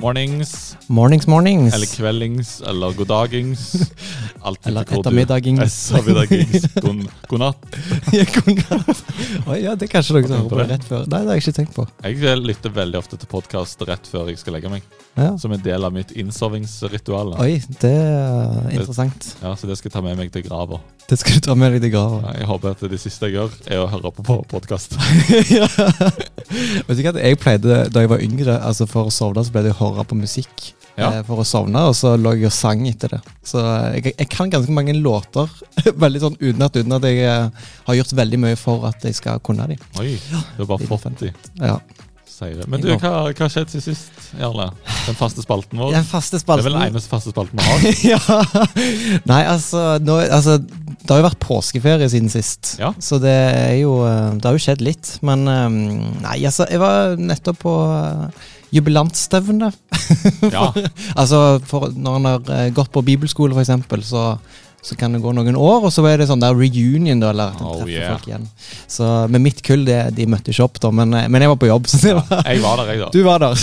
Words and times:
Mornings, 0.00 0.76
Mornings, 0.86 1.26
mornings. 1.26 1.74
eller 1.74 1.86
kveldings, 1.86 2.60
eller 2.62 2.92
goddagings. 2.92 3.90
Eller 4.64 4.80
ettermiddagings. 4.80 5.90
Ettermiddagings. 5.92 6.74
God, 6.74 7.08
god 7.28 7.40
natt. 7.40 7.64
Ja, 8.14 8.24
god 8.34 8.60
natt. 8.70 9.02
Oi, 9.48 9.56
ja, 9.64 9.74
det 9.74 9.88
er 9.88 9.90
kanskje 9.96 10.14
noen 10.14 10.28
som 10.30 10.46
det? 10.52 10.68
rett 10.70 10.86
før. 10.86 11.02
Nei, 11.10 11.18
det 11.24 11.32
har 11.32 11.40
jeg 11.40 11.44
ikke 11.44 11.56
tenkt 11.58 11.74
på. 11.74 11.86
Jeg 12.06 12.38
lytter 12.46 12.74
veldig 12.78 13.00
ofte 13.02 13.18
til 13.18 13.30
podkast 13.32 13.82
rett 13.90 14.06
før 14.08 14.30
jeg 14.30 14.38
skal 14.40 14.54
legge 14.56 14.70
meg. 14.72 14.86
Ja. 15.18 15.32
Som 15.42 15.56
en 15.56 15.64
del 15.66 15.84
av 15.84 15.92
mitt 15.92 16.14
innsovingsritual. 16.14 17.34
Oi, 17.42 17.58
det 17.82 17.92
er 17.98 18.70
interessant. 18.78 19.32
Ja, 19.42 19.56
så 19.58 19.66
det 19.66 19.80
skal 19.80 19.90
jeg 19.90 19.98
ta 19.98 20.04
med 20.06 20.22
meg 20.22 20.30
til 20.32 20.46
grava. 20.46 20.78
Det 21.08 21.16
skal 21.16 21.38
du 21.38 21.40
ta 21.46 21.54
med 21.56 21.72
deg 21.72 21.86
til 21.86 21.92
grava. 21.94 22.18
Ja, 22.26 22.32
Jeg 22.42 22.48
håper 22.50 22.74
at 22.74 22.82
det 22.92 22.98
siste 23.00 23.30
jeg 23.30 23.38
gjør, 23.38 23.54
er 23.72 23.78
å 23.80 23.86
høre 23.88 24.10
på 24.12 24.34
podkast. 24.50 24.92
ja. 25.56 25.64
Vet 26.84 26.98
du 26.98 27.00
hva, 27.06 27.14
jeg 27.16 27.38
pleide 27.40 27.78
da 27.94 28.02
jeg 28.04 28.10
var 28.12 28.24
yngre, 28.24 28.58
altså 28.60 28.84
for 28.90 29.08
å 29.08 29.14
sovne, 29.14 29.40
så 29.46 29.54
pleide 29.54 29.70
jeg 29.72 29.78
å 29.78 29.86
høre 29.86 30.04
på 30.10 30.18
musikk. 30.20 30.66
Ja. 30.98 31.12
eh, 31.14 31.22
For 31.24 31.40
å 31.40 31.46
sovne, 31.46 31.80
og 31.88 31.94
så 31.96 32.12
lå 32.18 32.32
jeg 32.36 32.48
og 32.50 32.52
sang 32.52 32.82
etter 32.90 33.14
det. 33.14 33.20
Så 33.46 33.60
eh, 33.62 34.00
jeg, 34.02 34.14
jeg 34.18 34.28
kan 34.34 34.50
ganske 34.52 34.74
mange 34.74 34.92
låter 34.98 35.48
veldig 36.04 36.22
sånn 36.26 36.36
uten 36.42 36.66
at, 36.66 36.76
uten 36.76 36.96
at 36.98 37.06
jeg 37.08 37.22
eh, 37.24 37.68
har 37.88 37.98
gjort 38.02 38.14
veldig 38.20 38.40
mye 38.44 38.58
for 38.60 38.84
at 38.90 39.08
jeg 39.08 39.16
skal 39.16 39.40
kunne 39.46 39.68
de. 39.70 39.78
Oi, 40.02 40.16
du 40.28 40.64
har 40.64 40.68
bare 40.74 40.90
fått 40.90 41.08
de. 41.22 41.32
Ja. 41.62 41.78
Sier 42.38 42.54
det. 42.54 42.68
Men 42.70 42.82
du, 42.84 42.92
hva 43.02 43.10
har 43.26 43.50
skjedd 43.50 43.72
siden 43.72 43.82
sist, 43.82 44.12
Jarle? 44.38 44.68
Den 45.08 45.16
faste 45.18 45.42
spalten 45.42 45.80
vår? 45.80 45.90
Den 45.96 46.06
faste 46.06 46.38
Det 46.38 46.54
er 46.54 46.66
vel 46.68 46.76
den 46.76 46.84
eneste 46.92 47.10
faste 47.10 47.32
spalten 47.32 47.58
vi 47.58 47.66
har? 47.66 47.86
ja. 48.12 48.20
Nei, 49.26 49.40
altså, 49.50 49.82
nå, 49.98 50.20
altså 50.22 50.58
Det 50.62 51.10
har 51.10 51.18
jo 51.18 51.26
vært 51.26 51.42
påskeferie 51.42 52.06
siden 52.12 52.30
sist. 52.30 52.76
Ja. 52.78 52.92
Så 53.02 53.18
det 53.22 53.34
er 53.34 53.74
jo 53.80 53.96
eh, 54.06 54.36
Det 54.38 54.46
har 54.46 54.54
jo 54.54 54.62
skjedd 54.68 54.84
litt. 54.86 55.16
Men 55.26 55.42
eh, 55.50 55.66
nei, 56.22 56.36
altså, 56.46 56.68
jeg 56.70 56.78
var 56.84 57.18
nettopp 57.18 57.58
på 57.64 57.74
jubilantstevne. 58.70 59.72
jubilantstevne. 59.72 59.74
Ja. 60.54 60.70
altså, 61.18 61.58
for, 61.66 61.90
når 61.92 62.20
en 62.20 62.28
har 62.30 62.54
eh, 62.54 62.70
gått 62.76 62.92
på 62.94 63.02
bibelskole, 63.04 63.56
for 63.56 63.64
eksempel, 63.64 64.04
så 64.06 64.30
så 64.82 64.94
kan 64.96 65.12
det 65.12 65.20
gå 65.20 65.32
noen 65.34 65.56
år, 65.58 65.84
og 65.88 65.92
så 65.92 66.04
er 66.08 66.20
det 66.20 66.28
sånn 66.30 66.40
der 66.42 66.54
reunion, 66.56 67.18
da, 67.20 67.32
eller 67.34 67.50
at 67.52 67.60
en 67.60 67.66
Oh, 67.66 67.80
treffer 67.80 67.92
yeah. 67.96 68.12
folk 68.14 68.28
igjen. 68.30 68.44
Så 68.88 69.08
med 69.32 69.42
mitt 69.44 69.62
kull, 69.66 69.82
det, 69.88 69.98
de 70.16 70.26
møtte 70.30 70.52
ikke 70.54 70.64
opp, 70.68 70.78
da, 70.84 70.92
men, 70.94 71.12
eh, 71.18 71.26
men 71.28 71.42
jeg 71.44 71.50
var 71.52 71.58
på 71.64 71.70
jobb. 71.70 71.88
Så 71.90 72.00
det 72.04 72.14
var, 72.14 72.44
Jeg 72.46 72.62
var 72.62 72.78
der, 72.82 72.92
jeg, 72.94 73.02
da. 73.02 73.10
du 73.12 73.22
var 73.26 73.42
der. 73.42 73.54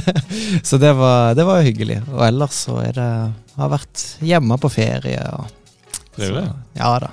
så 0.70 0.78
det 0.80 0.92
var, 1.00 1.34
det 1.34 1.46
var 1.48 1.66
hyggelig. 1.66 1.98
Og 2.14 2.22
ellers 2.28 2.62
så 2.68 2.78
er 2.84 2.94
det 2.96 3.10
Har 3.58 3.70
vært 3.74 4.06
hjemme 4.26 4.56
på 4.62 4.70
ferie. 4.72 5.20
Og, 5.34 5.50
Trivelig. 6.16 6.46
så, 6.46 6.80
ja 6.80 6.94
da. 7.02 7.10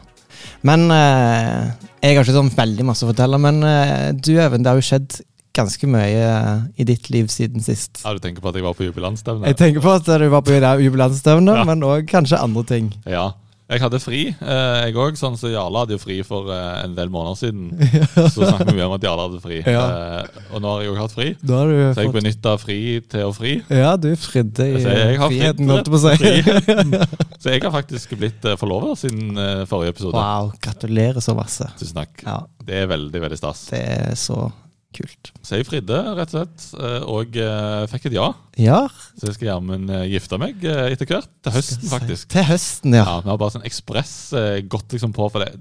Men 0.65 0.85
eh, 0.93 1.71
jeg 2.01 2.15
har 2.17 2.23
ikke 2.25 2.33
sånn 2.37 2.53
veldig 2.55 2.85
masse 2.85 3.05
å 3.05 3.09
fortelle. 3.11 3.37
Men 3.41 3.61
eh, 3.65 4.07
du 4.13 4.31
Even, 4.37 4.61
det 4.63 4.71
har 4.71 4.79
jo 4.79 4.85
skjedd 4.85 5.19
ganske 5.57 5.87
mye 5.91 6.21
eh, 6.23 6.63
i 6.79 6.87
ditt 6.87 7.09
liv 7.11 7.27
siden 7.33 7.61
sist. 7.65 8.01
Ja, 8.05 8.13
Du 8.15 8.19
tenker 8.23 8.41
på 8.43 8.49
at 8.53 8.55
jeg 8.59 8.63
var 8.63 8.73
på 8.77 8.87
jubilanstevne? 8.87 9.47
Jeg 9.51 9.57
tenker 9.59 9.83
på 9.83 9.93
at 9.99 10.05
du 10.07 10.29
var 10.31 10.41
på 10.47 10.55
jubilanstevne, 10.55 11.59
Ja. 11.61 11.63
men 11.67 11.81
òg 11.83 12.07
kanskje 12.07 12.39
andre 12.41 12.63
ting. 12.63 12.93
Ja. 13.05 13.31
Jeg 13.71 13.79
hadde 13.79 13.99
fri, 14.03 14.17
eh, 14.35 14.79
jeg 14.83 14.95
òg. 14.99 15.15
Sånn 15.15 15.37
så 15.39 15.47
Jarle 15.47 15.79
hadde 15.79 15.93
jo 15.95 15.99
fri 16.01 16.17
for 16.27 16.49
eh, 16.51 16.81
en 16.83 16.91
del 16.97 17.07
måneder 17.07 17.37
siden. 17.39 17.69
Så 18.33 18.43
snakket 18.43 18.67
vi 18.67 18.73
mye 18.75 18.87
om 18.89 18.95
at 18.97 19.05
Jarle 19.05 19.27
hadde 19.29 19.39
fri. 19.39 19.61
Ja. 19.63 19.85
Eh, 20.19 20.41
og 20.51 20.59
nå 20.59 20.73
har 20.73 20.81
jeg 20.83 20.91
òg 20.91 20.97
hatt 20.99 21.13
fri. 21.15 21.27
Da 21.39 21.61
har 21.61 21.71
du 21.71 21.77
Så 21.79 22.01
jeg 22.03 22.09
fått 22.09 22.17
benytta 22.17 22.55
fri 22.59 22.77
til 23.13 23.23
å 23.29 23.31
fri. 23.37 23.53
Ja, 23.71 23.93
du 23.95 24.09
fridde 24.19 24.67
i 24.75 24.81
friheten, 24.83 25.71
holdt 25.71 25.87
jeg 25.87 25.93
på 25.93 26.01
å 26.01 26.03
si. 26.03 26.81
Så 27.45 27.53
jeg 27.55 27.63
har 27.63 27.71
faktisk 27.77 28.11
blitt 28.19 28.43
forlova 28.59 28.91
siden 28.99 29.39
forrige 29.71 29.95
episode. 29.95 30.19
Wow, 30.19 30.51
gratulerer 30.67 31.23
så 31.23 31.37
masse. 31.39 31.71
Tusen 31.79 31.95
takk. 32.03 32.25
Ja, 32.27 32.41
Det 32.67 32.75
er 32.83 32.91
veldig, 32.91 33.23
veldig 33.23 33.39
stas. 33.39 33.63
det 33.71 33.79
er 33.87 34.19
så 34.19 34.49
kult. 34.95 35.31
Så 35.45 35.59
jeg 35.59 35.67
fridde, 35.67 35.97
rett 36.17 36.33
og 36.33 36.37
slett, 36.37 36.65
eh, 36.79 37.05
og 37.09 37.37
eh, 37.39 37.83
fikk 37.91 38.09
et 38.09 38.17
ja. 38.17 38.29
Ja, 38.61 38.81
Så 39.17 39.29
jeg 39.29 39.37
skal 39.37 39.49
jammen 39.53 39.87
uh, 39.89 40.03
gifte 40.11 40.39
meg 40.41 40.63
eh, 40.67 40.91
etter 40.93 41.09
hvert. 41.09 41.29
Til 41.45 41.55
høsten, 41.55 41.87
faktisk. 41.91 42.29
til 42.33 42.47
høsten, 42.49 42.97
ja. 42.99 43.05
Ja, 43.07 43.19
Vi 43.23 43.31
har 43.31 43.39
bare 43.41 43.55
sånn 43.55 43.67
ekspress 43.67 44.15
eh, 44.37 44.57
gått 44.67 44.93
liksom 44.95 45.15
på, 45.15 45.29
for 45.33 45.45
det, 45.45 45.55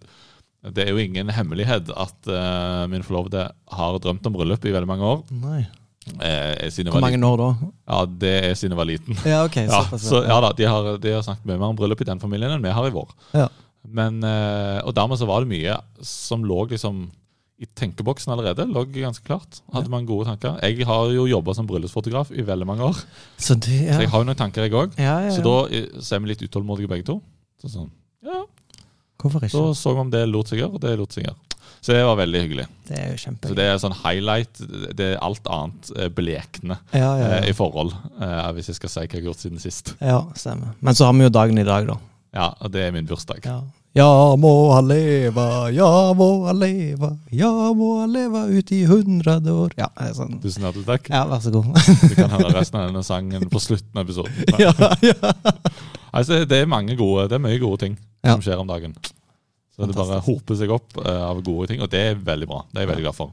det 0.74 0.86
er 0.86 0.92
jo 0.92 1.02
ingen 1.02 1.30
hemmelighet 1.32 1.92
at 1.94 2.30
uh, 2.32 2.86
min 2.90 3.06
forlovede 3.06 3.46
har 3.76 4.00
drømt 4.02 4.26
om 4.28 4.34
bryllup 4.36 4.66
i 4.66 4.74
veldig 4.74 4.90
mange 4.90 5.12
år. 5.14 5.22
Nei. 5.40 5.62
Eh, 6.10 6.70
Hvor 6.88 7.02
mange 7.02 7.20
år 7.26 7.36
da? 7.38 7.48
Ja, 7.86 8.04
Det 8.06 8.32
er 8.50 8.54
siden 8.58 8.74
jeg 8.74 8.80
var 8.80 8.88
liten. 8.88 9.16
Ja, 9.24 9.44
ok. 9.44 9.56
Ja, 9.70 9.82
så, 9.98 10.22
ja 10.26 10.38
da, 10.42 10.52
de 10.56 10.68
har, 10.68 10.92
de 10.98 11.12
har 11.14 11.24
snakket 11.24 11.46
mye 11.46 11.58
mer 11.60 11.72
om 11.72 11.78
bryllup 11.78 12.00
i 12.02 12.08
den 12.08 12.22
familien 12.22 12.54
enn 12.56 12.64
vi 12.64 12.72
har 12.74 12.88
i 12.88 12.94
vår. 12.94 13.12
Ja. 13.36 13.48
Men, 13.88 14.22
eh, 14.24 14.80
Og 14.84 14.94
dermed 14.96 15.20
så 15.20 15.28
var 15.28 15.44
det 15.44 15.52
mye 15.52 15.76
som 16.04 16.44
lå 16.44 16.66
liksom 16.72 17.06
i 17.60 17.66
tenkeboksen 17.76 18.32
allerede. 18.32 18.64
Lå 18.72 18.86
ganske 18.94 19.24
klart. 19.26 19.60
Hadde 19.74 19.92
man 19.92 20.06
gode 20.08 20.30
tanker. 20.30 20.56
Jeg 20.64 20.86
har 20.88 21.10
jo 21.12 21.26
jobba 21.28 21.54
som 21.56 21.68
bryllupsfotograf 21.68 22.32
i 22.32 22.44
veldig 22.46 22.68
mange 22.68 22.86
år, 22.88 23.02
Så 23.36 23.54
det, 23.54 23.82
ja. 23.90 23.98
så 23.98 24.06
jeg 24.06 24.12
har 24.14 24.24
jo 24.24 24.28
noen 24.30 24.38
tanker, 24.40 24.64
jeg 24.64 24.72
òg. 24.72 24.96
ja, 24.96 25.18
ja, 25.20 25.28
ja. 25.28 25.34
Så 25.36 25.44
da 25.44 25.56
eh, 25.68 25.90
så 26.00 26.16
er 26.16 26.24
vi 26.24 26.32
litt 26.32 26.46
utålmodige 26.46 26.88
begge 26.88 27.04
to. 27.12 27.20
Så 27.60 27.68
sånn, 27.74 27.90
ja, 28.24 28.42
Hvorfor 29.20 29.44
ikke? 29.44 29.52
Så 29.52 29.74
så 29.76 29.92
vi 29.92 30.00
om 30.00 30.10
det 30.12 30.24
lot 30.30 30.48
seg 30.48 30.62
gjøre, 30.62 30.78
og 30.78 30.80
det 30.80 30.96
lot 30.96 31.12
seg 31.12 31.26
gjøre. 31.28 31.36
Så 31.80 31.94
det 31.96 32.00
var 32.04 32.16
veldig 32.18 32.40
hyggelig. 32.44 32.66
Det 32.88 32.96
er 32.98 33.12
jo 33.14 33.18
Så 33.20 33.54
det 33.56 33.64
er 33.64 33.78
sånn 33.80 33.94
highlight. 34.02 34.58
Det 34.96 35.06
er 35.14 35.20
alt 35.24 35.46
annet 35.48 35.90
blekende 36.16 36.76
Ja, 36.92 37.12
ja, 37.16 37.28
eh, 37.38 37.48
i 37.50 37.54
forhold, 37.56 37.94
eh, 38.20 38.52
hvis 38.56 38.68
jeg 38.68 38.76
skal 38.76 38.92
si 38.92 39.00
hva 39.00 39.06
jeg 39.06 39.22
har 39.22 39.28
gjort 39.30 39.44
siden 39.44 39.62
sist. 39.62 39.94
ja, 40.00 40.20
stemmer. 40.36 40.74
Men 40.80 40.94
så 40.94 41.08
har 41.08 41.16
vi 41.16 41.24
jo 41.24 41.32
dagen 41.32 41.58
i 41.58 41.64
dag, 41.64 41.86
da. 41.88 41.96
Ja, 42.36 42.50
og 42.60 42.72
det 42.72 42.84
er 42.84 42.92
min 42.92 43.08
bursdag. 43.08 43.44
Ja. 43.44 43.60
Ja 43.98 44.36
må 44.38 44.50
han 44.70 44.86
leve, 44.86 45.44
ja 45.74 45.88
må 46.14 46.26
han 46.46 46.60
leve, 46.62 47.08
ja 47.34 47.50
må 47.74 47.88
han 47.98 48.12
leve 48.14 48.44
ut 48.54 48.70
i 48.70 48.84
hundre 48.86 49.34
år. 49.50 49.72
Ja, 49.80 49.88
sånn. 50.14 50.36
Tusen 50.42 50.62
hjertelig 50.62 50.86
takk. 50.86 51.08
Ja, 51.10 51.24
vær 51.26 51.42
så 51.42 51.50
god. 51.56 51.72
Du 52.06 52.14
kan 52.14 52.30
høre 52.36 52.52
resten 52.54 52.78
av 52.78 52.86
denne 52.92 53.02
sangen 53.06 53.48
på 53.50 53.62
slutten 53.62 53.98
av 53.98 54.06
episoden. 54.06 54.44
ja, 54.62 54.70
ja. 55.02 55.32
Altså, 56.14 56.40
det 56.46 56.56
er 56.62 56.70
mange 56.70 56.94
gode, 56.98 57.28
det 57.30 57.36
er 57.38 57.42
mye 57.42 57.58
gode 57.62 57.82
ting 57.84 57.98
Ja. 58.22 58.34
som 58.36 58.42
skjer 58.46 58.62
om 58.62 58.70
dagen. 58.70 58.94
Så 59.74 59.86
det 59.86 59.94
bare 59.98 60.18
hoper 60.26 60.58
seg 60.58 60.70
opp 60.74 60.96
uh, 60.98 61.10
av 61.30 61.38
gode 61.46 61.70
ting, 61.70 61.82
og 61.82 61.90
det 61.90 62.00
er 62.12 62.18
veldig 62.18 62.48
bra. 62.50 62.64
Det 62.70 62.80
er 62.80 62.84
jeg 62.86 62.90
veldig 62.94 63.04
glad 63.08 63.16
for. 63.18 63.30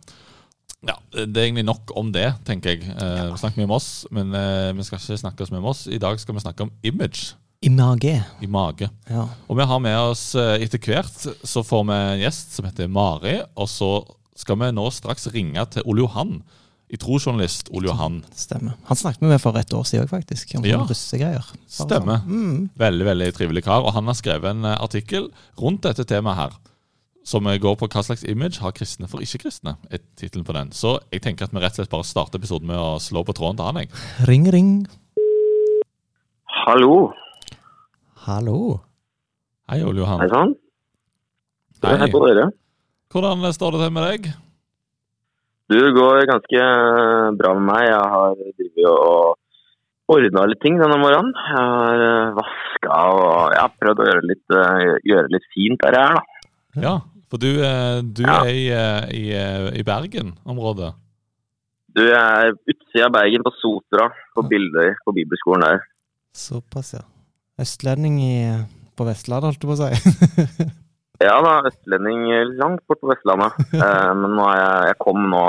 Ja, 0.88 0.94
Det 1.12 1.26
er 1.42 1.48
egentlig 1.48 1.66
nok 1.68 1.92
om 1.98 2.12
det, 2.14 2.28
tenker 2.46 2.76
jeg. 2.76 2.86
Eh, 2.94 3.24
Vi 3.34 3.40
snakker 3.42 3.60
mye 3.62 3.68
om 3.70 3.74
oss, 3.78 3.90
men 4.14 4.30
uh, 4.34 4.70
vi 4.78 4.86
skal 4.86 5.02
ikke 5.02 5.18
snakke 5.22 5.44
oss 5.46 5.52
mye 5.54 5.62
om 5.62 5.70
oss. 5.74 5.82
I 5.90 5.98
dag 6.02 6.22
skal 6.22 6.38
vi 6.38 6.44
snakke 6.46 6.66
om 6.66 6.72
image 6.86 7.34
I 7.66 7.70
mage. 7.74 8.24
i 8.42 8.48
mage. 8.48 8.90
Ja. 9.10 9.24
Og 9.50 9.58
vi 9.58 9.66
har 9.66 9.80
med 9.82 9.98
oss 9.98 10.36
eh, 10.38 10.62
etter 10.62 10.78
hvert 10.78 11.26
så 11.48 11.64
får 11.66 11.88
vi 11.90 11.96
en 11.98 12.20
gjest 12.22 12.54
som 12.54 12.68
heter 12.70 12.88
Mari, 12.88 13.40
og 13.58 13.68
så 13.72 13.90
skal 14.38 14.60
vi 14.62 14.70
nå 14.78 14.86
straks 14.94 15.26
ringe 15.34 15.64
til 15.74 15.82
Ole 15.90 16.06
Johan. 16.06 16.44
Trosjournalist 17.02 17.68
Ole 17.76 17.90
Johan. 17.90 18.20
Stemmer. 18.38 18.78
Han 18.88 18.96
snakket 18.96 19.22
med 19.26 19.34
meg 19.34 19.42
for 19.44 19.58
et 19.60 19.74
år 19.76 19.84
siden 19.90 20.06
òg, 20.06 20.12
faktisk. 20.14 20.54
Om 20.56 20.64
Ja. 20.70 20.78
russegreier. 20.88 21.44
Stemmer. 21.68 22.22
Sånn. 22.24 22.30
Mm. 22.32 22.70
Veldig 22.80 23.06
veldig 23.10 23.34
trivelig 23.36 23.64
kar. 23.66 23.84
Og 23.84 23.92
han 23.98 24.06
har 24.08 24.14
skrevet 24.16 24.54
en 24.54 24.64
eh, 24.64 24.78
artikkel 24.80 25.28
rundt 25.60 25.82
dette 25.84 26.06
temaet 26.08 26.38
her. 26.38 26.56
Som 27.28 27.48
eh, 27.48 27.58
går 27.60 27.76
på 27.76 27.90
hva 27.92 28.04
slags 28.06 28.24
image 28.24 28.62
har 28.64 28.72
kristne 28.72 29.10
for 29.12 29.20
ikke-kristne. 29.20 29.76
er 29.92 30.00
titlen 30.16 30.46
på 30.48 30.54
den. 30.56 30.72
Så 30.72 31.00
jeg 31.12 31.22
tenker 31.26 31.44
at 31.50 31.52
vi 31.52 31.60
rett 31.60 31.74
og 31.76 31.82
slett 31.82 31.90
bare 31.92 32.08
starter 32.08 32.40
episoden 32.40 32.68
med 32.72 32.78
å 32.80 33.02
slå 33.04 33.26
på 33.26 33.34
tråden 33.36 33.58
til 33.58 33.66
han. 33.66 33.76
jeg. 33.84 33.90
Ring, 34.30 34.48
ring. 34.54 34.88
Hallo. 36.68 37.12
Hallo. 38.28 38.80
Hei, 39.72 39.84
Ole 39.88 40.02
Johan. 40.04 40.20
Hei 40.20 40.28
sann. 40.32 40.54
Hei. 41.84 41.96
Hei 42.02 42.10
på 42.12 42.20
dere. 42.26 42.50
Hvordan 43.14 43.46
står 43.56 43.76
det 43.76 43.82
til 43.86 43.94
med 43.96 44.08
deg? 44.10 44.28
Du 45.72 45.76
det 45.80 45.94
går 45.96 46.26
ganske 46.28 46.66
bra 47.40 47.54
med 47.56 47.66
meg. 47.70 47.86
Jeg 47.88 48.12
har 48.14 48.36
drevet 48.36 48.90
og 48.92 50.12
ordna 50.12 50.46
litt 50.52 50.62
ting 50.64 50.76
denne 50.80 51.00
morgenen. 51.00 51.32
Jeg 51.36 51.56
har 51.56 52.36
vaska 52.38 53.00
og 53.16 53.56
jeg 53.56 53.64
har 53.64 53.74
prøvd 53.80 54.04
å 54.04 54.08
gjøre 54.12 54.28
litt, 54.32 54.46
eh, 54.60 54.94
gjøre 55.12 55.34
litt 55.36 55.48
fint 55.56 55.82
der 55.84 55.98
jeg 56.00 56.12
er, 56.12 56.20
da. 56.20 56.52
Ja, 56.84 56.94
for 57.32 57.38
du, 57.44 57.50
eh, 57.64 58.02
du 58.04 58.24
Ja. 58.28 58.44
er 58.44 58.52
i, 58.52 58.68
eh, 58.72 59.04
i, 59.16 59.26
eh, 59.36 59.80
i 59.80 59.84
Bergen-området. 59.84 60.94
Du, 61.96 62.04
jeg 62.04 62.16
er 62.16 62.52
utsida 62.68 63.06
av 63.08 63.12
Bergen 63.12 63.44
på 63.44 63.52
Sotra, 63.60 64.12
på 64.36 64.44
Bildøy, 64.48 64.96
på 65.04 65.16
bibelskolen 65.16 65.64
der. 65.64 65.80
Såpass, 66.34 66.94
ja. 66.94 67.04
Østlending 67.62 68.20
i, 68.22 68.34
på 68.98 69.06
Vestlandet, 69.08 69.50
holdt 69.52 69.62
du 69.64 69.70
på 69.72 69.78
å 69.78 69.82
si. 69.88 70.68
Ja 71.18 71.40
da, 71.42 71.64
østlending 71.66 72.28
langt 72.60 72.84
bort 72.86 73.00
på 73.02 73.10
Vestlandet. 73.10 73.56
Eh, 73.82 74.12
men 74.14 74.36
nå 74.38 74.44
er 74.52 74.60
jeg, 74.62 74.92
jeg 74.92 74.98
kom 75.02 75.24
nå, 75.32 75.40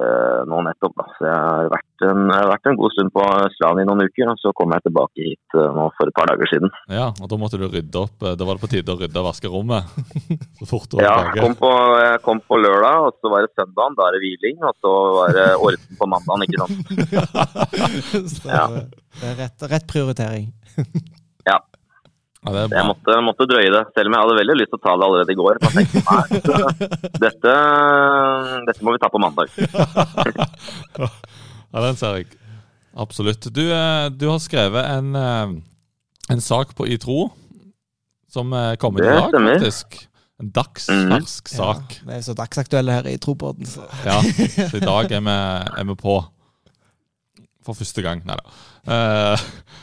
eh, 0.00 0.40
nå 0.50 0.58
nettopp, 0.66 0.96
da. 0.98 1.04
Så 1.14 1.28
jeg 1.28 1.36
har 1.44 1.68
vært 1.70 2.04
en, 2.08 2.24
jeg 2.32 2.40
har 2.40 2.50
vært 2.50 2.66
en 2.72 2.78
god 2.80 2.94
stund 2.96 3.12
på 3.14 3.22
Østlandet 3.44 3.84
i 3.84 3.88
noen 3.92 4.02
uker, 4.10 4.32
og 4.32 4.40
så 4.42 4.50
kom 4.58 4.74
jeg 4.74 4.82
tilbake 4.88 5.22
hit 5.28 5.54
eh, 5.54 5.68
nå 5.76 5.84
for 5.94 6.10
et 6.10 6.16
par 6.18 6.26
dager 6.32 6.50
siden. 6.50 6.74
Ja, 6.90 7.06
og 7.14 7.30
da 7.30 7.38
måtte 7.38 7.60
du 7.62 7.68
rydde 7.70 8.02
opp. 8.02 8.26
eh, 8.26 8.34
Da 8.40 8.48
var 8.50 8.58
det 8.58 8.64
på 8.66 8.72
tide 8.74 8.90
å 8.90 8.98
rydde 9.04 9.22
og 9.22 9.28
vaske 9.30 9.52
rommet. 9.54 9.94
Så 10.58 10.66
fort 10.72 10.90
du 10.90 10.98
var 10.98 11.06
Ja, 11.06 11.14
jeg 11.30 11.44
kom, 11.46 11.54
på, 11.62 11.70
jeg 12.02 12.20
kom 12.26 12.42
på 12.50 12.58
lørdag, 12.66 13.06
og 13.06 13.22
så 13.22 13.30
var 13.36 13.46
det 13.46 13.54
søndagen, 13.54 13.98
da 14.02 14.08
er 14.10 14.18
det 14.18 14.24
hviling. 14.26 14.58
Og 14.66 14.74
så 14.82 14.96
var 15.20 15.36
det 15.38 15.48
orden 15.62 15.98
på 16.02 16.10
mandagen, 16.10 16.46
ikke 16.48 16.62
sant. 16.66 16.78
Så 18.34 18.50
Ja. 18.50 18.66
Det 19.20 19.26
er 19.26 19.38
rett, 19.44 19.62
rett 19.70 19.86
prioritering. 19.90 20.50
Ja, 22.40 22.52
det 22.52 22.60
er 22.62 22.72
Jeg 22.72 22.88
måtte, 22.88 23.16
måtte 23.24 23.46
drøye 23.48 23.68
det, 23.72 23.82
selv 23.96 24.08
om 24.08 24.14
jeg 24.16 24.24
hadde 24.24 24.36
veldig 24.38 24.54
lyst 24.56 24.70
til 24.72 24.78
å 24.78 24.84
ta 24.84 24.92
det 24.96 25.06
allerede 25.06 25.34
i 25.34 25.38
går. 25.40 25.58
Men 25.60 25.74
tenkte, 25.76 26.00
nei, 26.08 26.68
dette, 27.26 27.56
dette 28.68 28.86
må 28.86 28.94
vi 28.94 29.00
ta 29.02 29.10
på 29.12 29.20
mandag. 29.20 29.52
Ja, 31.70 31.84
den 31.84 31.98
ser 32.00 32.16
jeg. 32.18 32.24
Absolutt. 32.98 33.46
Du, 33.54 33.60
eh, 33.70 34.08
du 34.10 34.24
har 34.26 34.40
skrevet 34.42 34.88
en, 34.90 35.12
eh, 35.14 35.52
en 36.34 36.40
sak 36.42 36.72
på 36.74 36.88
I 36.90 36.96
tro 36.98 37.28
som 38.26 38.50
eh, 38.52 38.72
kommer 38.82 39.04
i 39.04 39.06
dag, 39.06 39.28
stemmer. 39.30 39.60
faktisk. 39.60 40.00
En 40.40 40.50
dagsfersk 40.56 41.52
sak. 41.52 41.94
Ja, 42.00 42.08
vi 42.08 42.16
er 42.16 42.24
så 42.26 42.34
dagsaktuelle 42.34 42.96
her 42.96 43.06
i. 43.06 43.14
Så. 43.22 43.86
Ja, 44.02 44.18
så 44.72 44.80
i 44.80 44.82
dag 44.82 45.12
er 45.12 45.22
vi, 45.28 45.36
er 45.78 45.88
vi 45.92 45.96
på. 46.00 46.16
For 47.62 47.76
første 47.76 48.02
gang. 48.02 48.24
Nei 48.26 48.38
da. 48.40 48.58
Eh, 48.88 49.40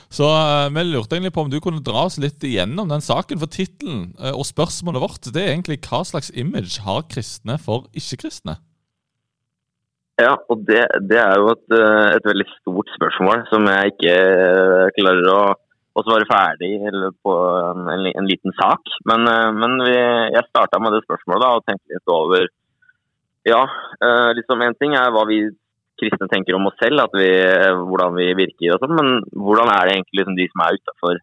så 0.10 0.28
eh, 0.30 0.70
vi 0.74 0.86
lurte 0.88 1.18
egentlig 1.18 1.34
på 1.36 1.44
om 1.46 1.52
du 1.52 1.60
kunne 1.62 1.84
dra 1.86 2.08
oss 2.08 2.18
litt 2.22 2.44
igjennom 2.44 2.90
den 2.90 3.04
saken. 3.04 3.40
For 3.42 3.52
tittelen 3.52 4.10
eh, 4.18 4.34
og 4.34 4.48
spørsmålet 4.48 5.04
vårt 5.04 5.30
det 5.34 5.44
er 5.44 5.54
egentlig 5.54 5.82
hva 5.86 6.04
slags 6.08 6.32
image 6.34 6.82
har 6.86 7.06
kristne 7.12 7.60
for 7.62 7.90
ikke-kristne? 7.98 8.58
Ja, 10.18 10.34
og 10.50 10.64
det, 10.66 10.82
det 11.06 11.20
er 11.22 11.38
jo 11.38 11.52
et, 11.54 11.66
et 12.18 12.26
veldig 12.26 12.48
stort 12.56 12.90
spørsmål 12.96 13.44
som 13.52 13.68
jeg 13.70 13.92
ikke 13.92 14.16
klarer 14.96 15.28
å, 15.30 15.42
å 15.94 16.04
svare 16.08 16.26
ferdig 16.26 16.72
eller 16.90 17.14
på 17.22 17.36
en, 17.60 17.84
en, 17.94 18.08
en 18.10 18.30
liten 18.30 18.56
sak. 18.58 18.82
Men, 19.06 19.30
men 19.60 19.78
vi, 19.86 19.94
jeg 20.34 20.48
starta 20.50 20.82
med 20.82 20.98
det 20.98 21.04
spørsmålet 21.06 21.46
da, 21.46 21.52
og 21.54 21.68
tenkte 21.70 21.94
litt 21.94 22.16
over 22.16 22.50
Ja, 23.46 23.62
liksom 24.34 24.66
en 24.66 24.76
ting 24.82 24.98
er 24.98 25.14
hva 25.14 25.22
vi 25.30 25.44
kristne 26.00 26.30
tenker 26.32 26.56
om 26.58 26.70
oss 26.70 26.78
selv, 26.82 27.04
vi, 27.18 27.30
hvordan 27.90 28.16
vi 28.18 28.30
virker 28.38 28.76
og 28.76 28.84
sånn, 28.84 28.96
men 28.98 29.10
hvordan 29.34 29.72
er 29.74 29.88
det 29.88 29.96
egentlig 29.98 30.22
liksom, 30.22 30.38
de 30.38 30.48
som 30.52 30.64
er 30.64 30.80
utafor, 30.80 31.20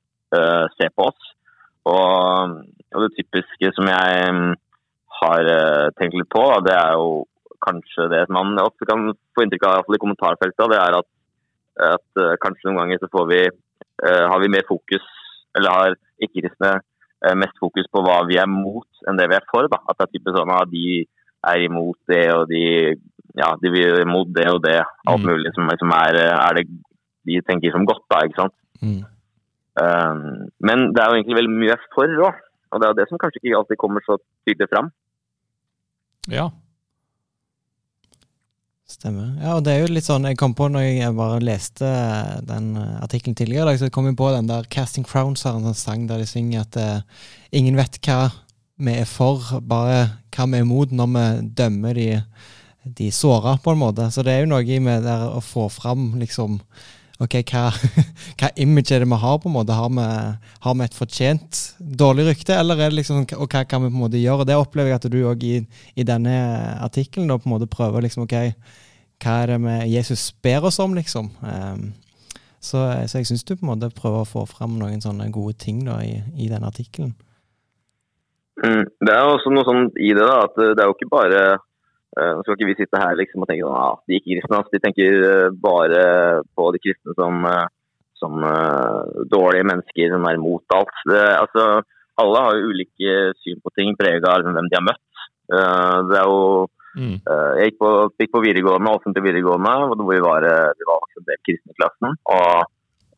ser 0.74 0.92
på 0.94 1.08
oss? 1.08 1.30
Og, 1.84 2.54
og 2.94 3.04
det 3.04 3.12
typiske 3.18 3.70
som 3.76 3.88
jeg 3.90 4.30
mm, 4.34 4.54
har 5.20 5.50
uh, 5.50 5.92
tenkt 5.98 6.16
litt 6.18 6.30
på, 6.32 6.44
det 6.66 6.74
er 6.74 6.96
jo 6.96 7.24
kanskje 7.64 8.08
det 8.12 8.24
man 8.34 8.56
ofte 8.60 8.88
kan 8.88 9.12
få 9.34 9.44
inntrykk 9.44 9.68
av 9.68 9.92
i 9.96 10.00
kommentarfeltet, 10.00 10.64
det 10.72 10.80
er 10.80 10.98
at, 11.00 11.10
at 11.92 12.22
uh, 12.22 12.34
kanskje 12.42 12.68
noen 12.68 12.82
ganger 12.82 13.02
så 13.02 13.10
får 13.12 13.28
vi, 13.30 13.42
eh, 14.04 14.24
har 14.30 14.42
vi 14.42 14.50
mer 14.52 14.66
fokus, 14.68 15.06
eller 15.56 15.76
har 15.76 15.96
ikke-kristne 16.22 16.72
eh, 16.76 17.36
mest 17.40 17.56
fokus 17.62 17.88
på 17.92 18.02
hva 18.04 18.20
vi 18.28 18.38
er 18.40 18.50
mot 18.50 19.06
enn 19.08 19.18
det 19.18 19.28
vi 19.30 19.36
er 19.38 19.46
for. 19.50 19.68
Da. 19.72 19.80
At 19.88 19.98
det 19.98 20.06
er 20.06 20.12
typisk 20.14 20.36
sånn 20.36 20.52
at 20.54 20.70
de 20.72 21.04
er 21.50 21.64
imot 21.64 21.98
det, 22.10 22.24
og 22.34 22.46
de, 22.50 22.64
ja, 23.38 23.50
de 23.62 23.70
vil 23.74 24.04
mot 24.06 24.28
det 24.34 24.46
og 24.50 24.62
det. 24.64 24.80
Alt 25.06 25.22
Mm. 25.22 25.30
mulig 25.30 25.52
som, 25.54 25.68
liksom 25.68 25.90
er, 25.96 26.18
er 26.34 26.54
det 26.58 26.66
de 27.26 27.40
tenker 27.48 27.72
som 27.72 27.86
godt, 27.88 28.04
da, 28.10 28.22
ikke 28.26 28.42
sant. 28.42 28.54
Mm. 28.80 29.00
Um, 29.74 30.18
men 30.62 30.92
det 30.94 31.02
er 31.02 31.08
jo 31.10 31.16
egentlig 31.18 31.38
veldig 31.40 31.54
mye 31.62 31.76
for 31.94 32.06
òg. 32.28 32.42
Og 32.70 32.80
det 32.80 32.86
er 32.86 32.92
jo 32.92 32.98
det 33.00 33.08
som 33.08 33.18
kanskje 33.22 33.40
ikke 33.42 33.56
alltid 33.58 33.78
kommer 33.80 34.02
så 34.06 34.18
tydelig 34.46 34.68
fram. 34.70 34.90
Ja. 36.30 36.50
Stemmer. 38.84 39.30
Ja, 39.40 39.54
og 39.56 39.64
det 39.64 39.72
er 39.72 39.80
jo 39.80 39.92
litt 39.94 40.04
sånn 40.06 40.26
Jeg 40.28 40.36
kom 40.38 40.52
på 40.56 40.66
når 40.68 40.84
jeg 40.84 41.14
bare 41.16 41.40
leste 41.42 41.88
den 42.46 42.74
eh, 42.76 42.98
artikkelen 43.02 43.36
tidligere, 43.38 43.64
i 43.64 43.68
dag, 43.72 43.80
så 43.80 43.88
kom 43.94 44.06
jeg 44.10 44.18
på 44.20 44.28
den 44.34 44.50
der 44.50 44.66
Casting 44.70 45.06
Crowns 45.08 45.42
har 45.48 45.56
en 45.56 45.64
sånn 45.70 45.78
sang 45.78 46.02
der 46.10 46.20
de 46.20 46.28
synger 46.28 46.66
at 46.66 46.76
eh, 46.76 47.00
ingen 47.56 47.78
vet 47.80 47.96
hva 48.04 48.28
vi 48.84 48.96
er 49.00 49.08
for, 49.08 49.40
bare 49.64 50.02
hva 50.34 50.46
vi 50.50 50.58
er 50.60 50.66
imot 50.66 50.92
når 50.92 51.10
vi 51.14 51.24
dømmer 51.62 51.96
de, 51.96 52.08
de 52.84 53.10
såra, 53.12 53.56
på 53.58 53.72
en 53.72 53.80
måte. 53.80 54.10
Så 54.12 54.22
det 54.22 54.34
er 54.34 54.44
jo 54.44 54.52
noe 54.52 54.80
med 54.80 55.08
å 55.08 55.40
få 55.44 55.68
fram 55.72 56.12
liksom 56.20 56.60
Ok, 57.22 57.36
hva, 57.46 57.68
hva 58.40 58.48
image 58.58 58.90
er 58.90 59.04
det 59.04 59.06
vi 59.06 59.16
har, 59.22 59.36
på 59.38 59.46
en 59.46 59.54
måte? 59.54 59.76
Har 59.78 59.90
vi, 59.94 60.06
har 60.64 60.74
vi 60.74 60.82
et 60.82 60.96
fortjent 60.98 61.60
dårlig 61.78 62.24
rykte, 62.26 62.56
eller 62.58 62.74
er 62.74 62.90
det 62.90 62.98
liksom 62.98 63.22
Og 63.38 63.46
hva 63.46 63.62
kan 63.70 63.84
vi 63.84 63.90
på 63.92 63.94
en 63.94 64.02
måte 64.02 64.18
gjøre? 64.18 64.46
Det 64.48 64.56
opplever 64.58 64.90
jeg 64.90 64.98
at 64.98 65.06
du 65.12 65.20
òg 65.30 65.44
i, 65.46 65.60
i 65.94 66.06
denne 66.06 66.34
artikkelen 66.82 67.30
prøver 67.70 68.02
liksom 68.02 68.26
Ok, 68.26 68.34
hva 69.22 69.36
er 69.42 69.54
det 69.54 69.60
med 69.62 69.86
Jesus 69.88 70.32
ber 70.42 70.66
oss 70.66 70.80
om, 70.82 70.96
liksom? 70.98 71.30
Um, 71.40 71.92
så, 72.58 72.82
så 73.06 73.20
jeg 73.20 73.28
syns 73.28 73.44
du 73.44 73.54
på 73.54 73.62
en 73.62 73.70
måte 73.74 73.92
prøver 73.94 74.24
å 74.24 74.28
få 74.28 74.42
fram 74.48 74.78
noen 74.80 75.02
sånne 75.04 75.30
gode 75.30 75.54
ting 75.60 75.84
da 75.86 76.00
i, 76.02 76.16
i 76.40 76.48
den 76.48 76.64
artikkelen. 76.64 77.12
Mm, 78.64 78.84
det 79.04 79.12
er 79.14 79.28
også 79.28 79.52
noe 79.52 79.66
sånt 79.68 79.98
i 80.00 80.12
det 80.16 80.24
da, 80.24 80.44
at 80.46 80.56
det 80.56 80.80
er 80.80 80.88
jo 80.88 80.96
ikke 80.96 81.12
bare 81.12 81.42
Nå 82.14 82.42
skal 82.44 82.56
ikke 82.56 82.68
vi 82.68 82.76
sitte 82.78 83.00
her 83.00 83.16
liksom 83.18 83.42
og 83.42 83.48
tenke 83.50 83.66
at 83.66 83.80
ah, 83.80 83.96
de 84.06 84.18
ikke-kristne 84.20 84.60
de 84.70 84.82
tenker 84.84 85.16
eh, 85.30 85.48
bare 85.64 86.04
på 86.54 86.68
de 86.74 86.82
kristne 86.84 87.16
som, 87.18 87.40
eh, 87.50 87.66
som 88.20 88.44
eh, 88.50 89.24
dårlige 89.32 89.66
mennesker 89.70 90.14
som 90.14 90.28
er 90.30 90.38
imot 90.38 90.76
alt. 90.78 90.94
Det, 91.10 91.24
altså, 91.40 91.64
alle 92.22 92.44
har 92.46 92.60
jo 92.60 92.70
ulike 92.70 93.16
syn 93.42 93.58
på 93.64 93.74
ting 93.74 93.96
preget 93.98 94.28
av 94.30 94.46
hvem 94.46 94.70
de 94.70 94.78
har 94.78 94.86
møtt. 94.86 95.04
Eh, 95.50 95.98
det 96.12 96.22
er 96.22 96.30
jo 96.30 96.70
Mm. 96.94 97.18
Eh, 97.26 97.52
Jeg 97.58 97.72
gikk 97.72 97.80
på, 97.82 97.90
gikk 98.22 98.32
på 98.34 98.42
videregående, 98.44 98.92
offentlig 98.94 99.24
videregående, 99.24 99.72
hvor 99.90 100.12
vi 100.12 100.20
var, 100.22 100.44
eh, 100.46 100.74
vi 100.78 100.86
var 100.86 101.00
en 101.18 101.26
del 101.26 101.40
kristne 101.46 101.74
i 101.74 101.78
klassen. 101.80 102.18
Og 102.36 102.68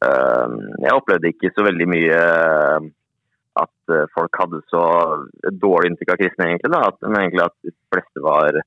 eh, 0.06 0.54
jeg 0.86 0.96
opplevde 0.96 1.32
ikke 1.32 1.52
så 1.52 1.66
veldig 1.66 1.88
mye 1.92 2.22
eh, 2.22 2.86
at 3.60 3.92
eh, 3.92 4.08
folk 4.16 4.40
hadde 4.40 4.62
så 4.72 4.84
dårlig 5.60 5.92
inntrykk 5.92 6.14
av 6.14 6.22
kristne, 6.22 6.48
egentlig. 6.48 6.72
Da. 6.72 6.82
At, 6.88 6.98
men 7.04 7.20
egentlig 7.20 7.44
at 7.44 7.56
de 7.68 7.74
fleste 7.92 8.24
var 8.24 8.60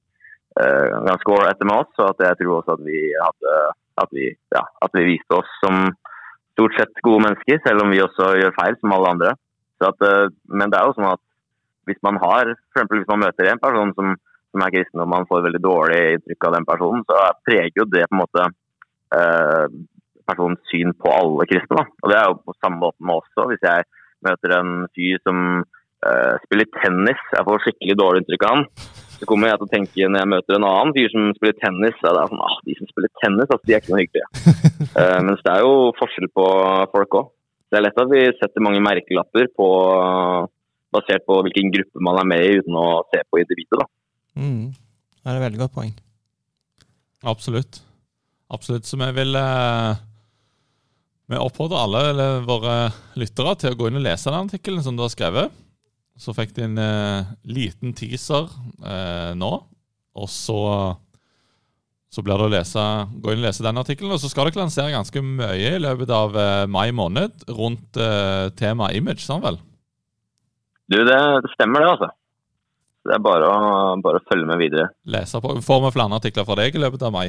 eh, 0.64 0.98
ganske 1.08 1.36
ålreite 1.36 1.68
med 1.68 1.84
oss, 1.84 1.92
og 2.00 2.12
at 2.14 2.26
jeg 2.28 2.40
tror 2.42 2.60
også 2.60 2.78
at 2.78 2.86
vi 2.88 3.02
hadde 3.16 3.58
at 4.00 4.14
vi, 4.16 4.30
ja, 4.56 4.62
at 4.86 4.94
vi 4.96 5.10
viste 5.10 5.36
oss 5.36 5.50
som 5.60 5.90
stort 6.56 6.78
sett 6.78 7.02
gode 7.04 7.26
mennesker, 7.26 7.60
selv 7.66 7.84
om 7.84 7.92
vi 7.92 8.00
også 8.04 8.30
gjør 8.40 8.56
feil, 8.56 8.78
som 8.80 8.94
alle 8.96 9.12
andre. 9.16 9.34
At, 9.84 10.08
eh, 10.08 10.32
men 10.48 10.72
det 10.72 10.80
er 10.80 10.88
jo 10.88 10.96
sånn 10.96 11.12
at 11.12 11.24
hvis 11.90 12.00
man 12.06 12.20
har, 12.22 12.54
for 12.76 12.96
hvis 12.96 13.10
man 13.10 13.24
møter 13.26 13.50
en 13.50 13.62
person 13.64 13.92
som 13.98 14.16
som 14.50 14.66
er 14.66 14.74
kristen, 14.74 15.02
og 15.04 15.10
man 15.12 15.28
får 15.30 15.46
veldig 15.46 15.62
dårlig 15.62 16.00
inntrykk 16.16 16.48
av 16.48 16.56
den 16.58 16.68
personen, 16.68 17.06
så 17.10 17.18
preger 17.46 17.82
jo 17.82 17.88
det 17.90 18.06
på 18.08 18.16
en 18.16 18.22
måte 18.24 18.46
eh, 19.18 19.66
personens 20.30 20.72
syn 20.72 20.94
på 20.98 21.12
alle 21.14 21.48
kristne. 21.50 21.84
Da. 21.84 21.86
Og 22.02 22.12
Det 22.12 22.18
er 22.18 22.26
jo 22.30 22.40
på 22.46 22.56
samme 22.58 22.82
måte 22.82 23.06
med 23.06 23.22
også. 23.22 23.50
Hvis 23.52 23.66
jeg 23.66 23.86
møter 24.26 24.56
en 24.58 24.74
fyr 24.98 25.22
som 25.26 25.44
eh, 25.62 26.34
spiller 26.48 26.72
tennis, 26.80 27.22
jeg 27.36 27.48
får 27.50 27.64
skikkelig 27.66 28.00
dårlig 28.02 28.24
inntrykk 28.24 28.48
av 28.48 28.58
han, 28.58 28.66
så 29.20 29.28
kommer 29.28 29.52
jeg 29.52 29.60
til 29.60 29.68
å 29.68 29.72
tenke 29.74 30.08
når 30.08 30.22
jeg 30.22 30.32
møter 30.32 30.56
en 30.56 30.68
annen 30.70 30.94
fyr 30.96 31.10
som 31.12 31.32
spiller 31.36 31.58
tennis, 31.60 31.98
så 32.00 32.10
er 32.10 32.16
det 32.16 32.24
sånn, 32.32 32.44
ah, 32.46 32.56
de 32.68 32.76
som 32.78 32.90
spiller 32.90 33.12
tennis, 33.20 33.50
altså, 33.50 33.66
de 33.68 33.76
er 33.76 33.84
ikke 33.84 33.94
noe 33.94 34.04
hyggelige. 34.04 34.30
uh, 35.02 35.20
mens 35.28 35.44
det 35.46 35.52
er 35.54 35.66
jo 35.66 35.74
forskjell 36.00 36.30
på 36.40 36.46
folk 36.94 37.18
òg. 37.20 37.30
Det 37.70 37.78
er 37.78 37.86
lett 37.86 38.02
at 38.02 38.10
vi 38.10 38.24
setter 38.40 38.66
mange 38.66 38.82
merkelapper 38.82 39.52
på, 39.60 39.68
basert 40.96 41.26
på 41.28 41.42
hvilken 41.46 41.74
gruppe 41.76 42.06
man 42.08 42.22
er 42.22 42.30
med 42.32 42.46
i, 42.46 42.58
uten 42.64 42.80
å 42.80 42.88
se 43.12 43.22
på 43.28 43.42
individet. 43.44 43.84
da. 43.84 43.90
Mm. 44.40 44.72
Det 45.20 45.28
er 45.28 45.38
et 45.38 45.46
veldig 45.46 45.62
godt 45.66 45.76
poeng. 45.76 45.96
Absolutt. 47.30 47.82
Absolutt. 48.50 48.88
Så 48.90 48.98
vi 48.98 49.10
vil 49.20 49.36
uh, 49.38 50.00
Vi 51.30 51.38
oppfordrer 51.38 51.84
alle 51.84 52.06
eller 52.10 52.46
våre 52.48 52.78
lyttere 53.20 53.58
til 53.60 53.76
å 53.76 53.78
gå 53.78 53.90
inn 53.90 54.00
og 54.00 54.08
lese 54.08 54.32
den 54.32 54.48
artikkelen 54.48 54.82
som 54.86 54.96
du 54.98 55.04
har 55.06 55.12
skrevet. 55.14 55.54
Så 56.20 56.36
fikk 56.36 56.52
de 56.58 56.66
en 56.68 56.82
eh, 56.84 57.30
liten 57.48 57.94
teaser 57.96 58.50
eh, 58.84 59.32
nå, 59.40 59.54
og 60.20 60.28
så 60.32 60.60
så 62.10 62.24
blir 62.26 62.42
det 62.42 62.48
å 62.48 62.52
lese, 62.52 62.84
gå 63.22 63.32
inn 63.32 63.44
og 63.44 63.46
lese 63.46 63.64
den 63.66 63.78
artikkelen. 63.78 64.16
Og 64.16 64.22
så 64.22 64.32
skal 64.32 64.50
dere 64.50 64.64
lansere 64.64 64.96
ganske 64.96 65.22
mye 65.22 65.76
i 65.76 65.82
løpet 65.82 66.10
av 66.14 66.38
eh, 66.42 66.64
mai 66.66 66.90
måned 66.96 67.46
rundt 67.54 68.00
eh, 68.02 68.50
temaet 68.58 68.98
image, 68.98 69.22
sant 69.22 69.46
vel? 69.46 69.60
Du, 70.90 70.98
det, 71.06 71.20
det 71.46 71.52
stemmer 71.54 71.86
det, 71.86 71.92
altså. 71.94 72.10
Det 73.06 73.14
er 73.16 73.22
bare 73.24 73.46
å, 73.46 73.94
bare 74.02 74.20
å 74.20 74.26
følge 74.26 74.50
med 74.50 74.60
videre. 74.60 74.90
Lese 75.06 75.40
på. 75.42 75.54
Får 75.64 75.86
vi 75.86 75.94
flere 75.94 76.18
artikler 76.18 76.50
fra 76.50 76.58
deg 76.60 76.76
i 76.76 76.82
løpet 76.82 77.06
av 77.06 77.14
mai? 77.14 77.28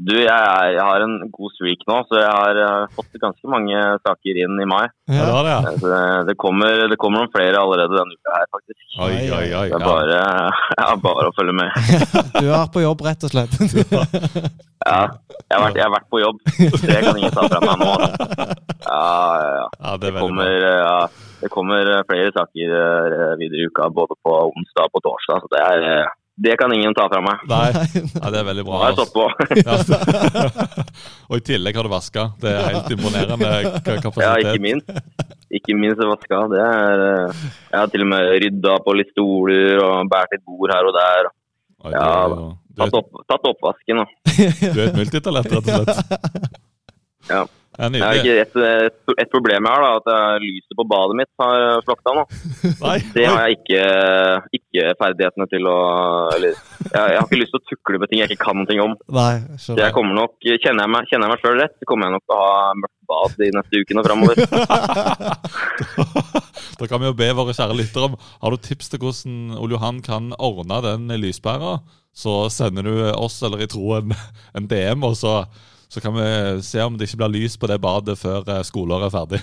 Du, 0.00 0.14
jeg, 0.16 0.32
er- 0.32 0.70
jeg 0.72 0.80
har 0.80 1.02
en 1.04 1.16
god 1.34 1.50
streak 1.58 1.82
nå, 1.90 1.96
så 2.08 2.20
jeg 2.22 2.30
har 2.32 2.58
eh, 2.64 2.84
fått 2.96 3.18
ganske 3.20 3.50
mange 3.52 3.76
saker 4.06 4.38
inn 4.44 4.54
i 4.62 4.68
mai. 4.70 4.86
Ja, 5.12 5.26
det 5.28 5.42
det, 5.44 5.50
ja. 5.52 5.72
Det, 5.82 5.98
det, 6.30 6.36
kommer, 6.40 6.86
det 6.88 6.96
kommer 7.02 7.20
noen 7.20 7.32
flere 7.34 7.60
allerede 7.60 7.98
denne 7.98 8.16
uka 8.16 8.38
her, 8.38 8.46
faktisk. 8.56 8.80
Oi, 8.96 9.10
oi, 9.28 9.48
oi. 9.60 9.66
Det 9.68 9.76
er 9.76 9.84
bare, 9.84 10.22
ja, 10.80 10.86
bare 11.04 11.28
å 11.28 11.34
følge 11.36 11.56
med. 11.58 11.76
Du 12.40 12.48
er 12.48 12.70
på 12.72 12.80
jobb, 12.86 13.04
rett 13.10 13.28
og 13.28 13.34
slett. 13.34 13.56
Ja, 14.80 15.00
jeg 15.44 15.52
har 15.52 15.60
vært, 15.66 15.74
jeg 15.76 15.84
har 15.84 15.90
vært 15.92 16.06
på 16.08 16.18
jobb. 16.22 16.38
Det 16.56 17.00
kan 17.04 17.18
ingen 17.20 17.34
ta 17.36 17.42
fra 17.52 17.58
meg 17.60 17.82
nå. 17.82 17.90
Ja, 18.86 19.00
ja, 19.36 19.50
ja. 19.76 19.90
det 20.00 20.08
er 20.08 20.16
kommer, 20.16 20.54
eh, 20.56 20.78
ja, 20.80 20.94
det 21.42 21.50
kommer 21.52 21.90
eh, 21.98 22.00
flere 22.08 22.32
saker 22.32 22.72
eh, 22.78 23.34
videre 23.42 23.60
i 23.60 23.68
uka, 23.68 23.90
både 23.92 24.16
på 24.24 24.38
onsdag 24.48 24.88
og 24.88 24.94
på 24.96 25.02
torsdag. 25.04 25.44
Så 25.44 25.52
det, 25.52 25.60
er, 25.66 25.84
eh, 25.98 26.14
det 26.40 26.54
kan 26.60 26.72
ingen 26.72 26.94
ta 26.96 27.04
fra 27.12 27.20
meg. 27.24 27.42
Nei, 27.50 27.66
Nei 27.74 28.30
det 28.32 28.38
er 28.40 28.46
veldig 28.48 28.62
Nå 28.64 28.70
bra. 28.70 28.78
har 28.80 28.92
jeg 28.92 28.98
stått 29.00 29.12
på. 29.12 29.24
Ja. 29.60 29.74
og 31.30 31.34
i 31.36 31.42
tillegg 31.50 31.76
har 31.76 31.84
du 31.88 31.92
vaska. 31.92 32.24
Det 32.40 32.54
er 32.54 32.68
helt 32.70 32.94
imponerende 32.96 33.50
kapasitet. 33.84 34.24
Ja, 34.24 34.32
ikke 34.40 34.62
minst. 34.64 34.88
Ikke 35.60 35.76
minst 35.76 36.00
vaska. 36.00 36.40
Det 36.54 36.62
er 36.64 37.04
eh, 37.08 37.44
Jeg 37.72 37.76
har 37.82 37.92
til 37.92 38.06
og 38.06 38.10
med 38.14 38.32
rydda 38.46 38.78
på 38.86 38.96
litt 38.96 39.12
stoler 39.12 39.82
og 39.84 40.08
båret 40.12 40.32
litt 40.38 40.44
bord 40.48 40.72
her 40.72 40.88
og 40.88 40.96
der. 40.96 41.30
Oi, 41.84 41.92
Ja, 41.96 42.08
du, 42.32 42.36
du, 42.40 42.80
Tatt, 42.80 42.96
opp, 43.02 43.22
tatt 43.28 43.48
oppvasken. 43.52 44.00
da. 44.00 44.06
du 44.74 44.78
er 44.80 44.86
et 44.88 44.96
multitalent, 45.00 45.52
rett 45.58 45.68
og 45.68 45.80
slett. 45.84 46.60
Ja. 47.28 47.44
Ja, 47.80 47.88
er 48.10 48.18
ikke 48.20 48.34
et, 48.42 48.54
et, 48.60 48.98
et 49.24 49.30
problem 49.32 49.66
jeg 49.66 49.72
har, 49.72 49.80
da, 50.04 50.08
at 50.20 50.42
lyset 50.44 50.74
på 50.76 50.84
badet 50.90 51.16
mitt 51.20 51.30
har 51.40 51.54
slokna 51.86 52.10
nå. 52.20 52.24
Nei, 52.84 52.98
Det 53.14 53.24
har 53.26 53.38
jeg 53.46 53.52
ikke, 53.58 53.82
ikke 54.60 54.82
ferdighetene 55.00 55.46
til 55.50 55.62
å 55.70 55.78
Eller 56.36 56.52
jeg, 56.52 56.58
jeg 56.92 57.16
har 57.16 57.26
ikke 57.26 57.40
lyst 57.40 57.52
til 57.56 57.62
å 57.62 57.68
tukle 57.72 58.00
med 58.02 58.08
ting 58.12 58.20
jeg 58.22 58.30
ikke 58.34 58.46
kan 58.50 58.58
noe 58.62 58.84
om. 58.84 58.92
Nei, 59.16 59.34
Så 59.60 59.68
jeg 59.78 59.94
kommer 59.96 60.14
nok, 60.18 60.32
Kjenner 60.44 60.82
jeg 60.86 60.92
meg, 60.94 61.02
kjenner 61.10 61.24
jeg 61.28 61.32
meg 61.34 61.42
sjøl 61.44 61.60
rett, 61.60 61.76
så 61.80 61.84
kommer 61.88 62.04
jeg 62.08 62.14
nok 62.18 62.26
til 62.26 62.36
å 62.36 62.38
ha 62.44 62.54
mørkt 62.84 62.98
bad 63.10 63.30
de 63.40 63.48
neste 63.56 63.74
ukene 63.82 64.06
framover. 64.06 64.36
Da 66.80 66.86
kan 66.88 67.02
vi 67.02 67.10
jo 67.10 67.16
be 67.16 67.26
våre 67.36 67.52
kjære 67.52 67.74
lyttere 67.76 68.06
om 68.08 68.14
Har 68.40 68.54
du 68.54 68.62
tips 68.64 68.88
til 68.92 69.02
hvordan 69.02 69.58
Ole 69.60 69.74
Johan 69.76 69.98
kan 70.04 70.30
ordne 70.40 70.78
den 70.84 71.10
lyspæra, 71.20 71.78
så 72.16 72.44
sender 72.52 72.86
du 72.86 72.94
oss 73.12 73.36
eller 73.46 73.64
i 73.64 73.68
troen 73.70 74.14
en 74.56 74.68
DM, 74.70 75.04
og 75.06 75.14
så, 75.18 75.42
så 75.90 75.98
kan 76.04 76.14
vi 76.14 76.26
se 76.62 76.82
om 76.86 76.94
det 76.96 77.08
ikke 77.08 77.18
blir 77.24 77.32
lys 77.40 77.56
på 77.58 77.66
det 77.70 77.80
badet 77.82 78.14
før 78.20 78.44
eh, 78.46 78.60
skoleåret 78.66 79.08
er 79.08 79.14
ferdig. 79.16 79.40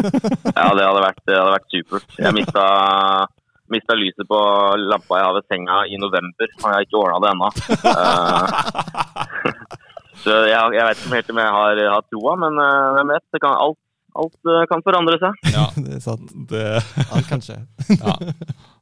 Ja, 0.60 0.70
det 0.76 0.84
hadde 0.86 1.02
vært, 1.04 1.20
det 1.28 1.36
hadde 1.36 1.52
vært 1.54 1.68
supert. 1.74 2.14
Jeg 2.20 2.34
mista, 2.36 2.64
mista 3.72 3.96
lyset 3.98 4.26
på 4.28 4.38
lampa 4.90 5.20
jeg 5.20 5.26
har 5.28 5.36
ved 5.36 5.46
senga 5.52 5.76
i 5.92 5.98
november, 6.00 6.48
og 6.56 6.64
jeg 6.66 6.74
har 6.74 6.86
ikke 6.86 7.00
ordna 7.00 7.20
det 7.24 7.30
ennå. 7.34 7.48
Eh, 7.90 8.46
så 10.24 10.40
jeg, 10.50 10.74
jeg 10.76 10.88
vet 10.88 11.04
ikke 11.04 11.14
helt 11.18 11.30
om 11.34 11.40
jeg 11.44 11.54
har, 11.58 11.82
har 11.94 12.08
troa, 12.08 12.34
men 12.46 12.60
eh, 12.64 12.88
hvem 12.98 13.12
vet? 13.14 13.26
Det 13.36 13.42
kan, 13.44 13.56
alt, 13.66 13.78
alt 14.20 14.52
kan 14.72 14.84
forandre 14.86 15.18
seg. 15.22 15.42
Ja, 15.56 15.66
Det 15.76 15.98
er 15.98 16.04
sant. 16.04 16.32
det, 16.50 16.64
Alt 17.10 17.28
kan 17.30 17.44
skje. 17.44 17.58
ja. 17.96 18.16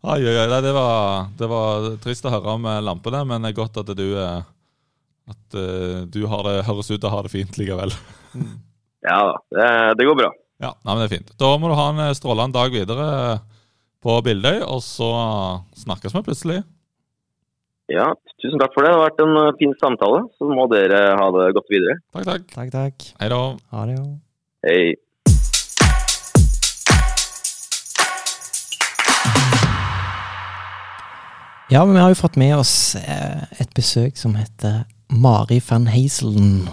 Oi, 0.09 0.21
oi, 0.23 0.37
oi. 0.39 0.47
Det, 0.63 0.73
var, 0.77 1.27
det 1.39 1.51
var 1.51 1.89
trist 2.05 2.27
å 2.27 2.33
høre 2.33 2.55
om 2.55 2.71
lampene, 2.87 3.25
men 3.29 3.43
det 3.45 3.53
er 3.53 3.59
godt 3.59 3.83
at 3.83 3.91
du 3.99 4.07
eh, 4.15 4.39
At 5.29 5.59
uh, 5.59 6.07
du 6.09 6.23
har 6.31 6.43
det, 6.47 6.63
høres 6.69 6.89
ut 6.91 6.97
til 6.97 7.09
å 7.09 7.13
ha 7.13 7.21
det 7.27 7.35
fint 7.35 7.61
likevel. 7.61 7.95
Ja 8.99 9.15
da, 9.23 9.35
det, 9.55 9.67
det 10.01 10.07
går 10.09 10.17
bra. 10.19 10.29
Ja, 10.59 10.73
nei, 10.83 10.91
men 10.91 11.05
det 11.05 11.07
er 11.07 11.13
fint. 11.13 11.29
Da 11.39 11.53
må 11.55 11.69
du 11.71 11.77
ha 11.79 11.85
en 11.93 12.01
eh, 12.03 12.17
strålende 12.19 12.59
dag 12.59 12.73
videre 12.75 13.05
eh, 13.15 13.45
på 14.03 14.17
Bildøy, 14.27 14.59
og 14.67 14.83
så 14.83 15.11
snakkes 15.79 16.17
vi 16.17 16.23
plutselig. 16.27 16.57
Ja, 17.95 18.09
tusen 18.43 18.59
takk 18.59 18.75
for 18.75 18.83
det. 18.83 18.91
Det 18.91 18.99
har 18.99 19.05
vært 19.07 19.23
en 19.23 19.39
fin 19.61 19.77
samtale. 19.79 20.25
Så 20.35 20.51
må 20.51 20.67
dere 20.75 21.15
ha 21.15 21.31
det 21.39 21.47
godt 21.57 21.71
videre. 21.71 22.01
Takk, 22.11 22.27
takk. 22.27 22.51
Takk, 22.57 22.75
takk. 22.75 23.07
Hei 23.23 23.31
da. 23.31 23.41
Ha 23.71 23.87
det, 23.87 23.95
jo. 24.01 24.11
Hei. 24.67 24.83
Ja, 31.71 31.87
men 31.87 31.95
vi 31.95 32.03
har 32.03 32.11
jo 32.11 32.19
fått 32.19 32.37
med 32.41 32.59
oss 32.59 32.77
et 32.99 33.73
besøk 33.79 34.19
som 34.19 34.35
heter 34.35 34.83
Mari 35.11 35.61
van 35.69 35.87
Hazelen. 35.89 36.69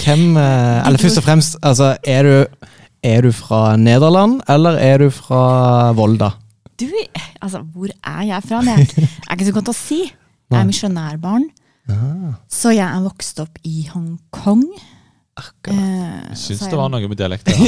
Hvem 0.00 0.36
eh, 0.36 0.86
Eller 0.86 0.98
først 0.98 1.18
og 1.18 1.24
fremst, 1.26 1.56
altså, 1.62 1.96
er 2.04 2.22
du, 2.22 2.68
er 3.02 3.20
du 3.26 3.32
fra 3.32 3.76
Nederland, 3.76 4.40
eller 4.48 4.78
er 4.78 4.98
du 5.02 5.10
fra 5.10 5.92
Volda? 5.98 6.30
Du, 6.80 6.86
altså, 7.42 7.60
hvor 7.74 7.88
er 8.06 8.22
jeg 8.30 8.42
fra? 8.48 8.60
Det 8.64 8.76
er, 8.76 9.08
er 9.28 9.34
ikke 9.36 9.50
så 9.50 9.56
godt 9.58 9.72
å 9.72 9.76
si. 9.76 10.00
Jeg 10.50 10.60
er 10.60 10.66
misjonærbarn, 10.66 11.50
Ah, 11.90 12.36
så 12.46 12.70
jeg 12.70 12.86
er 12.86 13.02
vokst 13.02 13.40
opp 13.42 13.56
i 13.66 13.88
Hongkong. 13.90 14.62
Akkurat. 15.38 15.76
Eh, 15.76 16.28
Jeg 16.30 16.38
syns 16.42 16.62
det 16.70 16.78
var 16.78 16.90
noe 16.92 17.08
med 17.10 17.18
dialekten. 17.20 17.54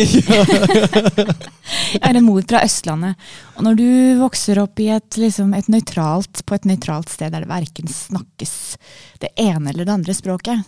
Jeg 1.92 2.02
er 2.08 2.18
en 2.18 2.24
mor 2.26 2.42
fra 2.48 2.62
Østlandet. 2.66 3.14
Og 3.56 3.66
når 3.66 3.78
du 3.78 3.86
vokser 4.20 4.60
opp 4.62 4.80
i 4.82 4.88
et, 4.94 5.18
liksom, 5.20 5.52
et 5.56 5.68
nøytralt, 5.72 6.42
på 6.46 6.56
et 6.58 6.68
nøytralt 6.68 7.12
sted 7.12 7.32
der 7.32 7.44
det 7.46 7.50
verken 7.52 7.88
snakkes 7.92 8.54
det 9.22 9.32
ene 9.40 9.70
eller 9.72 9.86
det 9.88 9.94
andre 9.94 10.16
språket, 10.16 10.64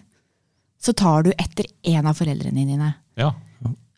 så 0.84 0.92
tar 0.92 1.24
du 1.24 1.32
etter 1.38 1.64
en 1.94 2.06
av 2.10 2.18
foreldrene 2.18 2.66
dine. 2.68 2.92
Ja. 3.20 3.32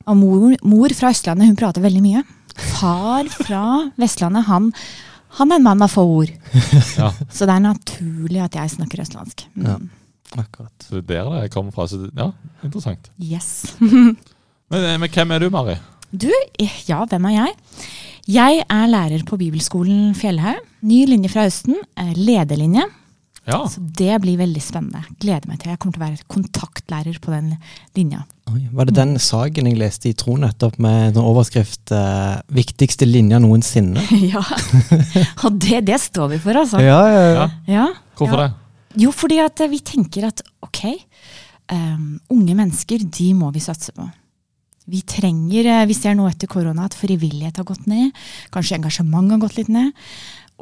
Og 0.06 0.14
mor, 0.20 0.54
mor 0.62 0.92
fra 0.94 1.10
Østlandet 1.14 1.48
hun 1.50 1.58
prater 1.58 1.82
veldig 1.82 2.02
mye. 2.04 2.22
Far 2.78 3.26
fra 3.32 3.62
Vestlandet 4.00 4.46
han, 4.46 4.70
han 5.40 5.50
er 5.52 5.58
en 5.58 5.66
mann 5.66 5.82
av 5.84 5.90
få 5.92 6.04
ord. 6.22 6.30
ja. 7.00 7.10
Så 7.28 7.44
det 7.48 7.56
er 7.56 7.64
naturlig 7.64 8.40
at 8.44 8.54
jeg 8.56 8.76
snakker 8.78 9.02
østlandsk. 9.02 9.48
Mm. 9.58 9.66
Ja. 9.66 9.76
Akkurat. 10.34 10.72
Så 10.82 11.00
det 11.00 11.16
er 11.16 11.24
der 11.28 11.46
det 11.46 11.52
kommer 11.54 11.72
fra. 11.72 11.86
Så 11.86 12.00
det, 12.02 12.10
ja, 12.18 12.30
interessant. 12.66 13.10
Yes. 13.22 13.76
Men, 14.70 14.82
eh, 14.82 14.96
men 14.98 15.08
hvem 15.14 15.30
er 15.30 15.38
du, 15.44 15.50
Mari? 15.54 15.76
Du, 16.10 16.26
ja, 16.88 17.04
hvem 17.06 17.28
er 17.30 17.34
jeg? 17.36 17.52
Jeg 18.34 18.64
er 18.66 18.86
lærer 18.90 19.22
på 19.28 19.36
bibelskolen 19.38 20.14
Fjellhaug. 20.18 20.58
Ny 20.82 21.04
linje 21.06 21.30
fra 21.30 21.44
høsten. 21.46 21.76
eh, 21.96 22.12
Lederlinje. 22.18 22.82
Ja, 23.46 23.60
Så 23.70 23.78
det 23.78 24.16
blir 24.24 24.40
veldig 24.40 24.58
spennende. 24.58 25.04
Gleder 25.22 25.46
meg 25.46 25.60
til. 25.62 25.70
Jeg 25.70 25.78
kommer 25.78 25.94
til 25.94 26.02
å 26.02 26.06
være 26.08 26.26
kontaktlærer 26.34 27.20
på 27.22 27.30
den 27.30 27.52
linja. 27.94 28.24
Oi, 28.50 28.64
var 28.74 28.88
det 28.90 28.96
den 28.98 29.14
saken 29.22 29.68
jeg 29.70 29.78
leste 29.78 30.08
i 30.10 30.16
Tro 30.18 30.34
nettopp 30.42 30.80
med 30.82 31.12
en 31.14 31.22
overskrift 31.22 31.92
eh, 31.94 32.40
'Viktigste 32.50 33.06
linja 33.06 33.38
noensinne'? 33.38 34.02
ja. 34.34 34.42
Og 35.46 35.60
det, 35.62 35.84
det 35.86 36.00
står 36.02 36.34
vi 36.34 36.38
for, 36.42 36.58
altså. 36.58 36.82
Ja, 36.82 37.00
ja, 37.06 37.22
ja. 37.38 37.46
Ja. 37.70 37.86
Hvorfor 38.18 38.40
Ja. 38.42 38.48
det? 38.48 38.54
Jo, 38.96 39.12
fordi 39.12 39.40
eh, 39.42 39.66
vi 39.70 39.82
tenker 39.84 40.28
at 40.28 40.42
ok, 40.64 40.84
um, 41.72 42.16
unge 42.32 42.56
mennesker, 42.56 43.04
de 43.04 43.32
må 43.36 43.50
vi 43.54 43.62
satse 43.64 43.92
på. 43.96 44.06
Vi 44.86 45.02
trenger, 45.02 45.68
vi 45.88 45.96
ser 45.98 46.14
nå 46.14 46.28
etter 46.30 46.48
korona 46.48 46.86
at 46.86 46.94
frivillighet 46.94 47.58
har 47.58 47.66
gått 47.66 47.88
ned. 47.90 48.14
Kanskje 48.54 48.78
engasjement 48.78 49.34
har 49.34 49.42
gått 49.42 49.58
litt 49.58 49.72
ned. 49.72 49.90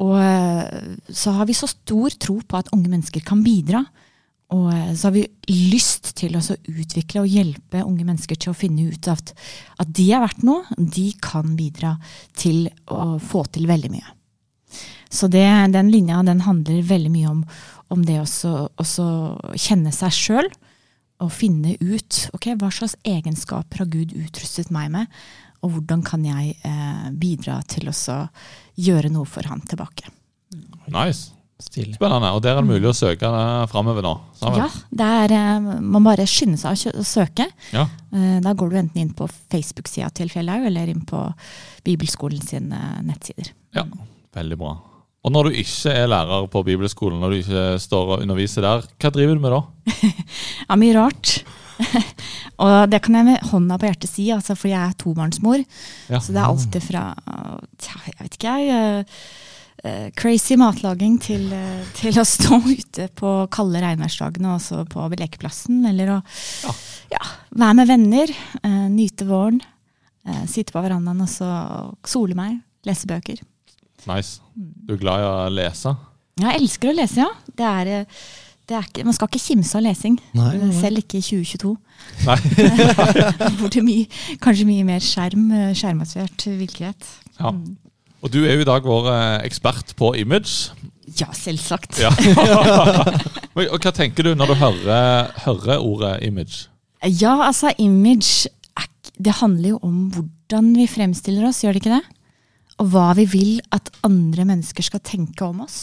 Og 0.01 0.17
eh, 0.19 0.95
så 1.07 1.35
har 1.37 1.47
vi 1.47 1.55
så 1.55 1.69
stor 1.71 2.17
tro 2.19 2.39
på 2.41 2.57
at 2.59 2.71
unge 2.75 2.89
mennesker 2.89 3.23
kan 3.23 3.45
bidra. 3.45 3.85
Og 4.55 4.67
så 4.93 5.07
har 5.07 5.13
vi 5.15 5.23
lyst 5.49 6.11
til 6.19 6.35
å 6.37 6.41
utvikle 6.41 7.23
og 7.23 7.31
hjelpe 7.31 7.81
unge 7.81 8.05
mennesker 8.05 8.37
til 8.37 8.51
å 8.51 8.57
finne 8.57 8.91
ut 8.91 9.07
at, 9.09 9.31
at 9.81 9.89
de 9.89 10.05
er 10.13 10.21
verdt 10.21 10.43
noe. 10.45 10.65
De 10.77 11.07
kan 11.21 11.55
bidra 11.57 11.95
til 12.37 12.67
å 12.93 13.15
få 13.21 13.45
til 13.55 13.65
veldig 13.69 13.93
mye. 13.93 14.11
Så 15.09 15.29
det, 15.31 15.45
den 15.73 15.89
linja 15.93 16.21
den 16.27 16.43
handler 16.45 16.85
veldig 16.85 17.11
mye 17.13 17.31
om, 17.31 17.41
om 17.93 18.05
det 18.05 18.19
også 18.21 18.67
også 18.81 19.07
kjenne 19.59 19.93
seg 19.95 20.15
sjøl. 20.15 20.51
Og 21.23 21.31
finne 21.31 21.77
ut 21.79 22.17
ok, 22.35 22.49
hva 22.59 22.67
slags 22.75 22.97
egenskaper 23.07 23.85
har 23.85 23.87
Gud 23.87 24.11
utrustet 24.19 24.67
meg 24.73 24.89
med, 24.91 25.13
og 25.63 25.77
hvordan 25.77 26.01
kan 26.03 26.25
jeg 26.27 26.57
eh, 26.67 27.05
bidra 27.15 27.61
til 27.71 27.87
å 27.87 28.17
gjøre 28.75 29.13
noe 29.13 29.29
for 29.29 29.47
han 29.47 29.63
tilbake. 29.63 30.11
Nice. 30.91 31.31
Stilig. 31.55 31.95
Spennende. 31.95 32.33
Og 32.35 32.41
der 32.43 32.57
er 32.57 32.59
det 32.59 32.67
mulig 32.67 32.89
å 32.89 32.95
søke 32.95 33.29
uh, 33.31 33.63
framover 33.71 34.03
nå. 34.03 34.11
sammen. 34.35 34.59
Ja, 34.59 34.67
det 34.99 35.11
er, 35.21 35.33
eh, 35.37 35.69
Man 35.79 36.03
bare 36.03 36.25
skynder 36.27 36.59
seg 36.59 36.91
å 36.99 37.05
søke. 37.07 37.47
Ja. 37.71 37.85
Eh, 38.11 38.41
da 38.43 38.51
går 38.51 38.73
du 38.73 38.75
enten 38.81 39.01
inn 39.05 39.13
på 39.15 39.29
Facebook-sida 39.31 40.09
til 40.19 40.33
Fjellhaug, 40.33 40.67
eller 40.67 40.91
inn 40.91 41.05
på 41.07 41.21
Bibelskolen 41.87 42.43
sine 42.43 42.81
nettsider. 43.07 43.53
ja. 43.77 43.87
Veldig 44.35 44.57
bra. 44.59 44.73
Og 45.25 45.33
når 45.33 45.47
du 45.49 45.55
ikke 45.57 45.89
er 45.89 46.09
lærer 46.11 46.45
på 46.53 46.61
bibelskolen, 46.67 47.17
når 47.21 47.31
du 47.33 47.39
ikke 47.41 47.61
står 47.81 48.11
og 48.13 48.25
underviser 48.25 48.65
der, 48.65 48.83
hva 49.01 49.09
driver 49.13 49.37
du 49.37 49.41
med 49.41 49.55
da? 49.55 49.61
Ja, 50.69 50.77
mye 50.77 50.93
rart. 50.97 51.31
og 52.63 52.75
det 52.91 53.01
kan 53.03 53.17
jeg 53.17 53.27
med 53.27 53.47
hånda 53.49 53.79
på 53.81 53.89
hjertet 53.89 54.11
si, 54.11 54.27
altså, 54.33 54.55
for 54.57 54.69
jeg 54.71 54.79
er 54.79 54.93
tobarnsmor. 55.01 55.63
Ja. 56.13 56.21
Så 56.21 56.35
det 56.35 56.43
er 56.43 56.51
alt 56.51 56.77
fra 56.85 57.07
jeg 57.87 58.15
vet 58.19 58.37
ikke 58.37 58.53
jeg, 58.53 58.75
eh, 59.01 59.17
eh, 59.89 60.05
crazy 60.17 60.59
matlaging 60.61 61.17
til, 61.25 61.47
eh, 61.57 61.81
til 61.97 62.21
å 62.21 62.27
stå 62.27 62.61
ute 62.61 63.09
på 63.17 63.33
kalde 63.53 63.81
regnværsdagene 63.81 64.53
og 64.53 64.61
så 64.63 64.83
på 64.89 65.09
lekeplassen. 65.17 65.81
Eller 65.89 66.19
å 66.19 66.19
Ja. 66.67 66.75
ja, 67.17 67.23
være 67.65 67.79
med 67.81 67.89
venner, 67.89 68.35
nyte 68.93 69.25
våren, 69.25 69.59
sitte 70.49 70.73
på 70.73 70.81
verandaen 70.85 71.21
og 71.21 71.29
så 71.29 71.49
sole 72.07 72.37
meg, 72.37 72.61
lese 72.85 73.09
bøker. 73.09 73.41
Nice. 74.09 74.41
Du 74.55 74.95
er 74.95 75.01
glad 75.01 75.23
i 75.23 75.29
å 75.29 75.35
lese? 75.53 75.95
Ja, 76.41 76.49
jeg 76.51 76.65
elsker 76.65 76.91
å 76.91 76.95
lese, 76.97 77.23
ja. 77.23 77.29
Det 77.55 77.67
er, 77.67 77.91
eh, 78.01 78.25
det 78.67 78.75
er 78.77 78.87
ikke, 78.87 79.05
man 79.07 79.15
skal 79.15 79.29
ikke 79.29 79.43
kimse 79.43 79.77
av 79.77 79.85
lesing. 79.85 80.17
Nei, 80.35 80.49
nei, 80.57 80.69
nei. 80.69 80.79
Selv 80.81 81.01
ikke 81.03 81.19
i 81.21 81.25
2022. 81.25 81.75
Nei. 82.25 82.37
Hvor 83.59 83.71
det 83.71 83.79
er 83.79 83.87
mye, 83.87 84.07
kanskje 84.43 84.67
mye 84.67 84.87
mer 84.87 85.05
skjerm, 85.05 85.45
eh, 85.55 85.73
skjermbasert 85.77 86.47
virkelighet. 86.59 87.11
Ja. 87.39 87.53
Og 88.25 88.33
du 88.33 88.41
er 88.43 88.57
jo 88.57 88.65
i 88.65 88.67
dag 88.67 88.85
vår 88.87 89.09
eh, 89.13 89.45
ekspert 89.47 89.95
på 89.99 90.15
image. 90.19 90.73
Ja, 91.19 91.29
selvsagt. 91.37 92.01
Ja. 92.01 92.11
Og 93.55 93.79
hva 93.79 93.93
tenker 93.95 94.25
du 94.25 94.33
når 94.35 94.51
du 94.51 94.57
hører, 94.59 95.31
hører 95.45 95.79
ordet 95.79 96.17
image? 96.27 96.65
Ja, 97.05 97.37
altså, 97.45 97.71
image 97.77 98.49
er 98.75 98.89
Det 99.15 99.37
handler 99.39 99.69
jo 99.69 99.79
om 99.85 100.09
hvordan 100.11 100.73
vi 100.75 100.87
fremstiller 100.89 101.47
oss, 101.47 101.61
gjør 101.63 101.77
det 101.77 101.85
ikke 101.85 101.95
det? 101.95 102.14
Og 102.81 102.89
hva 102.91 103.11
vi 103.15 103.27
vil 103.31 103.53
at 103.75 103.91
andre 104.03 104.45
mennesker 104.47 104.83
skal 104.83 105.03
tenke 105.05 105.45
om 105.47 105.63
oss. 105.63 105.79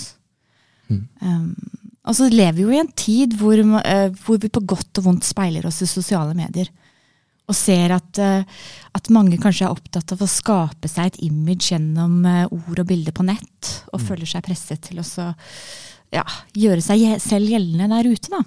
Um, 1.24 1.54
og 2.02 2.16
så 2.18 2.28
lever 2.32 2.58
vi 2.58 2.64
jo 2.66 2.72
i 2.74 2.80
en 2.82 2.92
tid 2.98 3.36
hvor, 3.38 3.56
uh, 3.56 4.08
hvor 4.24 4.40
vi 4.42 4.50
på 4.52 4.64
godt 4.68 5.00
og 5.00 5.06
vondt 5.06 5.26
speiler 5.26 5.66
oss 5.68 5.82
i 5.84 5.90
sosiale 5.90 6.34
medier. 6.36 6.68
Og 7.50 7.56
ser 7.58 7.94
at, 7.96 8.20
uh, 8.20 8.66
at 8.98 9.10
mange 9.14 9.38
kanskje 9.40 9.68
er 9.68 9.74
opptatt 9.74 10.14
av 10.14 10.22
å 10.22 10.30
skape 10.30 10.90
seg 10.90 11.12
et 11.12 11.22
image 11.28 11.70
gjennom 11.72 12.20
uh, 12.26 12.44
ord 12.50 12.84
og 12.84 12.88
bilder 12.90 13.14
på 13.16 13.26
nett, 13.26 13.72
og 13.92 14.02
føler 14.02 14.28
seg 14.28 14.44
presset 14.46 14.82
til 14.88 15.00
å 15.02 15.06
så, 15.06 15.30
ja, 16.12 16.26
gjøre 16.58 16.84
seg 16.84 17.06
selv 17.22 17.54
gjeldende 17.54 17.90
der 17.94 18.12
ute. 18.12 18.32
da. 18.32 18.42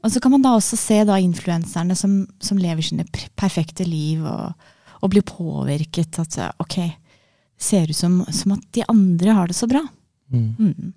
Og 0.00 0.12
så 0.12 0.20
kan 0.22 0.32
man 0.32 0.44
da 0.44 0.54
også 0.56 0.78
se 0.80 1.02
da 1.04 1.18
influenserne 1.20 1.96
som, 1.98 2.22
som 2.40 2.60
lever 2.60 2.84
sine 2.84 3.04
perfekte 3.36 3.84
liv 3.84 4.22
og, 4.24 4.68
og 5.00 5.12
blir 5.12 5.24
påvirket. 5.28 6.20
At 6.22 6.38
ok, 6.62 6.78
ser 7.60 7.90
ut 7.90 7.96
som, 7.96 8.22
som 8.32 8.56
at 8.56 8.64
de 8.76 8.86
andre 8.88 9.36
har 9.36 9.50
det 9.50 9.58
så 9.58 9.68
bra. 9.70 9.82
Mm. 10.32 10.54
Mm. 10.58 10.92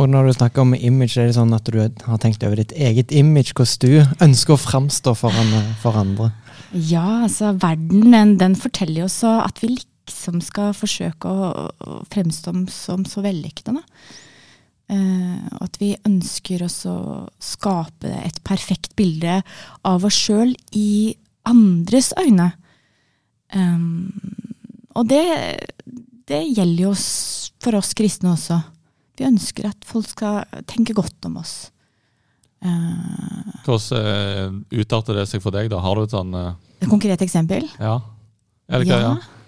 Og 0.00 0.08
når 0.08 0.26
du 0.26 0.32
snakker 0.38 0.64
om 0.64 0.72
image, 0.74 1.18
er 1.20 1.28
det 1.28 1.36
sånn 1.36 1.52
at 1.52 1.68
du 1.68 1.76
har 1.82 2.20
tenkt 2.22 2.44
over 2.46 2.62
ditt 2.62 2.72
eget 2.72 3.12
image, 3.12 3.52
hvordan 3.52 3.82
du 3.84 4.24
ønsker 4.24 4.54
å 4.54 4.60
framstå 4.60 5.12
foran, 5.20 5.52
for 5.82 5.98
andre? 6.00 6.30
Ja, 6.72 7.24
altså 7.26 7.52
verden 7.60 8.12
den, 8.14 8.36
den 8.40 8.56
forteller 8.56 9.04
jo 9.04 9.08
også 9.10 9.34
at 9.44 9.60
vi 9.60 9.74
liksom 9.76 10.40
skal 10.44 10.72
forsøke 10.76 11.28
å, 11.28 11.50
å 11.68 11.98
fremstå 12.12 12.54
som 12.72 13.04
så 13.08 13.24
vellykkede. 13.24 13.82
Uh, 14.92 15.44
at 15.60 15.76
vi 15.80 15.92
ønsker 16.08 16.64
oss 16.64 16.82
å 16.88 17.28
skape 17.40 18.10
et 18.24 18.40
perfekt 18.44 18.96
bilde 18.98 19.40
av 19.88 20.04
oss 20.08 20.16
sjøl 20.24 20.56
i 20.76 21.14
andres 21.48 22.10
øyne. 22.20 22.50
Um, 23.52 24.08
og 24.96 25.08
det, 25.08 25.22
det 26.28 26.42
gjelder 26.52 26.86
jo 26.88 26.94
for 27.62 27.78
oss 27.78 27.92
kristne 27.98 28.32
også. 28.34 28.60
Vi 29.18 29.28
ønsker 29.28 29.68
at 29.68 29.86
folk 29.86 30.08
skal 30.10 30.64
tenke 30.70 30.94
godt 30.96 31.28
om 31.28 31.38
oss. 31.42 31.70
Uh, 32.62 33.42
Hvordan 33.66 34.62
uh, 34.62 34.78
utarter 34.78 35.18
det 35.18 35.26
seg 35.30 35.42
for 35.42 35.54
deg? 35.54 35.68
da? 35.72 35.80
Har 35.82 35.98
du 35.98 36.04
et 36.04 36.14
sånn 36.14 36.30
uh, 36.30 36.54
Et 36.78 36.90
konkret 36.90 37.22
eksempel? 37.24 37.66
Ja. 37.82 37.96
Eller 38.70 38.86
hva, 38.86 38.98
ja. 39.02 39.14
ja. 39.18 39.41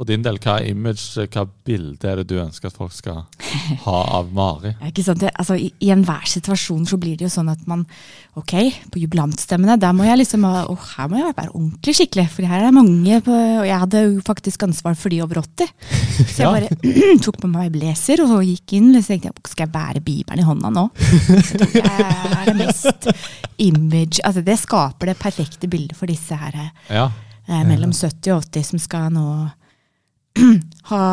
For 0.00 0.08
din 0.08 0.22
del, 0.24 0.38
hva 0.40 0.54
image, 0.64 1.20
hva 1.30 1.42
bilde 1.68 2.08
er 2.08 2.16
det 2.22 2.24
du 2.32 2.38
ønsker 2.40 2.70
at 2.70 2.76
folk 2.80 2.94
skal 2.96 3.18
ha 3.84 3.96
av 4.16 4.30
Mari? 4.34 4.72
Ikke 4.88 5.04
sant? 5.04 5.20
Det, 5.20 5.28
altså, 5.38 5.54
I 5.60 5.68
i 5.84 5.90
enhver 5.92 6.24
situasjon 6.26 6.86
så 6.88 6.96
blir 6.98 7.18
det 7.20 7.26
jo 7.26 7.32
sånn 7.34 7.50
at 7.52 7.60
man 7.68 7.84
Ok, 8.40 8.54
på 8.88 9.02
jubilantstemmene, 9.02 9.74
der 9.76 9.92
må 9.92 10.06
jeg 10.08 10.22
liksom 10.22 10.46
å, 10.48 10.52
her 10.94 11.10
må 11.12 11.18
jeg 11.20 11.34
være 11.36 11.52
ordentlig 11.52 11.94
skikkelig. 11.98 12.24
For 12.32 12.48
her 12.48 12.62
er 12.62 12.70
det 12.70 12.74
mange 12.78 13.18
på, 13.26 13.34
Og 13.60 13.66
jeg 13.68 13.80
hadde 13.84 14.02
jo 14.06 14.22
faktisk 14.24 14.64
ansvar 14.64 14.96
for 14.96 15.12
de 15.12 15.20
over 15.26 15.42
80. 15.42 15.68
Så 16.32 16.40
jeg 16.40 16.46
Ja. 16.46 16.52
bare 16.56 17.20
tok 17.26 17.38
på 17.44 17.52
meg 17.52 17.68
blazer 17.76 18.24
og 18.24 18.40
gikk 18.48 18.72
inn. 18.80 18.88
Og 18.96 19.04
Så 19.04 19.12
tenkte 19.12 19.28
jeg 19.28 19.52
skal 19.52 19.66
jeg 19.68 19.74
bære 19.76 20.00
Bibelen 20.08 20.40
i 20.40 20.48
hånda 20.48 20.72
nå? 20.72 20.86
Det 21.52 21.84
er 21.84 22.48
det 22.48 22.56
mest 22.64 23.10
image 23.60 24.22
Altså 24.24 24.40
det 24.42 24.56
skaper 24.58 25.12
det 25.12 25.18
perfekte 25.20 25.68
bildet 25.70 25.98
for 26.00 26.08
disse 26.10 26.34
her 26.40 26.56
Ja. 26.88 27.10
eh, 27.46 27.62
mellom 27.68 27.92
70 27.92 28.32
og 28.38 28.46
80 28.48 28.70
som 28.72 28.80
skal 28.82 29.12
nå 29.12 29.26
ha 30.92 31.04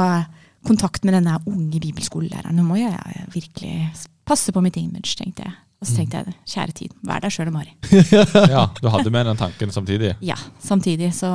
kontakt 0.68 1.06
med 1.08 1.16
denne 1.18 1.38
unge 1.50 1.80
bibelskolelæreren. 1.80 2.56
Nå 2.58 2.66
må 2.68 2.80
jeg 2.80 3.26
virkelig 3.34 3.90
passe 4.28 4.54
på 4.54 4.64
mitt 4.64 4.78
image, 4.80 5.16
tenkte 5.18 5.48
jeg. 5.48 5.56
Og 5.80 5.88
så 5.88 5.96
tenkte 5.96 6.20
jeg, 6.20 6.36
kjære 6.52 6.76
tid, 6.76 6.96
vær 7.08 7.22
deg 7.24 7.32
sjøl, 7.32 7.52
Mari. 7.56 7.72
ja. 8.56 8.66
Du 8.82 8.90
hadde 8.92 9.12
med 9.16 9.30
den 9.30 9.40
tanken 9.40 9.72
samtidig? 9.72 10.12
Ja, 10.26 10.36
samtidig 10.60 11.14
så 11.16 11.30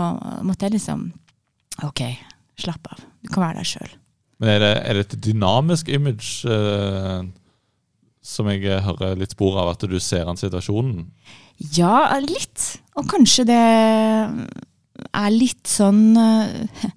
måtte 0.44 0.68
jeg 0.68 0.76
liksom 0.78 1.12
Ok, 1.82 2.04
slapp 2.60 2.86
av. 2.86 3.00
Du 3.24 3.32
kan 3.34 3.42
være 3.48 3.58
deg 3.58 3.66
sjøl. 3.66 3.94
Men 4.38 4.52
er 4.52 4.60
det, 4.62 4.74
er 4.84 4.94
det 4.94 5.02
et 5.08 5.16
dynamisk 5.24 5.88
image 5.90 6.46
eh, 6.46 7.24
som 8.22 8.50
jeg 8.52 8.84
hører 8.84 9.18
litt 9.18 9.34
spor 9.34 9.58
av, 9.58 9.72
at 9.72 9.82
du 9.90 9.96
ser 9.98 10.30
an 10.30 10.38
situasjonen? 10.38 11.08
Ja, 11.74 12.14
litt. 12.22 12.68
Og 12.94 13.08
kanskje 13.10 13.46
det 13.48 13.58
er 13.58 15.34
litt 15.34 15.66
sånn 15.66 16.14
eh, 16.20 16.84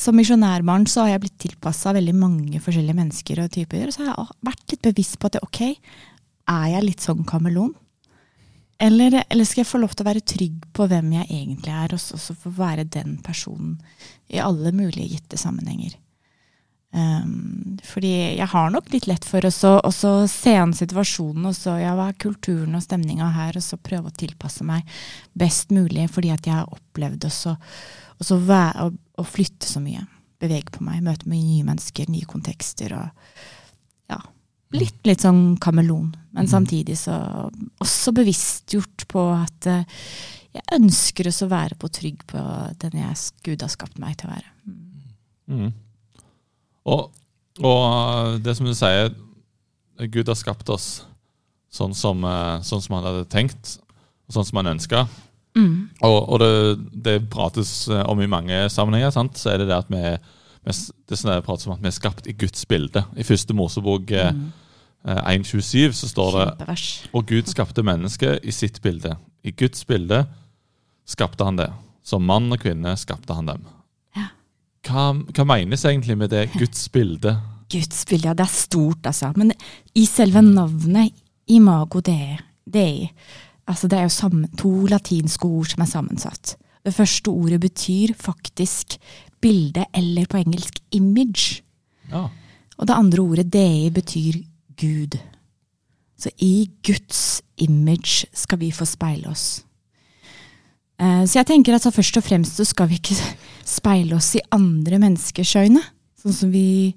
Som 0.00 0.16
misjonærbarn 0.16 0.86
så 0.88 1.04
har 1.04 1.14
jeg 1.14 1.24
blitt 1.26 1.40
tilpassa 1.42 1.92
veldig 1.92 2.14
mange 2.16 2.60
forskjellige 2.62 2.96
mennesker 2.96 3.42
og 3.42 3.52
typer. 3.52 3.88
Og 3.88 3.94
så 3.94 4.06
har 4.06 4.14
jeg 4.14 4.38
vært 4.48 4.72
litt 4.72 4.86
bevisst 4.88 5.18
på 5.20 5.28
at 5.28 5.40
ok, 5.44 5.62
er 6.50 6.68
jeg 6.74 6.86
litt 6.86 7.04
sånn 7.04 7.26
kameleon? 7.28 7.74
Eller, 8.80 9.18
eller 9.28 9.44
skal 9.44 9.60
jeg 9.60 9.68
få 9.68 9.82
lov 9.82 9.92
til 9.92 10.06
å 10.06 10.08
være 10.08 10.24
trygg 10.24 10.62
på 10.72 10.86
hvem 10.88 11.10
jeg 11.18 11.26
egentlig 11.28 11.74
er, 11.76 11.92
og 11.92 12.00
så 12.00 12.32
få 12.32 12.52
være 12.56 12.86
den 12.88 13.18
personen 13.20 13.74
i 14.32 14.40
alle 14.40 14.72
mulige 14.72 15.18
gitte 15.18 15.36
sammenhenger? 15.40 15.98
Um, 16.90 17.76
fordi 17.86 18.14
jeg 18.40 18.48
har 18.50 18.72
nok 18.72 18.88
litt 18.90 19.04
lett 19.06 19.26
for 19.28 19.44
å 19.46 19.50
se 19.52 20.54
an 20.58 20.72
situasjonen 20.74 21.44
og 21.46 21.54
så 21.54 21.76
ja, 21.78 21.92
hva 21.94 22.08
er 22.10 22.16
kulturen 22.18 22.74
og 22.74 22.82
stemninga 22.82 23.28
her, 23.36 23.60
og 23.60 23.62
så 23.62 23.78
prøve 23.78 24.10
å 24.10 24.16
tilpasse 24.16 24.66
meg 24.66 24.88
best 25.38 25.70
mulig 25.70 26.08
fordi 26.10 26.32
at 26.34 26.48
jeg 26.48 26.56
har 26.56 26.72
opplevd 26.72 27.28
også, 28.20 28.36
også 28.36 28.40
være, 28.48 28.86
å, 28.86 29.20
å 29.20 29.26
flytte 29.26 29.68
så 29.68 29.82
mye. 29.82 30.04
Bevege 30.40 30.72
på 30.72 30.84
meg, 30.86 31.02
møte 31.04 31.28
med 31.28 31.42
nye 31.42 31.64
mennesker, 31.66 32.08
nye 32.12 32.28
kontekster 32.28 32.94
og 32.96 33.08
ja, 34.10 34.20
litt, 34.76 35.00
litt 35.08 35.24
sånn 35.24 35.56
kameleon. 35.60 36.12
Men 36.36 36.48
samtidig 36.48 36.96
så 37.00 37.16
også 37.82 38.14
bevisstgjort 38.16 39.06
på 39.10 39.26
at 39.34 39.68
uh, 39.68 40.04
jeg 40.50 40.66
ønsker 40.74 41.28
å 41.30 41.50
være 41.50 41.78
på 41.78 41.90
trygg 41.94 42.24
på 42.30 42.40
den 42.82 42.98
jeg 43.02 43.18
Gud 43.46 43.62
har 43.62 43.70
skapt 43.70 44.00
meg 44.02 44.16
til 44.18 44.30
å 44.30 44.34
være. 44.34 44.52
Mm. 45.50 45.70
Og, 46.90 47.10
og 47.66 48.40
det 48.42 48.56
som 48.58 48.66
du 48.66 48.74
sier, 48.74 49.12
Gud 50.10 50.30
har 50.30 50.38
skapt 50.38 50.70
oss 50.72 50.88
sånn 51.70 51.94
som, 51.94 52.24
eh, 52.24 52.60
sånn 52.66 52.82
som 52.82 52.96
han 52.98 53.06
hadde 53.06 53.28
tenkt, 53.30 53.76
og 54.26 54.34
sånn 54.34 54.48
som 54.48 54.60
han 54.60 54.72
ønska. 54.74 55.04
Mm. 55.58 55.88
Og, 56.06 56.18
og 56.30 56.38
det, 56.42 56.50
det 57.04 57.16
prates 57.32 57.88
eh, 57.90 58.04
om 58.08 58.20
i 58.22 58.28
mange 58.30 58.62
sammenhenger. 58.70 59.10
Sant? 59.14 59.36
Så 59.40 59.50
er 59.54 59.58
det 59.62 59.68
det 59.70 59.78
at 59.80 59.90
vi, 59.90 60.00
vi 60.68 60.74
det 60.76 61.16
er 61.16 61.20
sånn 61.20 61.32
det 61.34 61.44
prates 61.46 61.66
om 61.66 61.74
at 61.74 61.82
vi 61.82 61.90
er 61.90 61.96
skapt 61.96 62.28
i 62.30 62.36
Guds 62.38 62.62
bilde. 62.70 63.02
I 63.18 63.26
første 63.26 63.56
Mosebok 63.56 64.10
eh, 64.14 64.30
Mm. 64.30 64.52
eh, 65.08 65.22
1.27 65.40 65.92
så 65.96 66.08
står 66.12 66.30
det 66.38 66.46
Kjempevers. 66.52 66.86
Og 67.16 67.26
Gud 67.26 67.50
skapte 67.50 67.82
mennesket 67.86 68.44
i 68.46 68.52
sitt 68.54 68.80
bilde. 68.84 69.16
I 69.42 69.50
Guds 69.56 69.82
bilde 69.88 70.24
skapte 71.08 71.44
han 71.48 71.56
det. 71.58 71.70
Som 72.06 72.24
mann 72.28 72.46
og 72.52 72.60
kvinne 72.62 72.94
skapte 72.98 73.34
han 73.36 73.46
dem. 73.50 73.64
Ja. 74.16 74.28
Hva, 74.88 75.08
hva 75.36 75.44
menes 75.48 75.82
egentlig 75.84 76.16
med 76.20 76.30
det 76.32 76.46
Guds 76.54 76.86
bilde? 76.92 77.34
Guds 77.70 78.04
bilde, 78.08 78.30
ja, 78.30 78.34
det 78.34 78.46
er 78.46 78.54
stort, 78.54 79.04
altså. 79.06 79.28
Men 79.38 79.52
i 79.94 80.02
selve 80.08 80.40
navnet, 80.42 81.12
imago 81.50 82.00
dei, 82.06 82.36
dei 82.66 83.10
altså 83.70 83.88
det 83.90 83.98
er 83.98 84.08
jo 84.08 84.14
sammen, 84.14 84.48
to 84.58 84.72
latinske 84.90 85.46
ord 85.46 85.70
som 85.72 85.84
er 85.84 85.90
sammensatt. 85.90 86.56
Det 86.84 86.94
første 86.96 87.30
ordet 87.30 87.60
betyr 87.62 88.14
faktisk 88.18 88.96
bilde, 89.40 89.84
eller 89.94 90.28
på 90.28 90.40
engelsk 90.40 90.80
image. 90.96 91.62
Ja. 92.10 92.26
Og 92.80 92.88
det 92.88 92.96
andre 92.96 93.22
ordet 93.22 93.50
dei 93.52 93.90
betyr 93.92 94.40
Gud. 94.80 95.18
Så 96.20 96.32
i 96.40 96.70
Guds 96.84 97.42
image 97.60 98.26
skal 98.36 98.60
vi 98.60 98.72
få 98.72 98.84
speile 98.88 99.30
oss. 99.30 99.62
Eh, 101.00 101.24
Så 101.24 101.38
jeg 101.38 101.46
tenker 101.48 101.74
at 101.74 101.84
så 101.84 101.92
først 101.92 102.16
og 102.16 102.24
fremst 102.24 102.56
så 102.56 102.64
skal 102.68 102.88
vi 102.88 103.00
ikke 103.00 103.16
speile 103.78 104.16
oss 104.16 104.34
i 104.36 104.44
andre 104.52 105.00
menneskers 105.00 105.54
øyne. 105.56 105.82
Sånn 106.20 106.36
som 106.36 106.52
vi 106.52 106.92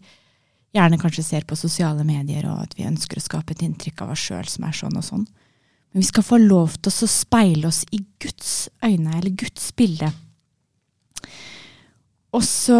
gjerne 0.75 0.99
kanskje 0.99 1.23
ser 1.23 1.45
på 1.47 1.55
sosiale 1.55 2.03
medier, 2.03 2.47
og 2.49 2.65
at 2.65 2.73
vi 2.75 2.87
ønsker 2.87 3.19
å 3.19 3.23
skape 3.23 3.53
et 3.53 3.63
inntrykk 3.63 4.03
av 4.03 4.15
oss 4.15 4.25
sjøl 4.27 4.47
som 4.49 4.65
er 4.67 4.75
sånn 4.75 4.97
og 4.99 5.05
sånn. 5.05 5.27
Men 5.93 6.01
vi 6.01 6.09
skal 6.09 6.25
få 6.25 6.39
lov 6.41 6.75
til 6.81 6.89
å 7.05 7.09
speile 7.11 7.69
oss 7.69 7.83
i 7.93 8.01
Guds 8.21 8.69
øyne, 8.81 9.13
eller 9.19 9.33
Guds 9.37 9.69
bilde. 9.77 10.09
Og 12.33 12.41
så, 12.41 12.77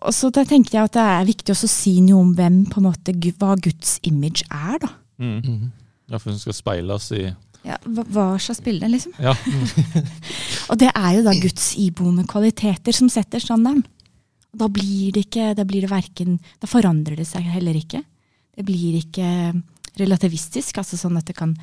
og 0.00 0.14
så 0.16 0.30
da 0.32 0.46
tenkte 0.48 0.78
jeg 0.78 0.88
at 0.88 0.96
det 0.96 1.04
er 1.04 1.28
viktig 1.28 1.52
også 1.52 1.68
å 1.68 1.74
si 1.74 1.98
noe 2.04 2.22
om 2.24 2.30
hvem, 2.38 2.62
på 2.72 2.80
en 2.80 2.88
måte, 2.88 3.12
hva 3.36 3.52
Guds 3.60 3.98
image 4.08 4.46
er, 4.48 4.78
da. 4.80 4.94
Mm. 5.20 5.34
Mhm. 5.42 5.66
Ja, 6.06 6.20
for 6.22 6.30
hun 6.30 6.38
skal 6.38 6.54
speile 6.54 6.94
oss 6.94 7.08
i 7.16 7.24
Ja, 7.66 7.76
hva, 7.82 8.04
hva 8.14 8.24
slags 8.38 8.60
bilde, 8.62 8.86
liksom? 8.92 9.16
Ja. 9.18 9.32
Og 10.70 10.78
det 10.78 10.92
er 10.92 11.16
jo 11.16 11.24
da 11.26 11.32
Guds 11.34 11.72
iboende 11.82 12.22
kvaliteter 12.30 12.94
som 12.94 13.10
setter 13.10 13.42
standarden. 13.42 13.82
Da 14.56 14.68
blir 14.70 15.10
det 15.12 15.26
ikke, 15.26 15.50
da 15.58 15.66
blir 15.68 15.82
det 15.84 15.90
verken 15.90 16.38
Da 16.62 16.68
forandrer 16.70 17.18
det 17.18 17.26
seg 17.28 17.44
heller 17.50 17.74
ikke. 17.76 18.04
Det 18.56 18.64
blir 18.64 19.00
ikke 19.02 19.26
relativistisk, 19.98 20.78
altså 20.78 20.96
sånn 21.00 21.18
at 21.18 21.26
det 21.28 21.34
kan 21.36 21.56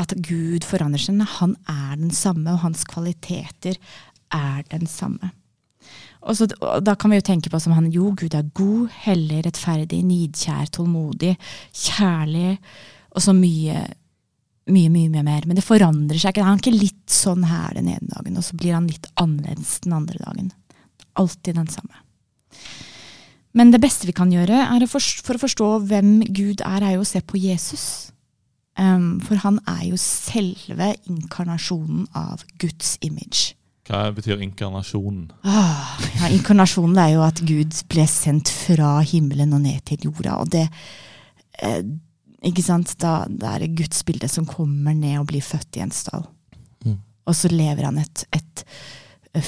At 0.00 0.14
Gud 0.24 0.66
forandrer 0.66 1.02
seg. 1.02 1.18
Men 1.18 1.30
han 1.38 1.56
er 1.70 1.96
den 2.00 2.12
samme, 2.14 2.54
og 2.54 2.64
hans 2.64 2.84
kvaliteter 2.88 3.78
er 4.34 4.62
den 4.70 4.86
samme. 4.90 5.32
Og, 6.24 6.38
så, 6.38 6.48
og 6.64 6.80
da 6.86 6.94
kan 6.96 7.12
vi 7.12 7.18
jo 7.18 7.26
tenke 7.26 7.50
på 7.52 7.60
som 7.60 7.74
han 7.76 7.90
jo, 7.92 8.14
Gud 8.16 8.32
er 8.34 8.46
god, 8.56 8.88
hellig, 9.04 9.42
rettferdig, 9.44 10.00
nidkjær, 10.08 10.70
tålmodig, 10.72 11.34
kjærlig, 11.84 12.56
og 13.14 13.22
så 13.22 13.34
mye 13.36 13.84
mye, 14.64 14.88
mye, 14.88 15.10
mye 15.12 15.24
mer. 15.26 15.44
Men 15.44 15.58
det 15.58 15.66
forandrer 15.66 16.20
seg 16.20 16.32
ikke. 16.32 16.46
Han 16.46 16.56
er 16.58 16.62
ikke 16.62 16.72
litt 16.72 17.12
sånn 17.12 17.44
her 17.48 17.74
den 17.76 17.90
ene 17.92 18.08
dagen, 18.14 18.38
og 18.40 18.46
så 18.46 18.56
blir 18.56 18.76
han 18.76 18.88
litt 18.88 19.10
annerledes 19.20 19.76
den 19.84 19.96
andre 19.96 20.20
dagen. 20.22 20.50
Alltid 21.20 21.60
den 21.60 21.68
samme. 21.70 22.00
Men 23.54 23.70
det 23.70 23.82
beste 23.84 24.08
vi 24.08 24.16
kan 24.16 24.32
gjøre 24.34 24.88
for 24.90 25.36
å 25.36 25.42
forstå 25.44 25.68
hvem 25.90 26.16
Gud 26.34 26.64
er, 26.64 26.82
er 26.82 26.96
jo 26.96 27.04
å 27.04 27.08
se 27.08 27.20
på 27.22 27.38
Jesus. 27.38 28.13
Um, 28.74 29.20
for 29.22 29.38
han 29.38 29.60
er 29.70 29.84
jo 29.86 29.98
selve 30.00 30.94
inkarnasjonen 31.06 32.08
av 32.18 32.42
Guds 32.58 32.96
image. 33.06 33.54
Hva 33.84 34.08
betyr 34.16 34.40
inkarnasjonen? 34.42 35.28
Ah, 35.44 35.92
ja, 36.16 36.30
inkarnasjonen 36.32 36.98
er 36.98 37.12
jo 37.12 37.22
at 37.26 37.42
Gud 37.44 37.76
ble 37.92 38.06
sendt 38.08 38.48
fra 38.50 38.96
himmelen 39.04 39.52
og 39.54 39.60
ned 39.66 39.84
til 39.90 40.08
jorda. 40.08 40.38
Og 40.40 40.50
det 40.54 40.64
eh, 41.62 41.84
Ikke 42.44 42.64
sant? 42.64 42.96
Da, 43.00 43.24
da 43.28 43.54
er 43.54 43.64
det 43.64 43.76
Guds 43.78 44.02
bilde 44.04 44.28
som 44.28 44.48
kommer 44.48 44.96
ned 44.96 45.20
og 45.20 45.30
blir 45.30 45.44
født 45.44 45.78
i 45.78 45.84
en 45.84 45.94
stall. 45.94 46.26
Mm. 46.84 46.98
Og 47.28 47.36
så 47.36 47.48
lever 47.52 47.86
han 47.86 48.00
et, 48.02 48.24
et 48.36 48.64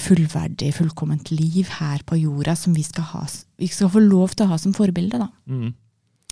fullverdig, 0.05 0.71
fullkomment 0.79 1.33
liv 1.33 1.69
her 1.81 2.01
på 2.09 2.17
jorda 2.23 2.55
som 2.57 2.77
vi 2.77 2.85
skal, 2.87 3.05
ha, 3.11 3.27
vi 3.61 3.69
skal 3.69 3.93
få 3.93 4.01
lov 4.05 4.33
til 4.33 4.47
å 4.47 4.55
ha 4.55 4.61
som 4.61 4.73
forbilde. 4.77 5.21
da. 5.21 5.29
Mm. 5.45 5.75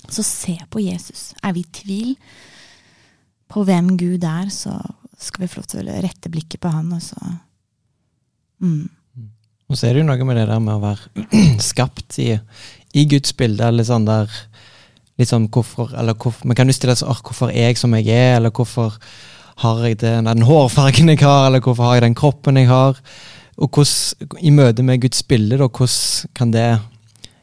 Så 0.09 0.25
se 0.25 0.57
på 0.71 0.83
Jesus. 0.85 1.33
Er 1.43 1.57
vi 1.57 1.65
i 1.65 1.73
tvil 1.73 2.17
på 3.55 3.63
hvem 3.67 3.95
Gud 4.01 4.25
er, 4.27 4.51
så 4.51 4.75
skal 5.21 5.45
vi 5.45 5.51
få 5.51 5.63
lov 5.63 5.71
til 5.71 5.89
å 5.89 6.03
rette 6.03 6.31
blikket 6.33 6.63
på 6.63 6.73
han. 6.75 6.91
Og 6.97 7.03
så 7.03 7.19
mm. 8.63 8.85
Og 9.71 9.79
så 9.79 9.89
er 9.89 9.95
det 9.95 10.03
jo 10.03 10.09
noe 10.11 10.27
med 10.29 10.37
det 10.37 10.49
der 10.51 10.61
med 10.61 10.75
å 10.77 10.83
være 10.83 11.37
skapt 11.71 12.19
i, 12.23 12.35
i 12.95 13.07
Guds 13.11 13.33
bilde, 13.39 13.65
eller 13.65 13.87
sånn 13.87 14.09
der 14.09 14.33
litt 15.21 15.31
sånn 15.31 15.47
hvorfor, 15.53 15.95
eller 15.97 16.17
hvorfor, 16.19 16.47
Men 16.47 16.59
kan 16.59 16.69
du 16.69 16.75
stille 16.75 16.97
deg 16.97 17.23
hvorfor 17.25 17.53
er 17.53 17.71
jeg 17.71 17.81
som 17.81 17.95
jeg 17.97 18.11
er, 18.11 18.37
eller 18.39 18.53
hvorfor 18.55 18.99
har 19.63 19.85
jeg 19.87 20.01
den, 20.03 20.27
den 20.27 20.45
hårfargen 20.45 21.13
jeg 21.13 21.23
har, 21.23 21.47
eller 21.47 21.63
hvorfor 21.65 21.89
har 21.89 21.99
jeg 21.99 22.09
den 22.09 22.19
kroppen 22.19 22.59
jeg 22.59 22.69
har? 22.69 22.99
Og 23.55 23.71
hvordan, 23.71 24.35
i 24.43 24.51
møte 24.51 24.83
med 24.83 25.01
Guds 25.05 25.23
bilde, 25.31 25.61
da, 25.61 25.71
hvordan 25.71 26.35
kan 26.35 26.53
det 26.53 26.69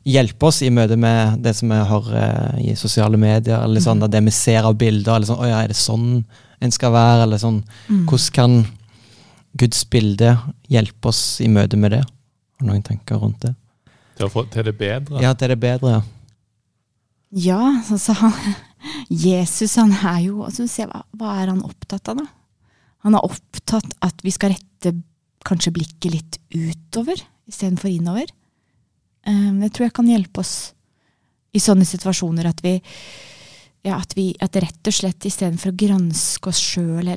hjelpe 0.08 0.48
oss 0.50 0.62
i 0.66 0.72
møte 0.74 0.98
med 1.00 1.42
det 1.46 1.54
som 1.58 1.72
vi 1.72 1.80
hører 1.90 2.60
i 2.62 2.76
sosiale 2.80 3.20
medier, 3.22 3.62
eller 3.62 3.84
sånn, 3.84 4.02
det 4.10 4.22
vi 4.26 4.34
ser 4.34 4.66
av 4.68 4.78
bilder, 4.80 5.16
eller 5.16 5.30
sånn, 5.30 5.42
å 5.44 5.50
ja, 5.50 5.62
er 5.62 5.74
det 5.74 5.78
sånn 5.80 6.24
en 6.62 6.74
skal 6.74 6.94
være, 6.94 7.26
eller 7.26 7.42
sånn. 7.42 7.62
Mm. 7.90 8.06
Hvordan 8.10 8.34
kan 8.38 8.58
Guds 9.62 9.84
bilde 9.92 10.36
hjelpe 10.72 11.12
oss 11.12 11.42
i 11.44 11.50
møte 11.52 11.80
med 11.80 11.96
det? 11.96 12.02
Har 12.06 12.70
noen 12.70 12.84
tanker 12.86 13.22
rundt 13.22 13.42
det? 13.46 13.54
Til, 14.18 14.28
å 14.28 14.32
få, 14.32 14.46
til 14.54 14.68
det 14.70 14.76
bedre. 14.80 15.22
Ja, 15.24 15.34
til 15.38 15.54
det 15.54 15.60
bedre, 15.62 16.00
ja. 16.00 16.02
Ja, 17.32 17.62
altså 17.80 18.14
han, 18.20 18.36
Jesus 19.28 19.78
han 19.80 19.94
er 19.96 20.20
jo 20.26 20.44
altså, 20.46 20.68
se, 20.70 20.86
hva, 20.90 21.06
hva 21.18 21.38
er 21.42 21.54
han 21.54 21.64
opptatt 21.66 22.12
av, 22.12 22.22
da? 22.22 22.28
Han 23.06 23.18
er 23.18 23.26
opptatt 23.26 23.96
at 24.06 24.20
vi 24.22 24.34
skal 24.34 24.54
rette 24.54 24.94
kanskje 25.48 25.74
blikket 25.74 26.14
litt 26.14 26.38
utover 26.54 27.18
istedenfor 27.50 27.90
innover. 27.90 28.30
Um, 29.28 29.60
det 29.62 29.72
tror 29.76 29.88
jeg 29.88 29.98
kan 29.98 30.10
hjelpe 30.10 30.42
oss 30.42 30.56
i 31.52 31.60
sånne 31.62 31.86
situasjoner 31.86 32.48
at 32.50 32.64
vi 32.66 32.80
ja, 33.82 33.98
at 33.98 34.14
vi 34.18 34.32
at 34.42 34.56
rett 34.62 34.90
og 34.90 34.94
slett 34.94 35.26
istedenfor 35.26 35.72
å 35.72 35.78
granske 35.78 36.52
oss 36.52 36.60
sjøl 36.62 37.10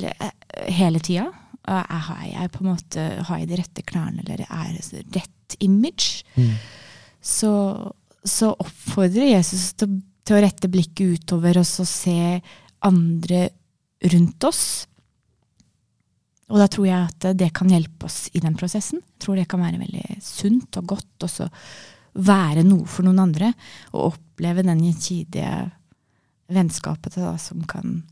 hele 0.72 1.00
tida 1.04 1.26
Har 1.64 2.22
jeg 2.24 2.52
på 2.54 2.62
en 2.62 2.70
måte 2.70 3.04
har 3.28 3.42
jeg 3.42 3.50
de 3.50 3.58
rette 3.60 3.84
klærne, 3.84 4.24
eller 4.24 4.46
er 4.46 4.72
det 4.72 5.04
rett 5.16 5.56
image? 5.64 6.24
Mm. 6.36 6.56
Så, 7.24 7.52
så 8.24 8.50
oppfordrer 8.52 9.30
Jesus 9.34 9.70
til, 9.80 10.00
til, 10.24 10.36
å 10.36 10.42
rette 10.44 10.68
blikket 10.72 11.20
utover 11.20 11.60
oss 11.60 11.78
og 11.80 11.88
se 11.88 12.18
andre 12.84 13.46
rundt 14.12 14.44
oss. 14.44 14.64
Og 16.52 16.60
da 16.60 16.68
tror 16.68 16.88
jeg 16.88 17.00
at 17.00 17.28
det 17.40 17.48
kan 17.56 17.72
hjelpe 17.72 18.08
oss 18.08 18.26
i 18.36 18.42
den 18.44 18.56
prosessen. 18.60 19.00
Jeg 19.00 19.24
tror 19.24 19.40
det 19.40 19.48
kan 19.48 19.64
være 19.64 19.80
veldig 19.80 20.18
sunt 20.24 20.80
og 20.80 20.92
godt 20.96 21.28
også 21.28 21.48
være 22.14 22.64
noe 22.66 22.86
for 22.90 23.06
noen 23.06 23.22
andre. 23.24 23.52
Og 23.92 24.14
oppleve 24.14 24.64
den 24.66 24.82
gjensidige 24.86 25.52
vennskapet 26.52 27.18
da, 27.20 27.36
som 27.40 27.64
kan 27.68 28.02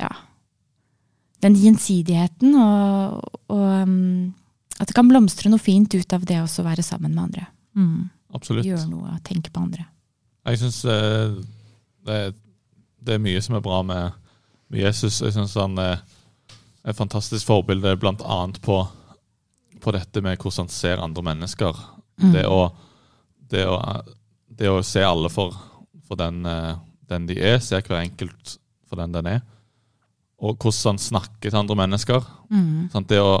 Ja. 0.00 0.10
Den 1.40 1.54
gjensidigheten 1.54 2.54
og, 2.56 3.20
og 3.52 3.82
um, 3.86 4.34
at 4.80 4.88
det 4.88 4.96
kan 4.96 5.08
blomstre 5.08 5.50
noe 5.52 5.62
fint 5.62 5.92
ut 5.94 6.12
av 6.12 6.24
det 6.28 6.38
å 6.40 6.64
være 6.64 6.84
sammen 6.84 7.14
med 7.14 7.22
andre. 7.28 7.46
Mm. 7.76 8.08
Absolutt. 8.36 8.66
Gjøre 8.66 8.88
noe, 8.90 9.16
tenke 9.24 9.52
på 9.52 9.62
andre. 9.62 9.86
Jeg 10.46 10.60
syns 10.60 10.82
eh, 10.90 11.36
det, 12.06 12.18
det, 13.00 13.16
er 13.16 13.22
mye 13.22 13.40
som 13.44 13.56
er 13.56 13.64
bra 13.64 13.80
med, 13.86 14.18
med 14.72 14.82
Jesus. 14.84 15.22
Jeg 15.24 15.34
syns 15.36 15.56
han 15.58 15.78
er 15.80 16.02
et 16.86 16.98
fantastisk 16.98 17.48
forbilde 17.48 17.96
bl.a. 18.00 18.38
På, 18.62 18.82
på 19.82 19.96
dette 19.96 20.22
med 20.22 20.36
hvordan 20.36 20.66
han 20.66 20.72
ser 20.72 21.02
andre 21.02 21.24
mennesker. 21.30 21.80
Mm. 22.22 22.32
Det, 22.36 22.44
å, 22.48 22.68
det, 23.52 23.66
å, 23.68 23.80
det, 24.48 24.70
å, 24.70 24.82
se 24.86 25.02
alle 25.06 25.30
for, 25.32 25.56
for 26.06 26.18
den, 26.20 26.42
eh, 26.48 26.72
den, 27.10 27.28
de 27.30 27.38
er, 27.40 27.60
se 27.64 27.80
hver 27.80 28.00
enkelt 28.00 28.56
for 28.86 29.00
den 29.00 29.14
den 29.14 29.30
er. 29.36 29.44
Og 30.36 30.58
hvordan 30.60 30.96
han 30.96 31.02
snakker 31.02 31.48
til 31.50 31.60
andre 31.60 31.78
mennesker. 31.78 32.26
Mm. 32.52 32.90
Det 33.08 33.20
å 33.22 33.38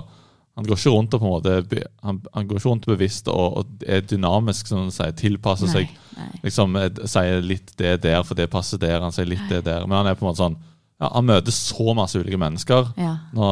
han 0.56 0.64
går 0.64 0.78
ikke 0.78 0.92
rundt 0.94 1.12
og 1.12 1.20
på 1.20 1.26
en 1.26 1.32
måte, 1.34 1.80
han, 2.00 2.18
han 2.32 2.46
går 2.48 2.56
ikke 2.56 2.70
rundt 2.70 2.86
bevisst 2.88 3.26
og, 3.28 3.58
og 3.60 3.82
er 3.84 4.06
dynamisk, 4.08 4.70
som 4.70 4.86
han 4.86 4.94
sier, 4.94 5.12
tilpasser 5.12 5.68
nei, 5.68 5.82
seg. 5.82 5.98
Nei. 6.16 6.28
liksom 6.46 6.78
Sier 7.12 7.44
litt 7.44 7.74
det 7.76 7.98
der, 8.06 8.22
for 8.24 8.38
det 8.38 8.46
passer 8.48 8.80
der. 8.80 9.02
Han 9.04 9.12
sier 9.12 9.28
litt 9.28 9.42
nei. 9.44 9.50
det 9.52 9.66
der. 9.66 9.84
Men 9.84 9.98
han 9.98 10.08
er 10.08 10.16
på 10.16 10.24
en 10.24 10.30
måte 10.30 10.40
sånn 10.40 10.56
ja, 10.96 11.10
Han 11.12 11.28
møter 11.28 11.52
så 11.52 11.92
masse 11.98 12.16
ulike 12.16 12.40
mennesker. 12.40 12.88
Ja. 12.96 13.12
Nå, 13.36 13.50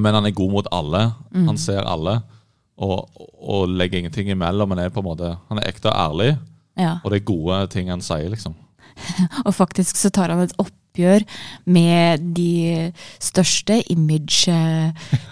men 0.00 0.16
han 0.16 0.24
er 0.24 0.32
god 0.40 0.54
mot 0.56 0.70
alle. 0.72 1.02
Mm. 1.34 1.50
Han 1.50 1.60
ser 1.60 1.84
alle. 1.84 2.16
Og, 2.74 3.06
og, 3.38 3.68
legger 3.70 4.00
ingenting 4.00 4.32
imellom. 4.34 4.74
Han 4.74 4.82
er 4.82 4.94
på 4.94 5.02
en 5.02 5.10
måte, 5.10 5.34
han 5.50 5.60
er 5.62 5.68
ekte 5.70 5.92
og 5.92 5.94
ærlig, 5.94 6.32
ja. 6.80 6.96
og 7.04 7.12
det 7.12 7.20
er 7.20 7.28
gode 7.28 7.60
ting 7.74 7.92
han 7.92 8.02
sier. 8.02 8.30
liksom. 8.32 8.56
og 9.46 9.54
faktisk 9.54 9.98
så 9.98 10.10
tar 10.14 10.32
han 10.34 10.42
et 10.44 10.54
oppgjør 10.60 11.24
med 11.74 12.22
de 12.36 12.92
største 13.22 13.80
image 13.90 14.52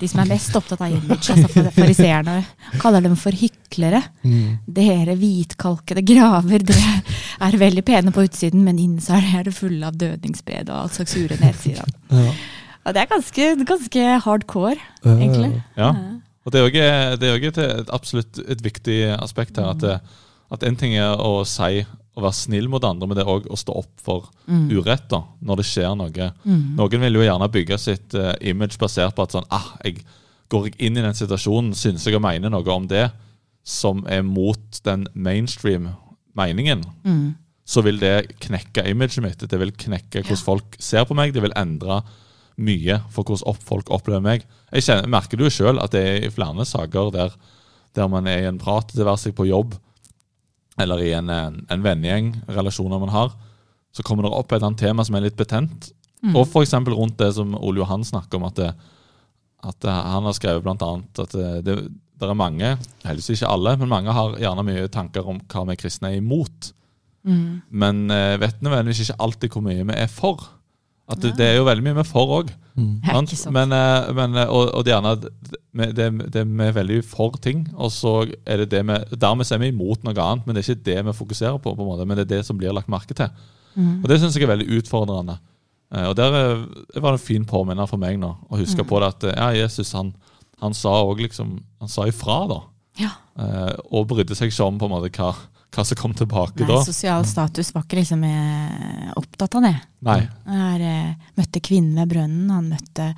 De 0.00 0.08
som 0.10 0.22
er 0.22 0.30
mest 0.34 0.56
opptatt 0.58 0.82
av 0.82 0.94
image, 0.94 1.34
altså 1.34 1.66
fariseerne. 1.74 2.40
Kaller 2.82 3.04
dem 3.04 3.14
for 3.18 3.34
hyklere. 3.34 4.02
Mm. 4.22 4.62
Dere 4.66 5.18
hvitkalkede 5.18 6.04
graver, 6.06 6.66
dere 6.66 6.96
er 7.42 7.60
veldig 7.60 7.86
pene 7.86 8.14
på 8.14 8.26
utsiden, 8.26 8.64
men 8.66 8.80
inni 8.82 9.02
er 9.18 9.46
det 9.46 9.54
fulle 9.56 9.86
av 9.86 9.98
dødningsbred 9.98 10.70
og 10.70 10.84
all 10.84 10.92
slags 10.94 11.14
urenhet, 11.18 11.58
sier 11.62 11.82
han. 11.82 11.96
Ja. 12.10 12.34
Og 12.82 12.94
det 12.94 13.02
er 13.02 13.10
ganske, 13.12 13.48
ganske 13.66 14.06
hardcore, 14.24 14.78
egentlig. 15.06 15.62
Ja. 15.78 15.92
Og 16.42 16.52
det 16.52 16.60
er 16.60 17.36
jo 17.36 17.50
et, 17.52 17.90
absolutt 17.94 18.40
et 18.42 18.62
viktig 18.64 18.98
aspekt 19.14 19.60
her. 19.60 19.72
At, 19.74 19.82
det, 19.82 19.98
at 20.52 20.64
en 20.66 20.78
ting 20.78 20.96
er 20.98 21.20
å 21.20 21.42
si 21.48 21.84
å 22.12 22.20
være 22.20 22.36
snill 22.36 22.68
mot 22.68 22.84
andre, 22.84 23.08
men 23.08 23.16
det 23.16 23.24
er 23.24 23.30
òg 23.32 23.46
å 23.48 23.56
stå 23.56 23.76
opp 23.82 24.02
for 24.04 24.26
mm. 24.44 24.66
urett 24.76 25.06
da, 25.08 25.22
når 25.40 25.62
det 25.62 25.68
skjer 25.70 25.94
noe. 25.96 26.26
Mm. 26.44 26.64
Noen 26.76 27.04
vil 27.06 27.18
jo 27.18 27.24
gjerne 27.24 27.48
bygge 27.54 27.78
sitt 27.80 28.16
uh, 28.18 28.34
image 28.44 28.76
basert 28.80 29.16
på 29.16 29.24
at 29.24 29.36
sånn, 29.36 29.48
ah, 29.54 29.70
jeg, 29.86 30.02
går 30.52 30.68
jeg 30.68 30.76
inn 30.88 30.98
i 31.00 31.04
den 31.06 31.16
situasjonen, 31.16 31.72
syns 31.78 32.04
jeg 32.04 32.18
å 32.18 32.22
mene 32.22 32.52
noe 32.52 32.74
om 32.74 32.88
det 32.90 33.06
som 33.64 34.02
er 34.10 34.24
mot 34.26 34.82
den 34.84 35.06
mainstream 35.14 35.88
meningen, 36.36 36.82
mm. 37.06 37.24
så 37.64 37.84
vil 37.86 38.00
det 38.02 38.34
knekke 38.42 38.84
imaget 38.90 39.22
mitt. 39.24 39.46
Det 39.48 39.60
vil 39.62 39.72
knekke 39.72 40.24
hvordan 40.24 40.44
folk 40.44 40.76
ser 40.82 41.06
på 41.08 41.16
meg. 41.16 41.32
Det 41.32 41.44
vil 41.44 41.54
endre 41.56 42.02
mye 42.60 42.98
for 43.12 43.26
hvordan 43.26 43.62
folk 43.64 43.90
opplever 43.94 44.24
meg. 44.24 44.44
Jeg 44.72 44.86
kjenner, 44.88 45.10
merker 45.10 45.38
det 45.38 45.48
jo 45.48 45.54
sjøl 45.56 45.80
at 45.82 45.94
det 45.94 46.02
er 46.02 46.26
i 46.26 46.32
flere 46.32 46.66
saker 46.68 47.12
der, 47.14 47.34
der 47.96 48.10
man 48.12 48.28
er 48.30 48.42
i 48.42 48.50
en 48.50 48.60
prat, 48.60 48.92
det 48.92 49.06
være 49.06 49.20
seg 49.24 49.36
på 49.36 49.48
jobb, 49.48 49.76
eller 50.80 51.02
i 51.04 51.12
en, 51.16 51.28
en 51.30 51.84
vennegjeng, 51.84 52.32
relasjoner 52.48 53.00
man 53.02 53.12
har, 53.12 53.34
så 53.92 54.04
kommer 54.06 54.24
det 54.24 54.32
opp 54.32 54.52
et 54.52 54.64
annet 54.64 54.80
tema 54.80 55.04
som 55.04 55.18
er 55.18 55.26
litt 55.26 55.36
betent. 55.36 55.90
Mm. 56.22 56.36
Og 56.36 56.46
f.eks. 56.46 56.72
rundt 56.88 57.18
det 57.20 57.32
som 57.36 57.56
Ole 57.58 57.82
Johan 57.82 58.06
snakker 58.06 58.38
om, 58.38 58.46
at, 58.48 58.60
det, 58.60 58.70
at 59.68 59.88
han 59.90 60.28
har 60.28 60.36
skrevet 60.38 60.68
annet 60.70 61.20
at 61.20 61.36
det, 61.36 61.50
det, 61.66 61.76
det 62.22 62.30
er 62.30 62.38
mange, 62.38 62.76
heldigvis 63.02 63.42
ikke 63.42 63.50
alle, 63.50 63.74
men 63.80 63.90
mange 63.90 64.14
har 64.14 64.38
gjerne 64.40 64.64
mye 64.68 64.88
tanker 64.92 65.28
om 65.28 65.42
hva 65.50 65.66
vi 65.68 65.78
kristne 65.80 66.12
er 66.12 66.22
imot. 66.22 66.70
Mm. 67.26 67.62
Men 67.70 68.02
eh, 68.10 68.38
vet 68.42 68.62
nødvendigvis 68.62 69.04
ikke 69.06 69.20
alltid 69.26 69.54
hvor 69.54 69.64
mye 69.66 69.86
vi 69.88 69.96
er 69.98 70.10
for. 70.10 70.46
At 71.10 71.20
det, 71.20 71.32
det 71.36 71.46
er 71.46 71.56
jo 71.58 71.64
veldig 71.66 71.82
mye 71.84 71.96
vi 71.98 72.02
er 72.04 72.08
for 72.08 72.30
òg. 72.38 72.50
Mm. 72.78 73.00
Men, 73.52 73.72
men, 74.16 74.36
og, 74.46 74.70
og 74.78 74.84
det, 74.86 74.94
det, 75.98 76.06
det, 76.32 76.44
vi 76.48 76.64
er 76.68 76.76
veldig 76.76 77.00
for 77.04 77.34
ting, 77.42 77.66
og 77.74 77.90
så 77.92 78.12
er 78.46 78.62
det 78.62 78.70
det 78.72 78.84
vi 78.86 78.96
Dermed 79.20 79.50
er 79.52 79.60
vi 79.60 79.72
imot 79.72 80.06
noe 80.06 80.14
annet, 80.14 80.46
men 80.46 80.54
det 80.56 80.62
er 80.62 80.70
ikke 80.72 80.86
det 80.88 80.98
vi 81.08 81.16
fokuserer 81.18 81.58
på, 81.58 81.74
på 81.74 81.84
en 81.84 81.90
måte, 81.90 82.06
men 82.08 82.16
det 82.16 82.24
er 82.28 82.32
det 82.36 82.42
som 82.46 82.56
blir 82.60 82.72
lagt 82.72 82.88
merke 82.92 83.16
til. 83.18 83.28
Mm. 83.74 83.98
Og 84.02 84.08
Det 84.08 84.20
syns 84.22 84.36
jeg 84.38 84.46
er 84.46 84.52
veldig 84.54 84.68
utfordrende. 84.78 85.38
Og 85.92 86.14
Der 86.16 86.32
var 86.32 87.10
det 87.10 87.18
en 87.18 87.26
fin 87.26 87.44
påminner 87.44 87.88
for 87.90 88.00
meg 88.00 88.16
nå, 88.20 88.30
å 88.48 88.56
huske 88.60 88.80
Mm. 88.80 88.88
på 88.88 89.00
det 89.02 89.08
at 89.12 89.26
ja, 89.36 89.50
Jesus 89.64 89.92
han, 89.92 90.14
han 90.62 90.72
sa 90.72 90.94
også 91.02 91.26
liksom, 91.26 91.56
han 91.80 91.88
sa 91.92 92.06
ifra, 92.08 92.46
da. 92.48 92.60
Ja. 93.00 93.10
Og 93.90 94.06
brydde 94.08 94.36
seg 94.38 94.52
ikke 94.52 94.64
om 94.70 94.78
på 94.80 94.88
en 94.88 94.94
måte 94.94 95.10
hva 95.12 95.34
hva 95.72 95.84
som 95.88 95.98
kom 95.98 96.14
tilbake 96.16 96.60
Nei, 96.60 96.68
da. 96.68 96.80
Sosial 96.84 97.24
status 97.28 97.72
var 97.74 97.86
ikke 97.86 98.00
liksom 98.02 98.24
eh, 98.28 99.12
opptatt 99.16 99.56
av 99.56 99.64
det. 99.64 99.76
Nei. 100.04 100.18
Han 100.46 100.84
eh, 100.88 101.28
møtte 101.38 101.62
kvinnen 101.64 101.96
ved 102.02 102.12
brønnen. 102.12 102.50
Han 102.52 102.68
møtte 102.74 103.12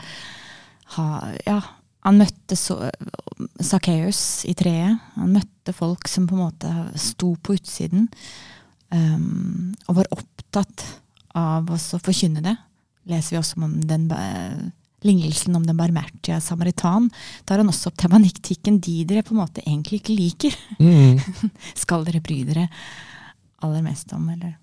ha, 0.95 1.07
ja, 1.47 1.59
han 2.05 2.21
møtte 2.21 2.57
Sakkeus 2.59 4.45
i 4.47 4.55
treet. 4.59 5.01
Han 5.17 5.33
møtte 5.35 5.75
folk 5.75 6.09
som 6.11 6.29
på 6.29 6.37
en 6.37 6.45
måte 6.45 6.75
sto 7.01 7.35
på 7.41 7.57
utsiden. 7.59 8.09
Um, 8.95 9.73
og 9.89 9.99
var 9.99 10.13
opptatt 10.15 10.85
av 11.35 11.73
å 11.73 11.79
forkynne 11.81 12.45
det. 12.45 12.55
Leser 13.11 13.35
vi 13.35 13.41
også 13.41 13.59
om 13.65 13.81
den 13.89 14.07
lignelsen 15.05 15.57
om 15.57 15.65
den 15.67 15.77
barmhjertige 15.79 16.41
samaritan, 16.43 17.11
tar 17.45 17.61
han 17.61 17.69
også 17.71 17.91
opp 17.93 17.97
tematikken 18.01 18.81
de 18.81 19.05
dere 19.05 19.23
på 19.27 19.35
en 19.35 19.43
måte 19.43 19.63
egentlig 19.67 20.01
ikke 20.03 20.17
liker. 20.19 20.59
Mm. 20.81 21.21
Skal 21.85 22.05
dere 22.09 22.23
bry 22.25 22.43
dere 22.49 22.69
aller 23.65 23.83
mest 23.85 24.13
om, 24.17 24.27
eller? 24.33 24.57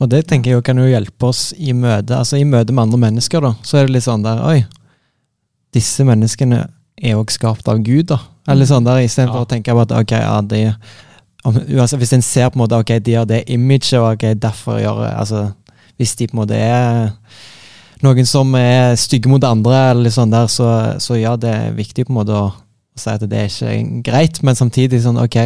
Og 0.00 0.08
det 0.08 0.22
tenker 0.28 0.54
jeg 0.54 0.64
kan 0.64 0.78
jo 0.80 0.86
hjelpe 0.88 1.28
oss 1.28 1.50
i 1.56 1.72
møte 1.76 2.16
altså 2.16 2.38
i 2.40 2.44
møte 2.48 2.72
med 2.72 2.86
andre 2.86 3.00
mennesker. 3.08 3.40
da, 3.44 3.54
Så 3.64 3.76
er 3.80 3.86
det 3.88 3.96
litt 3.98 4.06
sånn 4.06 4.24
der 4.24 4.40
Oi, 4.44 4.62
disse 5.76 6.04
menneskene 6.08 6.62
er 6.96 7.18
òg 7.18 7.32
skapt 7.34 7.68
av 7.68 7.82
Gud, 7.84 8.06
da. 8.08 8.20
Eller 8.48 8.64
sånn 8.68 8.86
der, 8.86 9.02
Istedenfor 9.04 9.42
Ja. 9.42 9.44
å 9.44 9.50
tenke 9.50 9.74
på 9.74 9.82
at 9.84 9.92
ok, 9.92 10.12
ja, 10.16 10.40
de 10.40 10.62
om, 11.44 11.54
altså, 11.80 11.98
Hvis 12.00 12.12
en 12.16 12.22
ser 12.24 12.48
på 12.50 12.56
en 12.56 12.64
måte, 12.64 12.78
ok, 12.80 12.94
de 13.04 13.14
har 13.18 13.26
det 13.28 13.42
imaget, 13.52 13.92
og 14.00 14.14
ok, 14.14 14.24
derfor 14.40 14.80
gjør 14.80 15.02
altså, 15.12 15.42
Hvis 15.98 16.16
de 16.16 16.26
på 16.26 16.36
en 16.36 16.40
måte 16.40 16.56
er 16.56 17.12
noen 18.04 18.28
som 18.28 18.52
er 18.58 18.94
stygge 19.00 19.30
mot 19.30 19.44
andre, 19.46 19.90
eller 19.94 20.12
sånn 20.12 20.32
der, 20.32 20.50
så, 20.52 20.68
så 21.02 21.16
ja, 21.18 21.36
det 21.40 21.52
er 21.52 21.76
viktig 21.76 22.06
på 22.06 22.12
en 22.12 22.20
måte 22.20 22.36
å, 22.36 22.46
å 22.52 23.00
si 23.00 23.12
at 23.12 23.24
det 23.24 23.40
er 23.40 23.50
ikke 23.50 24.02
greit, 24.04 24.42
men 24.44 24.58
samtidig 24.58 25.02
sånn 25.04 25.20
ok, 25.22 25.38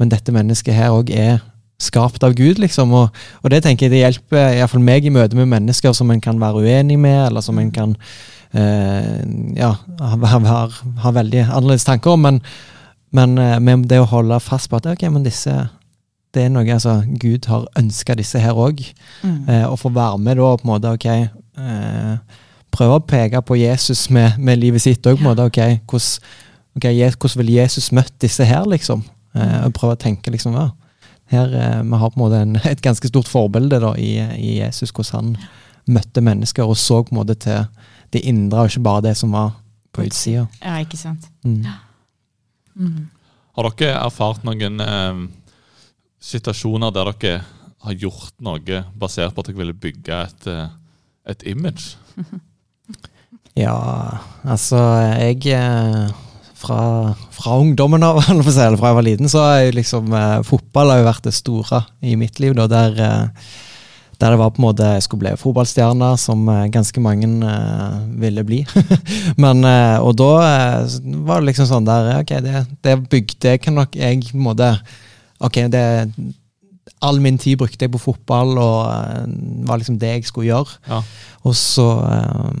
men 0.00 0.12
dette 0.12 0.34
mennesket 0.34 0.76
her 0.76 0.96
òg 0.96 1.12
er 1.14 1.38
skapt 1.82 2.24
av 2.24 2.36
Gud, 2.36 2.60
liksom. 2.60 2.92
Og, 2.96 3.24
og 3.42 3.52
det 3.52 3.62
tenker 3.64 3.86
jeg 3.86 3.94
det 3.94 4.02
hjelper 4.02 4.56
iallfall 4.56 4.84
meg 4.84 5.04
i 5.04 5.12
møte 5.12 5.36
med 5.36 5.50
mennesker 5.52 5.92
som 5.96 6.10
en 6.12 6.22
kan 6.24 6.40
være 6.40 6.64
uenig 6.64 6.98
med, 7.00 7.18
eller 7.28 7.44
som 7.44 7.58
en 7.60 7.72
kan 7.72 7.92
eh, 8.56 9.20
ja, 9.58 9.74
ha 10.00 11.12
veldig 11.12 11.46
annerledes 11.46 11.84
tanker 11.88 12.16
om. 12.16 12.24
Men, 12.28 12.40
men 13.16 13.36
eh, 13.40 13.58
med 13.60 13.88
det 13.90 14.00
å 14.00 14.08
holde 14.08 14.40
fast 14.44 14.72
på 14.72 14.80
at 14.80 14.88
ok, 14.94 15.08
men 15.12 15.26
disse 15.28 15.66
det 16.36 16.42
er 16.44 16.50
noe 16.52 16.68
altså, 16.68 16.98
Gud 17.20 17.46
har 17.48 17.64
ønska 17.80 18.16
disse 18.18 18.40
her 18.40 18.56
òg. 18.60 18.82
Mm. 19.22 19.36
Eh, 19.48 19.66
å 19.68 19.76
få 19.80 19.92
være 19.92 20.20
med 20.20 20.40
da 20.40 20.52
på 20.56 20.66
en 20.66 20.72
måte, 20.74 20.96
ok 20.96 21.08
eh, 21.58 22.42
Prøve 22.76 22.98
å 22.98 23.04
peke 23.08 23.40
på 23.40 23.56
Jesus 23.56 24.10
med, 24.12 24.34
med 24.36 24.58
livet 24.60 24.82
sitt 24.84 25.06
òg. 25.08 25.22
Ja. 25.24 25.32
ok, 25.46 25.60
hvordan, 25.88 26.32
okay, 26.76 27.36
ville 27.38 27.54
Jesus 27.54 27.88
møtt 27.96 28.12
disse 28.20 28.44
her, 28.44 28.66
liksom? 28.68 29.04
Eh, 29.32 29.62
og 29.64 29.72
prøve 29.76 29.96
å 29.96 30.00
tenke 30.00 30.32
liksom, 30.34 30.56
ja, 30.58 30.70
her, 31.32 31.54
eh, 31.54 31.82
Vi 31.82 32.00
har 32.02 32.10
på 32.10 32.20
en 32.20 32.24
måte 32.24 32.42
en, 32.44 32.56
et 32.72 32.82
ganske 32.84 33.08
stort 33.08 33.30
forbilde 33.30 33.80
da, 33.80 33.94
i, 33.96 34.18
i 34.20 34.58
Jesus, 34.58 34.92
hvordan 34.92 35.32
han 35.32 35.96
møtte 35.96 36.20
mennesker 36.20 36.66
og 36.66 36.76
så 36.76 37.02
på 37.04 37.14
en 37.14 37.20
måte 37.20 37.36
til 37.46 37.64
det 38.12 38.24
indre, 38.26 38.64
og 38.64 38.70
ikke 38.70 38.86
bare 38.86 39.08
det 39.08 39.16
som 39.18 39.32
var 39.34 39.54
på 39.94 40.04
utsida. 40.06 40.46
Ja, 40.60 40.78
ikke 40.82 40.98
sant. 41.00 41.28
Mm. 41.44 41.64
Mm. 42.76 43.04
Har 43.56 43.70
dere 43.70 44.00
erfart 44.02 44.44
noen 44.44 44.82
eh, 44.84 45.20
situasjoner 46.20 46.92
der 46.92 47.12
dere 47.12 47.38
har 47.86 48.00
gjort 48.02 48.34
noe 48.42 48.82
basert 48.98 49.34
på 49.34 49.42
at 49.42 49.50
dere 49.50 49.60
ville 49.62 49.76
bygge 49.76 50.18
et, 50.26 50.48
eh, 50.50 50.74
et 51.26 51.46
image? 51.46 51.96
Ja, 53.56 53.76
altså 54.44 54.76
jeg 55.16 55.46
eh, 55.48 56.10
fra, 56.60 56.80
fra 57.32 57.54
ungdommen 57.56 58.04
av, 58.04 58.20
eller 58.30 58.44
fra 58.76 58.90
jeg 58.90 58.98
var 58.98 59.06
liten, 59.06 59.30
så 59.32 59.44
har 59.46 59.62
jeg 59.62 59.78
liksom 59.78 60.12
eh, 60.12 60.42
Fotball 60.44 60.92
har 60.92 61.00
jo 61.00 61.06
vært 61.08 61.30
det 61.30 61.32
store 61.38 61.80
i 62.04 62.18
mitt 62.20 62.36
liv, 62.42 62.52
da, 62.58 62.66
der, 62.68 63.00
eh, 63.00 63.48
der 64.20 64.34
det 64.34 64.40
var 64.42 64.52
på 64.52 64.60
en 64.60 64.66
måte 64.66 64.90
Jeg 64.98 65.06
skulle 65.06 65.24
bli 65.24 65.32
fotballstjerne, 65.40 66.12
som 66.20 66.44
ganske 66.72 67.00
mange 67.04 67.28
ville 68.20 68.44
bli. 68.48 68.62
Men, 69.42 69.64
og 70.00 70.14
da 70.16 70.30
var 71.28 71.40
det 71.40 71.50
liksom 71.50 71.68
sånn 71.68 71.88
der 71.88 72.14
Ok, 72.22 72.32
det, 72.44 72.62
det 72.84 72.96
bygde 73.12 73.56
jeg 73.56 73.64
kan 73.64 73.76
nok 73.76 73.96
jeg 73.96 74.22
på 74.30 74.38
en 74.38 74.48
måte 74.50 74.70
Ok, 75.44 75.60
det 75.72 75.84
All 77.04 77.20
min 77.20 77.38
tid 77.38 77.58
brukte 77.60 77.84
jeg 77.84 77.92
på 77.92 78.00
fotball, 78.00 78.56
og 78.58 78.86
uh, 78.88 79.26
var 79.68 79.80
liksom 79.80 79.98
det 80.00 80.14
jeg 80.14 80.28
skulle 80.30 80.48
gjøre. 80.48 80.78
Ja. 80.88 81.02
Og 81.46 81.54
så 81.54 81.84
eh, 82.10 82.54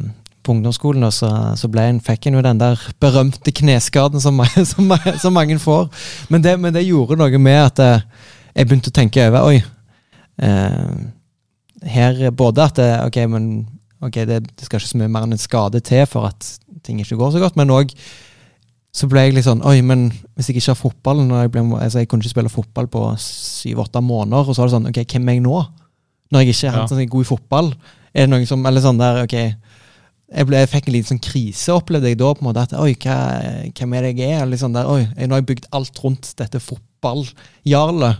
på 0.46 0.54
ungdomsskolen 0.54 1.02
da, 1.02 1.10
så, 1.10 1.30
så 1.58 1.70
en, 1.82 2.00
fikk 2.04 2.28
en 2.28 2.38
jo 2.38 2.42
den 2.44 2.60
der 2.60 2.80
berømte 3.02 3.50
kneskaden 3.50 4.22
som, 4.22 4.38
som, 4.72 4.92
som 5.22 5.34
mange 5.34 5.58
får. 5.58 5.88
Men 6.28 6.44
det, 6.44 6.54
men 6.60 6.74
det 6.74 6.86
gjorde 6.86 7.18
noe 7.18 7.40
med 7.42 7.60
at 7.64 7.82
eh, 7.82 8.04
jeg 8.54 8.68
begynte 8.68 8.92
å 8.92 8.98
tenke 9.00 9.26
over 9.28 9.48
Oi. 9.50 9.62
Uh, 10.36 11.10
her 11.86 12.30
både 12.30 12.64
at 12.64 12.76
det, 12.76 12.90
ok, 13.06 13.18
men 13.32 13.48
okay 14.04 14.26
det, 14.28 14.42
det 14.52 14.66
skal 14.66 14.80
ikke 14.80 14.90
så 14.90 15.00
mye 15.00 15.12
mer 15.12 15.26
enn 15.26 15.36
en 15.36 15.40
skade 15.40 15.80
til 15.84 16.04
for 16.08 16.28
at 16.28 16.48
ting 16.84 17.00
ikke 17.00 17.18
går 17.18 17.34
så 17.34 17.42
godt, 17.42 17.56
men 17.58 17.72
òg 17.72 17.92
så 18.96 19.08
ble 19.12 19.26
jeg 19.26 19.34
litt 19.36 19.44
sånn 19.44 19.60
Oi, 19.68 19.80
men 19.84 20.06
hvis 20.36 20.48
jeg 20.48 20.56
ikke 20.60 20.72
har 20.72 20.78
fotballen 20.80 21.28
når 21.28 21.42
jeg, 21.44 21.50
ble, 21.52 21.64
altså 21.84 22.00
jeg 22.00 22.08
kunne 22.08 22.24
ikke 22.24 22.32
spille 22.32 22.52
fotball 22.52 22.86
på 22.88 23.02
syv-åtte 23.20 24.00
måneder, 24.02 24.48
og 24.48 24.56
så 24.56 24.62
var 24.64 24.70
det 24.70 24.76
sånn 24.78 24.88
Ok, 24.92 25.00
hvem 25.12 25.28
er 25.28 25.36
jeg 25.36 25.42
nå? 25.44 25.58
Når 26.32 26.42
jeg 26.42 26.54
ikke 26.54 26.68
er 26.70 26.78
Ja. 26.80 26.86
sånn 26.88 27.08
god 27.12 27.26
i 27.26 27.28
fotball? 27.28 27.68
Er 28.16 28.24
det 28.26 28.30
noen 28.32 28.46
som 28.48 28.64
Eller 28.66 28.80
sånn 28.80 28.98
der, 28.98 29.22
ok 29.26 29.36
jeg, 29.36 30.46
ble, 30.48 30.56
jeg 30.58 30.68
fikk 30.72 30.88
en 30.88 30.94
liten 30.96 31.10
sånn 31.12 31.20
krise, 31.22 31.70
opplevde 31.76 32.08
jeg 32.10 32.18
da. 32.18 32.32
på 32.34 32.42
en 32.42 32.48
måte, 32.48 32.62
at 32.66 32.72
Oi, 32.80 32.94
hva, 32.98 33.16
hvem 33.78 33.92
er 33.94 34.02
det 34.08 34.16
jeg 34.18 34.32
er? 34.40 34.46
Liksom 34.50 34.72
der, 34.74 34.88
oi, 34.90 35.02
jeg, 35.16 35.28
Nå 35.28 35.36
har 35.36 35.42
jeg 35.44 35.46
bygd 35.52 35.68
alt 35.76 36.00
rundt 36.02 36.32
dette 36.40 36.58
fotballjarlet. 36.58 38.16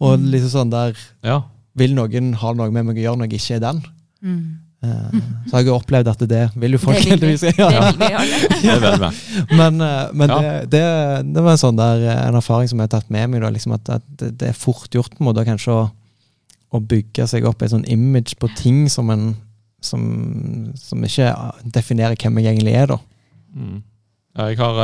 Og 0.00 0.18
Mm. 0.18 0.30
liksom 0.30 0.50
sånn 0.52 0.70
der 0.70 0.96
Ja. 1.24 1.42
Vil 1.76 1.94
noen 1.94 2.34
ha 2.34 2.52
noe 2.52 2.70
med 2.70 2.84
meg 2.86 2.96
å 2.96 3.00
gjøre 3.00 3.16
når 3.18 3.30
jeg 3.30 3.40
ikke 3.40 3.54
er 3.56 3.60
den? 3.60 3.82
Mm. 4.22 4.58
Eh, 4.86 5.16
så 5.46 5.56
har 5.56 5.62
jeg 5.62 5.68
jo 5.70 5.76
opplevd 5.76 6.10
at 6.12 6.22
det 6.30 6.42
vil 6.62 6.76
jo 6.76 6.80
folk 6.82 7.00
heldigvis. 7.02 7.42
Med. 7.56 9.20
Men, 9.60 9.80
eh, 9.80 10.12
men 10.12 10.30
Ja. 10.30 10.38
det, 10.40 10.70
det, 10.74 10.82
det 11.34 11.42
var 11.44 11.54
en 11.56 11.60
sånn 11.62 11.78
der, 11.78 12.04
eh, 12.06 12.22
en 12.28 12.38
erfaring 12.38 12.70
som 12.70 12.78
jeg 12.80 12.88
har 12.88 12.94
tatt 13.00 13.10
med 13.12 13.30
meg. 13.32 13.42
Da, 13.44 13.50
liksom 13.54 13.74
at, 13.76 13.90
at 13.98 14.06
det, 14.22 14.50
er 14.52 14.56
fort 14.56 14.92
gjort 14.94 15.14
på 15.16 15.24
en 15.24 15.30
måte 15.30 15.44
kanskje 15.48 15.74
å, 15.74 15.84
å 16.76 16.80
bygge 16.82 17.26
seg 17.30 17.46
opp 17.48 17.62
et 17.66 17.72
sånn 17.74 17.86
image 17.90 18.36
på 18.40 18.50
ting 18.58 18.84
som, 18.92 19.10
en, 19.14 19.28
som, 19.84 20.02
som 20.78 21.04
ikke 21.06 21.32
definerer 21.76 22.18
hvem 22.20 22.42
jeg 22.42 22.54
egentlig 22.54 22.76
er. 22.78 22.94
da. 22.94 23.00
Mm. 23.56 23.80
Jeg 24.36 24.58
har 24.60 24.82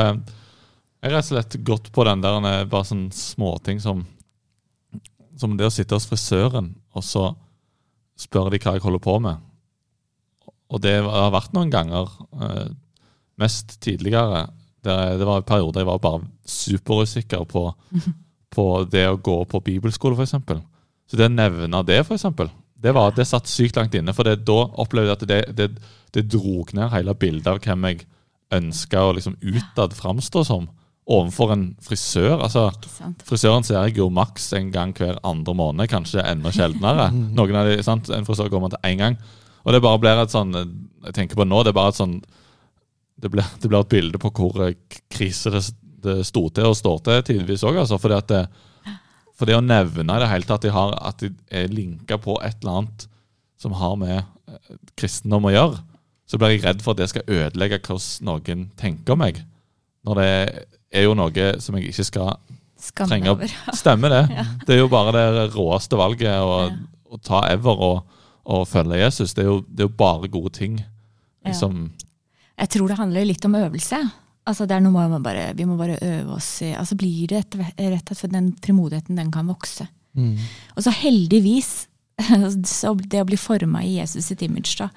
jeg 1.02 1.10
rett 1.10 1.24
og 1.24 1.30
slett 1.32 1.56
gått 1.66 1.90
på 1.92 2.04
den 2.06 2.22
der 2.22 2.64
bare 2.70 2.86
sånn 2.86 3.08
småting 3.12 3.80
som 3.82 4.04
Som 5.40 5.56
det 5.58 5.66
å 5.66 5.72
sitte 5.72 5.96
hos 5.96 6.04
frisøren, 6.06 6.74
og 6.94 7.02
så 7.02 7.32
spør 8.20 8.50
de 8.52 8.60
hva 8.62 8.76
jeg 8.76 8.84
holder 8.84 9.00
på 9.02 9.16
med. 9.24 9.40
Og 10.72 10.80
det 10.84 10.96
har 11.04 11.32
vært 11.34 11.52
noen 11.56 11.70
ganger, 11.72 12.10
eh, 12.40 12.72
mest 13.40 13.76
tidligere. 13.84 14.46
Det 14.82 15.26
var 15.26 15.42
en 15.42 15.46
periode 15.46 15.82
jeg 15.82 15.88
var 15.88 16.00
bare 16.02 16.24
superusikker 16.48 17.44
på, 17.48 17.68
på 18.56 18.66
det 18.90 19.06
å 19.08 19.20
gå 19.20 19.38
på 19.48 19.62
bibelskole, 19.64 20.16
f.eks. 20.16 20.34
Så 21.10 21.18
det 21.20 21.28
å 21.28 21.34
nevne 21.34 21.82
det, 21.84 22.00
for 22.08 22.16
eksempel, 22.16 22.50
det, 22.82 22.94
var, 22.96 23.12
det 23.14 23.28
satt 23.28 23.50
sykt 23.50 23.76
langt 23.78 23.94
inne. 23.94 24.14
For 24.16 24.26
det, 24.26 24.42
da 24.48 24.64
opplevde 24.82 25.12
jeg 25.12 25.18
at 25.18 25.28
det, 25.28 25.40
det, 25.58 25.90
det 26.16 26.28
drog 26.32 26.72
ned 26.74 26.90
hele 26.94 27.14
bildet 27.14 27.50
av 27.52 27.60
hvem 27.62 27.90
jeg 27.90 28.06
ønska 28.52 29.04
å 29.06 29.12
liksom 29.16 29.36
utad 29.40 29.94
framstå 29.96 30.44
som 30.48 30.70
overfor 31.12 31.52
en 31.54 31.64
frisør. 31.82 32.40
altså 32.44 32.68
Frisøren 33.26 33.66
ser 33.66 33.80
jeg 33.80 33.98
jo 33.98 34.08
maks 34.14 34.52
en 34.56 34.70
gang 34.74 34.92
hver 34.96 35.18
andre 35.26 35.54
måned, 35.58 35.90
kanskje 35.90 36.24
enda 36.24 36.52
sjeldnere. 36.54 37.10
Noen 37.36 37.58
av 37.58 37.70
de, 37.70 37.78
sant? 37.86 38.10
En 38.14 38.26
frisør 38.28 38.50
går 38.52 38.62
man 38.62 38.74
til 38.74 38.84
én 38.90 39.00
gang. 39.02 39.18
Og 39.64 39.72
det 39.74 39.82
bare 39.84 40.00
blir 40.02 40.18
et 40.22 40.32
sånn 40.32 40.52
Jeg 40.56 41.14
tenker 41.14 41.38
på 41.38 41.44
nå, 41.46 41.60
det 41.62 41.70
er 41.72 41.76
bare 41.78 41.92
et 41.92 41.98
sånn 42.00 42.16
Det 43.22 43.30
blir, 43.30 43.46
det 43.62 43.68
blir 43.70 43.80
et 43.84 43.92
bilde 43.92 44.18
på 44.22 44.30
hvor 44.34 44.58
eh, 44.66 44.74
krise 45.12 45.52
det, 45.54 45.62
det 46.02 46.16
sto 46.26 46.48
til 46.50 46.70
og 46.72 46.76
står 46.78 47.02
til 47.06 47.22
tidvis 47.28 47.62
òg, 47.68 47.78
altså. 47.84 47.98
Fordi 48.02 48.16
at 48.18 48.30
det, 48.32 48.42
for 49.38 49.46
det 49.46 49.54
å 49.58 49.62
nevne 49.62 50.16
i 50.16 50.22
det 50.24 50.30
hele 50.32 50.48
tatt 50.48 50.64
de 50.66 50.72
har, 50.74 50.94
at 50.98 51.22
de 51.22 51.30
er 51.54 51.70
linka 51.70 52.18
på 52.18 52.34
et 52.42 52.58
eller 52.62 52.80
annet 52.82 53.06
som 53.62 53.76
har 53.78 53.94
med 54.00 54.16
eh, 54.18 54.76
kristendom 54.98 55.46
å 55.46 55.54
gjøre, 55.54 55.78
så 56.26 56.38
blir 56.40 56.54
jeg 56.56 56.64
redd 56.64 56.82
for 56.82 56.94
at 56.96 57.02
det 57.04 57.10
skal 57.12 57.28
ødelegge 57.30 57.78
hvordan 57.84 58.26
noen 58.26 58.64
tenker 58.80 59.14
om 59.14 59.20
meg. 59.22 59.38
Når 60.06 60.18
det 60.18 60.30
er 60.98 61.06
jo 61.06 61.14
noe 61.18 61.46
som 61.62 61.76
jeg 61.78 61.92
ikke 61.92 62.08
skal 62.08 62.32
Skam 62.82 63.06
deg 63.06 63.12
trenger 63.12 63.36
over. 63.36 63.52
Stemme 63.78 64.08
det. 64.10 64.22
Det 64.66 64.74
er 64.74 64.80
jo 64.80 64.88
bare 64.90 65.12
det 65.14 65.44
råeste 65.54 65.94
valget 66.00 66.34
å, 66.42 66.56
Ja. 66.66 66.80
å 67.14 67.18
ta 67.22 67.44
ever 67.52 67.78
og, 67.86 68.16
og 68.44 68.66
følge 68.68 69.00
Jesus. 69.02 69.34
Det 69.34 69.44
er, 69.44 69.50
jo, 69.50 69.60
det 69.68 69.84
er 69.84 69.88
jo 69.90 70.00
bare 70.02 70.30
gode 70.32 70.52
ting. 70.56 70.80
Liksom, 71.46 71.86
Jeg 72.58 72.70
tror 72.74 72.90
det 72.90 72.98
handler 72.98 73.26
litt 73.26 73.44
om 73.46 73.56
øvelse. 73.58 74.00
Altså 74.46 74.66
det 74.66 74.74
er 74.74 74.82
noe 74.82 75.06
man 75.10 75.22
bare, 75.22 75.52
Vi 75.54 75.66
må 75.66 75.76
bare 75.78 76.00
øve 76.02 76.34
oss 76.34 76.56
i 76.66 76.72
altså 76.74 76.96
blir 76.98 77.30
det 77.30 77.44
et, 77.44 77.58
rett 77.78 78.10
og 78.10 78.18
slett 78.18 78.32
Den 78.34 78.52
frimodigheten 78.62 79.18
den 79.18 79.30
kan 79.34 79.46
vokse. 79.46 79.86
Mm. 80.18 80.34
Og 80.76 80.82
så 80.82 80.90
heldigvis, 80.94 81.86
så 82.66 82.94
det 82.98 83.22
å 83.22 83.28
bli 83.28 83.38
forma 83.38 83.84
i 83.86 83.98
Jesus 84.00 84.26
sitt 84.30 84.42
image, 84.42 84.74
da, 84.80 84.90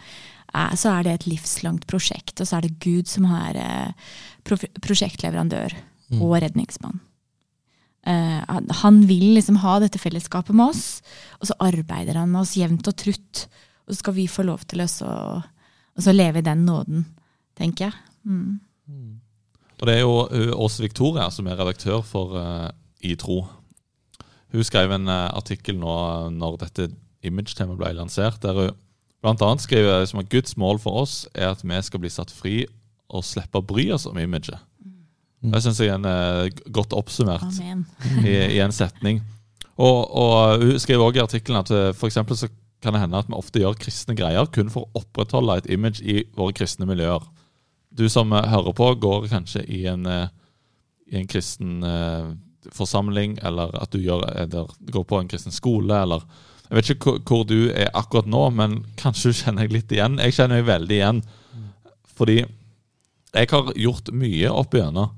så 0.76 0.96
er 0.96 1.06
det 1.06 1.14
et 1.14 1.28
livslangt 1.30 1.86
prosjekt. 1.90 2.40
Og 2.40 2.50
så 2.50 2.58
er 2.58 2.66
det 2.66 2.80
Gud 2.84 3.10
som 3.12 3.28
er 3.30 3.60
eh, 3.62 4.10
prosjektleverandør 4.82 5.76
og 6.22 6.36
redningsmann. 6.42 7.00
Eh, 8.06 8.42
han- 8.82 9.08
vil 9.08 9.34
liksom 9.34 9.58
ha 9.58 9.80
dette 9.80 9.98
fellesskapet 9.98 10.54
med 10.54 10.70
oss, 10.70 11.02
og 11.42 11.48
så 11.48 11.54
arbeider 11.60 12.14
han 12.14 12.30
med 12.32 12.42
oss 12.42 12.56
jevnt 12.56 12.88
og 12.88 12.96
trutt. 12.96 13.48
Og 13.88 13.94
så 13.94 13.98
skal 13.98 14.14
vi 14.14 14.28
få 14.28 14.46
lov 14.46 14.66
til 14.68 14.80
å 14.82 14.88
så, 14.88 15.44
og 15.96 16.14
leve 16.14 16.38
i 16.38 16.42
den 16.46 16.66
nåden, 16.66 17.06
tenker 17.58 17.86
jeg. 17.86 17.94
Mm. 18.26 18.60
og 19.80 19.88
det 19.88 19.96
er 19.96 20.02
jo 20.02 20.28
uh, 20.32 20.64
Åse 20.66 20.82
Victoria 20.82 21.30
som 21.30 21.46
er 21.48 21.58
redaktør 21.58 22.02
for 22.02 22.34
uh, 22.34 22.72
I 23.04 23.16
tro. 23.16 23.48
Hun 24.52 24.64
skrev 24.64 24.92
en 24.92 25.08
uh, 25.08 25.30
artikkel 25.36 25.78
nå 25.78 26.30
når 26.32 26.58
dette 26.58 26.90
image-temaet 27.22 27.78
ble 27.78 27.94
lansert, 27.94 28.42
der 28.42 28.54
hun 28.54 28.72
bl.a. 29.22 29.58
skriver 29.58 30.06
at 30.06 30.30
Guds 30.30 30.58
mål 30.58 30.80
for 30.80 31.02
oss 31.02 31.28
er 31.34 31.50
at 31.50 31.64
vi 31.64 31.82
skal 31.82 32.00
bli 32.00 32.10
satt 32.10 32.32
fri 32.32 32.66
og 33.10 33.24
slippe 33.26 33.58
å 33.58 33.66
bry 33.66 33.90
oss 33.92 34.06
om 34.06 34.18
imaget. 34.18 34.60
Det 35.54 35.62
syns 35.64 35.80
jeg 35.82 35.94
er 35.94 36.00
en, 36.00 36.06
uh, 36.10 36.66
godt 36.74 36.94
oppsummert. 36.98 37.46
I, 38.24 38.36
i 38.58 38.60
en 38.64 38.74
setning. 38.76 39.22
Og, 39.76 40.16
og 40.16 40.62
Hun 40.64 40.80
skriver 40.80 41.04
også 41.04 41.20
i 41.20 41.26
artikkelen 41.26 41.60
at 41.60 41.72
eh, 41.76 41.92
for 41.96 42.10
så 42.10 42.48
kan 42.84 42.94
det 42.94 43.02
hende 43.02 43.18
at 43.18 43.30
vi 43.30 43.36
ofte 43.36 43.62
gjør 43.62 43.78
kristne 43.80 44.16
greier 44.18 44.48
kun 44.54 44.70
for 44.72 44.86
å 44.86 45.02
opprettholde 45.02 45.58
et 45.60 45.70
image 45.74 46.04
i 46.04 46.24
våre 46.38 46.54
kristne 46.56 46.88
miljøer. 46.88 47.24
du 47.90 48.10
som 48.10 48.34
eh, 48.34 48.50
hører 48.50 48.74
på, 48.74 48.94
går 48.96 49.28
kanskje 49.32 49.64
i 49.68 49.86
en, 49.88 50.06
eh, 50.06 50.28
i 51.12 51.18
en 51.18 51.28
kristen 51.28 51.84
eh, 51.84 52.34
forsamling, 52.72 53.38
eller 53.44 53.76
at 53.82 53.92
du 53.92 54.00
gjør, 54.00 54.26
eller 54.36 54.68
går 54.92 55.04
på 55.04 55.20
en 55.20 55.28
kristen 55.28 55.52
skole, 55.52 56.02
eller 56.02 56.22
Jeg 56.66 56.76
vet 56.76 56.90
ikke 56.90 57.06
hvor, 57.06 57.20
hvor 57.30 57.44
du 57.46 57.70
er 57.70 57.92
akkurat 57.94 58.26
nå, 58.26 58.50
men 58.50 58.80
kanskje 58.98 59.30
du 59.30 59.38
kjenner 59.38 59.68
deg 59.68 59.74
litt 59.76 59.92
igjen. 59.94 60.16
Jeg 60.18 60.34
kjenner 60.34 60.58
meg 60.58 60.66
veldig 60.66 60.96
igjen. 60.96 61.20
Fordi 62.18 62.40
jeg 62.42 63.50
har 63.52 63.70
gjort 63.78 64.10
mye 64.10 64.50
opp 64.50 64.74
igjennom 64.74 65.12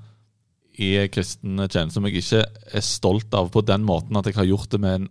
i 0.78 0.92
kristen 1.10 1.58
tjeneste 1.66 1.98
som 1.98 2.06
jeg 2.08 2.22
ikke 2.22 2.44
er 2.46 2.86
stolt 2.86 3.34
av 3.38 3.50
på 3.54 3.64
den 3.66 3.86
måten 3.88 4.18
at 4.20 4.30
jeg 4.30 4.38
har 4.38 4.50
gjort 4.50 4.74
det 4.74 4.80
med 4.84 5.00
en 5.00 5.08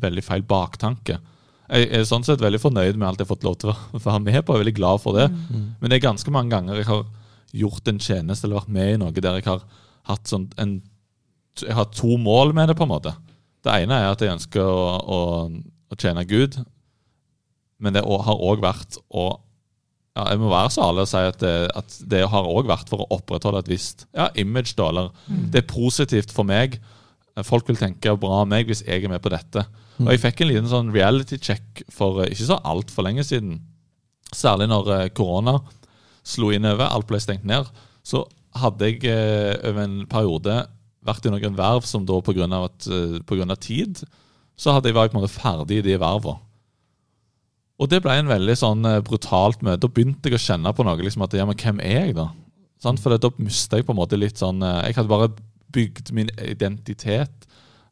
veldig 0.00 0.22
feil 0.22 0.44
baktanke. 0.46 1.18
Jeg 1.64 1.88
er 1.96 2.04
sånn 2.06 2.24
sett 2.26 2.42
veldig 2.44 2.60
fornøyd 2.60 2.98
med 2.98 3.08
alt 3.08 3.22
jeg 3.22 3.26
har 3.26 3.32
fått 3.32 3.46
lov 3.46 3.56
til 3.60 3.72
å 3.72 3.76
være 4.06 4.22
med 4.22 4.40
på. 4.44 4.54
Jeg 4.54 4.60
er 4.60 4.64
veldig 4.66 4.76
glad 4.78 5.02
for 5.02 5.18
det. 5.18 5.28
Men 5.80 5.90
det 5.90 5.98
er 5.98 6.06
ganske 6.06 6.34
mange 6.34 6.54
ganger 6.54 6.78
jeg 6.78 6.90
har 6.90 7.04
gjort 7.54 7.88
en 7.90 8.02
tjeneste 8.02 8.46
eller 8.46 8.60
vært 8.60 8.74
med 8.74 8.92
i 8.92 8.98
noe 9.00 9.14
der 9.14 9.38
jeg 9.38 9.48
har 9.48 9.64
hatt 10.10 10.28
sånn 10.28 10.50
en 10.60 10.82
Jeg 11.62 11.74
har 11.78 11.86
to 11.94 12.16
mål 12.18 12.50
med 12.50 12.66
det, 12.66 12.74
på 12.74 12.82
en 12.82 12.90
måte. 12.90 13.12
Det 13.62 13.70
ene 13.70 13.94
er 13.94 14.10
at 14.10 14.20
jeg 14.20 14.32
ønsker 14.34 14.66
å, 14.66 14.86
å, 14.98 15.18
å 15.86 15.94
tjene 15.94 16.24
Gud, 16.26 16.56
men 17.78 17.94
det 17.94 18.02
har 18.02 18.40
òg 18.42 18.58
vært 18.64 18.98
å 19.14 19.28
ja, 20.14 20.26
Jeg 20.30 20.40
må 20.40 20.50
være 20.52 20.70
så 20.70 20.88
ærlig 20.88 21.04
og 21.04 21.10
si 21.10 21.22
at 21.28 21.40
det, 21.42 21.54
at 21.74 21.96
det 22.10 22.24
har 22.30 22.50
òg 22.50 22.68
vært 22.70 22.90
for 22.90 23.02
å 23.04 23.08
opprettholde 23.16 23.64
et 23.64 23.72
visst 23.72 24.06
ja, 24.14 24.28
image. 24.38 24.76
da, 24.78 24.88
eller 24.92 25.10
Det 25.26 25.62
er 25.62 25.70
positivt 25.70 26.34
for 26.34 26.46
meg. 26.46 26.78
Folk 27.42 27.66
vil 27.66 27.80
tenke 27.80 28.14
bra 28.20 28.44
om 28.44 28.52
meg 28.52 28.70
hvis 28.70 28.84
jeg 28.86 29.02
er 29.02 29.10
med 29.10 29.22
på 29.24 29.32
dette. 29.34 29.64
Og 30.02 30.10
Jeg 30.14 30.22
fikk 30.22 30.42
en 30.42 30.50
liten 30.50 30.70
sånn 30.70 30.92
reality 30.94 31.38
check 31.38 31.82
for 31.92 32.22
eh, 32.22 32.30
ikke 32.34 32.48
så 32.48 32.60
altfor 32.66 33.06
lenge 33.06 33.26
siden. 33.26 33.58
Særlig 34.34 34.70
når 34.70 34.92
eh, 34.94 35.10
korona 35.14 35.58
slo 36.26 36.50
inn 36.54 36.66
over, 36.66 36.86
alt 36.88 37.10
ble 37.10 37.20
stengt 37.22 37.46
ned. 37.46 37.68
Så 38.06 38.24
hadde 38.58 38.90
jeg 38.90 39.02
eh, 39.10 39.54
over 39.66 39.82
en 39.84 40.00
periode 40.10 40.56
vært 41.04 41.26
i 41.26 41.34
noen 41.34 41.58
verv 41.58 41.86
som 41.86 42.06
da 42.06 42.20
pga. 42.24 43.56
Tid, 43.60 44.02
så 44.56 44.74
hadde 44.74 44.90
jeg 44.90 44.98
vært 44.98 45.18
ferdig 45.34 45.82
i 45.82 45.86
de 45.90 45.98
vervene. 46.00 46.40
Og 47.82 47.90
det 47.90 48.00
ble 48.04 48.14
en 48.20 48.30
veldig 48.30 48.54
sånn 48.58 48.86
eh, 48.86 49.00
brutalt 49.04 49.64
møte. 49.66 49.82
Da 49.82 49.90
begynte 49.90 50.30
jeg 50.30 50.38
å 50.38 50.44
kjenne 50.44 50.74
på 50.76 50.86
noe. 50.86 51.00
liksom 51.02 51.24
at, 51.26 51.34
ja, 51.34 51.46
men 51.48 51.58
hvem 51.58 51.82
er 51.82 52.06
jeg, 52.06 52.14
da? 52.18 52.28
Sånn, 52.82 53.00
For 53.00 53.16
da 53.16 53.32
mista 53.40 53.80
jeg 53.80 53.88
på 53.88 53.94
en 53.94 54.00
måte 54.02 54.18
litt 54.20 54.40
sånn 54.40 54.62
eh, 54.62 54.90
Jeg 54.90 54.98
hadde 54.98 55.10
bare 55.10 55.32
bygd 55.74 56.12
min 56.14 56.30
identitet 56.38 57.48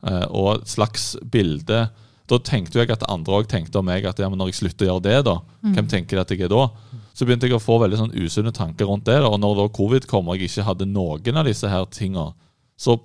eh, 0.07 0.27
og 0.31 0.61
et 0.61 0.71
slags 0.71 1.13
bilde. 1.33 1.89
Da 2.31 2.39
tenkte 2.47 2.79
jeg 2.79 2.93
at 2.95 3.03
andre 3.11 3.41
òg 3.41 3.49
tenkte 3.51 3.81
om 3.81 3.89
meg 3.91 4.07
at 4.07 4.23
ja, 4.23 4.29
men 4.31 4.39
når 4.39 4.53
jeg 4.53 4.61
slutter 4.61 4.87
å 4.87 4.91
gjøre 4.93 5.05
det, 5.09 5.17
da, 5.27 5.35
hvem 5.75 5.89
tenker 5.91 6.17
de 6.17 6.23
at 6.23 6.31
jeg 6.31 6.47
er 6.47 6.53
da? 6.53 6.69
Så 7.13 7.27
begynte 7.27 7.51
jeg 7.51 7.57
å 7.59 7.61
få 7.61 7.81
veldig 7.83 7.99
sånn 7.99 8.15
usunne 8.15 8.55
tanker 8.55 8.87
rundt 8.89 9.09
det. 9.11 9.19
Da. 9.21 9.29
Og 9.29 9.41
når 9.43 9.59
da 9.59 9.67
covid 9.75 10.07
kom 10.09 10.31
og 10.31 10.39
jeg 10.39 10.49
ikke 10.49 10.69
hadde 10.71 10.89
noen 10.89 11.43
av 11.43 11.51
disse 11.51 11.69
her 11.69 11.85
tinga, 11.93 12.31
så 12.79 12.97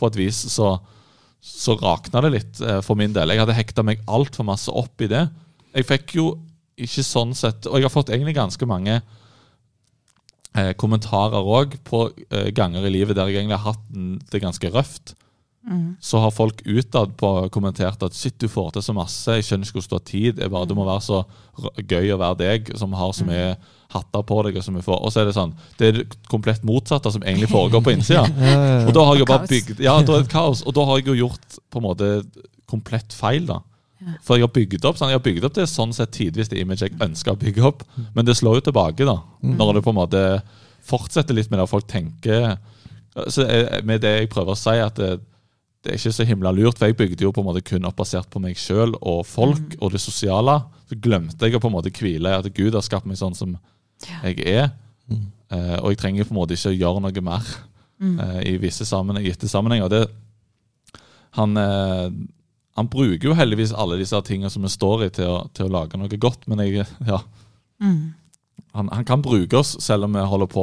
på 0.00 0.08
et 0.10 0.18
vis 0.18 0.40
så, 0.56 0.72
så 1.44 1.76
rakna 1.78 2.24
det 2.24 2.32
litt 2.34 2.64
eh, 2.64 2.80
for 2.82 2.98
min 2.98 3.14
del. 3.14 3.30
Jeg 3.30 3.44
hadde 3.44 3.60
hekta 3.60 3.84
meg 3.86 4.02
altfor 4.08 4.48
masse 4.48 4.72
opp 4.72 5.04
i 5.04 5.10
det. 5.12 5.26
Jeg 5.74 5.88
fikk 5.88 6.16
jo 6.18 6.28
ikke 6.74 7.04
sånn 7.06 7.34
sett 7.38 7.68
Og 7.70 7.78
jeg 7.78 7.86
har 7.86 7.92
fått 7.92 8.10
egentlig 8.10 8.34
ganske 8.34 8.66
mange 8.66 8.96
eh, 10.54 10.72
kommentarer 10.78 11.42
òg 11.42 11.76
på 11.86 12.06
eh, 12.30 12.48
ganger 12.54 12.86
i 12.86 12.94
livet 12.94 13.18
der 13.18 13.30
jeg 13.30 13.42
egentlig 13.42 13.60
har 13.60 13.74
hatt 13.74 14.32
det 14.32 14.42
ganske 14.42 14.72
røft. 14.74 15.14
Så 16.00 16.18
har 16.20 16.30
folk 16.30 16.60
utad 16.66 17.14
på 17.16 17.28
kommentert 17.48 18.02
at 18.04 18.12
shit, 18.12 18.36
du 18.36 18.50
får 18.52 18.74
til 18.74 18.82
så 18.84 18.92
masse, 18.96 19.32
jeg 19.38 19.46
skjønner 19.46 19.64
ikke 19.64 19.78
hvordan 19.78 19.88
du 19.88 19.96
har 19.96 20.04
tid. 20.10 20.42
Jeg 20.42 20.52
bare, 20.52 20.68
Det 20.68 20.76
må 20.76 20.84
være 20.84 21.04
så 21.06 21.22
gøy 21.80 22.12
å 22.12 22.18
være 22.20 22.36
deg, 22.42 22.72
som 22.76 22.92
har 22.92 23.14
så 23.16 23.24
mye 23.24 23.54
hatter 23.94 24.26
på 24.28 24.42
deg. 24.44 24.58
Og 24.60 24.66
så. 24.66 24.74
Og 24.98 25.12
så 25.12 25.22
er 25.22 25.30
det 25.30 25.36
sånn, 25.38 25.54
det 25.78 25.86
er 25.88 25.96
det 25.96 26.06
komplett 26.28 26.66
motsatte 26.68 27.12
som 27.14 27.24
egentlig 27.24 27.48
foregår 27.48 27.80
på 27.80 27.94
innsida. 27.96 28.26
Og 28.88 28.92
da 28.92 29.06
har 29.06 29.16
jeg 29.16 29.24
jo 29.24 29.30
bare 29.30 29.48
bygd 29.48 29.80
Ja, 29.80 29.96
da 30.02 30.18
er 30.18 30.26
det 30.26 30.32
kaos. 30.34 30.60
Og 30.68 30.76
da 30.76 30.84
har 30.84 31.00
jeg 31.00 31.08
jo 31.14 31.20
gjort 31.24 31.58
på 31.72 31.80
en 31.80 31.88
måte 31.88 32.10
komplett 32.68 33.16
feil, 33.16 33.48
da. 33.48 33.62
For 34.22 34.36
jeg 34.36 34.44
har 34.44 34.52
bygd 34.52 34.84
opp 34.84 34.96
sånn, 34.98 35.08
jeg 35.12 35.18
har 35.18 35.24
bygd 35.24 35.44
opp 35.48 35.54
det 35.54 35.64
sånn 35.70 35.92
sett 35.96 36.10
tidvis 36.12 36.48
det 36.50 36.58
image 36.60 36.82
jeg 36.84 36.96
ønsker 37.00 37.32
å 37.32 37.38
bygge 37.40 37.62
opp. 37.64 37.82
Men 38.14 38.24
det 38.26 38.34
slår 38.36 38.58
jo 38.60 38.64
tilbake, 38.70 39.04
da. 39.08 39.18
Når 39.42 39.74
det 39.74 39.82
på 39.84 39.90
en 39.94 40.00
måte 40.00 40.42
fortsetter 40.84 41.34
litt 41.34 41.50
med 41.50 41.60
det 41.60 41.68
folk 41.70 41.86
tenker. 41.88 42.58
Så 43.28 43.46
er- 43.48 43.82
med 43.82 44.00
det 44.02 44.10
jeg 44.20 44.30
prøver 44.30 44.52
å 44.52 44.58
si, 44.58 44.70
at 44.78 44.94
det, 44.96 45.20
det 45.82 45.92
er 45.92 45.96
ikke 45.96 46.12
så 46.12 46.24
himla 46.26 46.52
lurt. 46.52 46.76
For 46.78 46.86
jeg 46.86 46.96
bygde 46.96 47.22
jo 47.24 47.32
på 47.32 47.40
en 47.40 47.46
måte 47.48 47.64
kun 47.64 47.84
opp 47.86 47.96
basert 47.96 48.28
på 48.30 48.40
meg 48.40 48.56
sjøl 48.56 48.94
og 49.00 49.24
folk 49.26 49.76
og 49.80 49.92
det 49.92 50.00
sosiale. 50.00 50.58
Så 50.90 51.00
glemte 51.00 51.40
jeg 51.46 51.54
å 51.56 51.60
på 51.60 51.70
en 51.70 51.76
måte 51.78 51.90
hvile 51.94 52.28
i 52.28 52.38
at 52.38 52.50
Gud 52.54 52.74
har 52.74 52.82
skapt 52.82 53.06
meg 53.06 53.16
sånn 53.16 53.34
som 53.34 53.56
jeg 54.22 54.40
er. 54.44 54.70
Eh, 55.50 55.76
og 55.80 55.90
jeg 55.94 55.98
trenger 55.98 56.24
på 56.24 56.34
en 56.34 56.40
måte 56.42 56.52
ikke 56.56 56.72
å 56.74 56.76
gjøre 56.76 57.00
noe 57.00 57.20
mer 57.22 57.42
eh, 58.20 58.40
i 58.52 58.56
visse 58.58 58.84
sammenheng, 58.84 59.24
gitte 59.24 59.48
sammenhenger. 59.48 59.88
Det, 59.88 60.08
han, 61.38 61.56
eh, 61.56 62.10
han 62.76 62.88
bruker 62.90 63.28
jo 63.30 63.34
heldigvis 63.38 63.72
alle 63.72 63.98
disse 64.00 64.18
tingene 64.26 64.50
som 64.50 64.62
vi 64.66 64.70
står 64.72 65.04
i, 65.06 65.10
til 65.14 65.28
å, 65.30 65.36
til 65.54 65.68
å 65.68 65.72
lage 65.76 65.98
noe 66.00 66.18
godt. 66.20 66.46
Men 66.50 66.64
jeg, 66.66 66.86
ja, 67.06 67.20
Mm. 67.82 68.14
han, 68.72 68.88
han 68.94 69.04
kan 69.04 69.22
bruke 69.22 69.58
oss 69.58 69.76
selv 69.82 70.06
om 70.06 70.14
vi 70.14 70.22
holder 70.30 70.46
på 70.50 70.62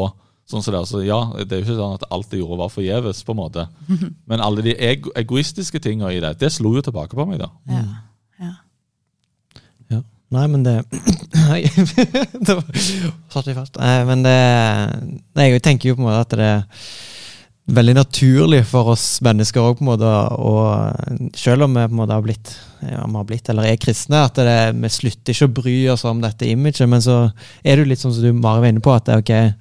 sånn 0.49 0.63
som 0.63 0.73
det. 0.73 0.79
er. 0.79 0.87
Så 0.89 1.01
ja, 1.05 1.19
det 1.43 1.51
er 1.51 1.59
jo 1.61 1.65
ikke 1.67 1.75
sånn 1.77 1.97
at 1.99 2.05
alt 2.11 2.31
jeg 2.33 2.41
gjorde 2.41 2.57
var 2.63 2.71
forgjeves, 2.73 3.19
på 3.27 3.35
en 3.35 3.39
måte. 3.39 3.65
Men 4.31 4.41
alle 4.43 4.63
de 4.65 4.73
ego 4.75 5.11
egoistiske 5.15 5.79
tingene 5.83 6.11
i 6.15 6.19
det, 6.23 6.33
det 6.41 6.49
slo 6.55 6.73
jo 6.75 6.81
tilbake 6.87 7.15
på 7.19 7.25
meg, 7.29 7.39
da. 7.43 7.49
Ja. 7.71 7.83
ja. 8.41 8.53
Ja. 9.91 10.01
Nei, 10.31 10.45
men 10.47 10.63
det 10.63 10.77
Nei, 11.51 11.61
da 12.47 12.57
satt 13.31 13.47
vi 13.47 13.55
fast. 13.57 13.75
Eh, 13.79 14.03
men 14.07 14.23
det 14.23 14.35
nei, 15.35 15.49
Jeg 15.51 15.63
tenker 15.67 15.91
jo 15.91 15.97
på 15.99 16.03
en 16.05 16.07
måte 16.09 16.23
at 16.25 16.37
det 16.39 16.51
veldig 17.69 17.93
naturlig 17.95 18.63
for 18.67 18.93
oss 18.95 19.05
mennesker 19.23 19.61
òg, 19.61 19.77
på 19.77 19.85
en 19.85 19.91
måte, 19.91 20.11
og 20.41 21.35
selv 21.37 21.67
om 21.67 21.75
vi 21.77 21.83
på 21.85 21.93
en 21.93 21.99
måte 21.99 22.17
har 22.17 22.25
blitt, 22.25 22.53
ja, 22.83 23.03
har 23.05 23.27
blitt 23.29 23.51
eller 23.53 23.69
er 23.69 23.79
kristne, 23.81 24.23
at 24.25 24.39
det, 24.41 24.57
vi 24.79 24.91
slutter 24.91 25.35
ikke 25.35 25.49
å 25.49 25.53
bry 25.61 25.75
oss 25.93 26.05
om 26.09 26.23
dette 26.23 26.49
imaget, 26.49 26.87
men 26.89 27.03
så 27.05 27.21
er 27.61 27.77
det 27.77 27.85
jo 27.85 27.91
litt 27.91 28.01
sånn 28.01 28.15
som 28.17 28.25
du 28.25 28.33
Mari 28.33 28.65
var 28.65 28.73
inne 28.73 28.83
på, 28.83 28.95
at 28.95 29.07
det 29.07 29.19
okay, 29.21 29.53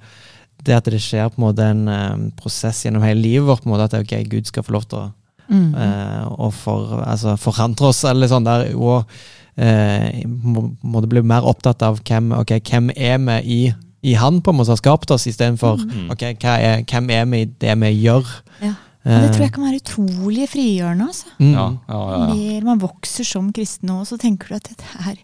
det 0.65 0.77
at 0.77 0.89
det 0.93 1.01
skjer 1.01 1.29
på 1.31 1.39
en 1.39 1.47
måte 1.47 1.65
en 1.73 1.87
um, 1.89 2.25
prosess 2.37 2.83
gjennom 2.85 3.05
hele 3.05 3.21
livet 3.21 3.47
vårt, 3.47 3.63
på 3.63 3.69
en 3.69 3.75
måte, 3.75 3.87
at 3.87 3.95
det 3.95 4.01
er 4.01 4.07
ok, 4.07 4.31
Gud 4.33 4.49
skal 4.49 4.65
få 4.67 4.77
lov 4.77 4.87
til 4.89 5.03
å 5.05 5.09
Mm. 5.51 5.73
uh, 5.75 6.31
og 6.45 6.53
for, 6.55 7.01
altså, 7.03 7.33
forandre 7.35 7.89
oss, 7.89 8.05
eller 8.07 8.29
sånn 8.31 8.45
der, 8.47 8.69
og 8.71 9.03
uh, 9.03 10.05
må, 10.23 10.69
må 10.79 11.01
det 11.03 11.09
bli 11.11 11.23
mer 11.27 11.43
opptatt 11.43 11.83
av 11.83 11.99
hvem, 12.07 12.29
okay, 12.37 12.61
hvem 12.63 12.87
er 12.95 13.17
vi 13.25 13.35
i, 13.43 13.57
i 14.01 14.15
han 14.17 14.39
på 14.41 14.51
en 14.51 14.57
måte 14.57 14.73
har 14.73 14.79
skapt 14.81 15.11
oss, 15.13 15.27
istedenfor 15.29 15.81
Mm. 15.85 16.09
ok, 16.13 16.23
hva 16.41 16.55
er, 16.59 16.83
hvem 16.89 17.09
er 17.09 17.25
vi 17.25 17.41
i 17.41 17.49
det 17.61 17.75
vi 17.83 17.91
gjør. 18.01 18.25
Ja. 18.61 18.73
Og 19.01 19.23
det 19.23 19.31
tror 19.33 19.45
jeg 19.47 19.53
kan 19.55 19.65
være 19.65 19.81
utrolig 19.81 20.49
frigjørende. 20.49 21.07
Altså. 21.09 21.31
Mm. 21.39 21.53
Ja, 21.53 21.63
ja, 21.89 22.01
ja, 22.11 22.19
ja. 22.21 22.33
Mer 22.33 22.65
man 22.67 22.81
vokser 22.83 23.25
som 23.25 23.47
kristen 23.53 23.89
nå, 23.89 24.03
så 24.05 24.17
tenker 24.21 24.47
du 24.51 24.55
at 24.59 24.69
dette 24.69 25.05
her 25.05 25.15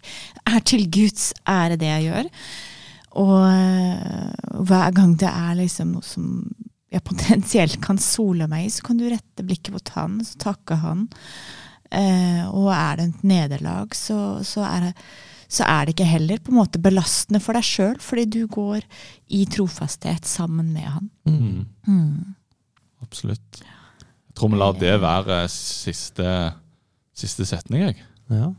er 0.50 0.64
til 0.66 0.88
Guds 0.90 1.30
ære, 1.46 1.78
det 1.78 1.92
jeg 1.92 2.08
gjør. 2.08 2.32
Og 3.22 3.36
øh, 3.50 4.64
hver 4.66 4.92
gang 4.98 5.14
det 5.20 5.30
er 5.30 5.54
liksom 5.62 5.94
noe 5.94 6.06
som 6.06 6.26
jeg 6.92 7.04
potensielt 7.06 7.80
kan 7.84 8.00
sole 8.02 8.48
meg 8.50 8.66
i, 8.66 8.74
så 8.74 8.86
kan 8.88 8.98
du 9.00 9.08
rette 9.12 9.46
blikket 9.46 9.74
mot 9.76 9.94
han, 9.98 10.20
så 10.26 10.42
takke 10.42 10.80
han. 10.82 11.08
Eh, 11.92 12.44
og 12.50 12.72
er 12.74 12.98
det 13.00 13.08
et 13.08 13.24
nederlag, 13.28 13.96
så, 13.96 14.40
så, 14.48 14.66
er 14.68 14.90
det, 14.90 15.08
så 15.48 15.64
er 15.68 15.86
det 15.88 15.94
ikke 15.96 16.08
heller 16.10 16.42
på 16.44 16.52
en 16.52 16.60
måte 16.60 16.80
belastende 16.84 17.40
for 17.44 17.56
deg 17.58 17.64
sjøl, 17.64 17.96
fordi 18.04 18.26
du 18.36 18.42
går 18.52 18.82
i 19.32 19.46
trofasthet 19.52 20.26
sammen 20.28 20.74
med 20.76 20.88
han. 20.92 21.10
Mm. 21.26 21.66
Mm. 21.88 22.36
Absolutt. 23.06 23.62
Jeg 23.64 24.36
tror 24.38 24.52
vi 24.54 24.60
lar 24.62 24.76
det 24.78 24.96
være 25.02 25.42
siste, 25.52 26.28
siste 27.18 27.46
setning, 27.50 27.88
jeg. 27.88 28.02
Ja. 28.30 28.50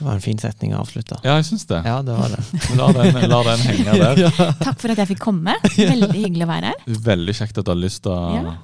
Det 0.00 0.06
var 0.06 0.16
en 0.16 0.24
fin 0.24 0.38
setning 0.40 0.72
å 0.72 0.78
avslutte. 0.80 1.18
Ja, 1.26 1.34
jeg 1.36 1.44
syns 1.50 1.66
det. 1.68 1.82
Ja, 1.84 1.98
det 2.00 2.14
var 2.16 2.32
det. 2.32 2.40
La 2.78 2.86
den, 2.96 3.18
lar 3.28 3.44
den 3.50 3.60
henge 3.66 3.98
der. 4.00 4.22
Takk 4.64 4.78
for 4.80 4.94
at 4.94 5.02
jeg 5.02 5.10
fikk 5.12 5.20
komme. 5.26 5.58
Veldig 5.76 6.08
hyggelig 6.16 6.46
å 6.46 6.48
være 6.48 6.70
her. 6.72 6.86
Veldig 7.10 7.34
kjekt 7.36 7.60
at 7.60 7.68
du 7.68 7.72
har 7.74 7.78
lyst 7.82 8.00
til 8.06 8.14
å 8.16 8.22
Ja. 8.38 8.54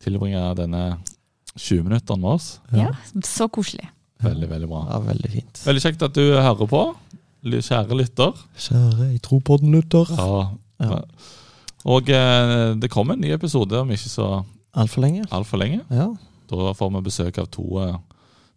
tilbringe 0.00 0.46
denne 0.56 0.82
20 1.58 1.84
minuttene 1.90 2.22
med 2.22 2.30
oss. 2.38 2.48
Ja, 2.72 2.88
Så 3.26 3.50
koselig. 3.52 3.90
Veldig, 4.24 4.48
veldig 4.50 4.68
bra. 4.70 4.80
Ja, 4.94 4.98
veldig 5.12 5.30
fint. 5.36 5.60
Veldig 5.66 5.82
kjekt 5.84 6.06
at 6.08 6.16
du 6.16 6.24
hører 6.40 6.70
på, 6.72 6.82
kjære 7.44 7.96
lytter. 7.98 8.32
Kjære 8.58 9.12
i 9.14 9.18
tropodden, 9.22 9.72
lytter. 9.74 10.10
Ja. 10.18 10.48
Ja. 10.80 11.00
Og 11.88 12.08
eh, 12.10 12.74
det 12.78 12.90
kommer 12.90 13.14
en 13.14 13.20
ny 13.22 13.32
episode 13.34 13.78
om 13.80 13.90
ikke 13.90 14.10
så 14.10 14.44
Altfor 14.74 15.00
lenge. 15.02 15.24
altfor 15.30 15.58
lenge. 15.58 15.80
Ja. 15.90 16.08
Da 16.50 16.72
får 16.76 16.90
vi 16.94 17.00
besøk 17.06 17.38
av 17.38 17.46
to 17.54 17.64
eh, 17.82 17.96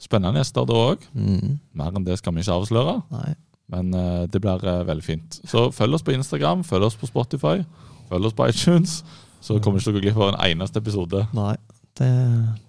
spennende 0.01 0.41
gjester 0.41 0.65
da 0.65 0.73
òg. 0.91 1.05
Mm. 1.13 1.59
Mer 1.77 1.91
enn 1.97 2.05
det 2.05 2.17
skal 2.19 2.33
vi 2.35 2.41
ikke 2.43 2.57
avsløre. 2.59 3.01
Nei. 3.13 3.33
Men 3.71 3.93
eh, 3.93 4.25
det 4.27 4.41
blir 4.43 4.65
eh, 4.67 4.83
veldig 4.87 5.05
fint. 5.05 5.39
Så 5.47 5.69
følg 5.71 5.95
oss 5.95 6.03
på 6.03 6.13
Instagram, 6.15 6.63
følg 6.67 6.89
oss 6.89 6.97
på 6.99 7.07
Spotify, 7.09 7.61
følg 8.09 8.25
oss 8.27 8.35
på 8.37 8.47
iTunes. 8.49 9.03
Så 9.41 9.57
kommer 9.59 9.79
du 9.79 9.81
ikke 9.81 9.89
til 9.89 9.93
å 9.93 9.99
gå 9.99 10.03
glipp 10.05 10.17
av 10.21 10.33
en 10.35 10.41
eneste 10.51 10.77
episode. 10.81 11.23
Nei. 11.33 11.55
Det, 11.99 12.07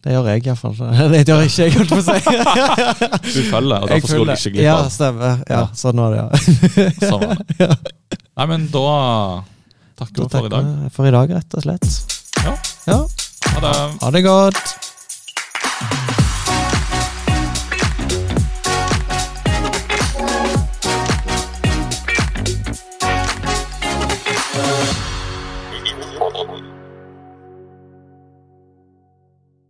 det 0.05 0.13
gjør 0.17 0.27
jeg 0.33 0.43
iallfall. 0.47 0.75
Det 1.13 1.21
gjør 1.29 1.45
ikke 1.47 1.63
jeg, 1.63 1.75
holdt 1.77 1.93
på 1.93 1.99
å 1.99 2.03
si. 2.03 2.17
Du 3.33 3.41
følger, 3.49 3.77
og 3.79 3.89
derfor 3.89 4.09
skal 4.11 4.27
du 4.27 4.33
ikke 4.35 4.51
glippe 4.57 4.67
Ja, 4.67 4.77
av. 4.83 4.91
stemmer. 4.93 5.43
Ja, 5.49 5.61
Ja. 5.61 5.63
sånn 5.79 6.03
var 6.03 6.11
det, 6.13 6.19
ja. 6.21 6.29
Sånn 7.13 7.27
var 7.29 7.43
det. 7.59 7.69
Nei, 8.37 8.47
men 8.51 8.67
da 8.75 8.87
takker 10.03 10.25
vi 10.25 10.29
for 10.35 10.47
i 10.49 10.53
dag. 10.57 10.71
for 10.97 11.07
i 11.07 11.15
dag, 11.15 11.37
rett 11.39 11.59
og 11.61 11.67
slett. 11.69 11.87
Ja. 12.43 12.57
ja. 12.91 13.01
Ha 13.53 13.61
det. 13.69 13.77
Ha 14.03 14.11
det 14.19 14.25
godt. 14.27 14.65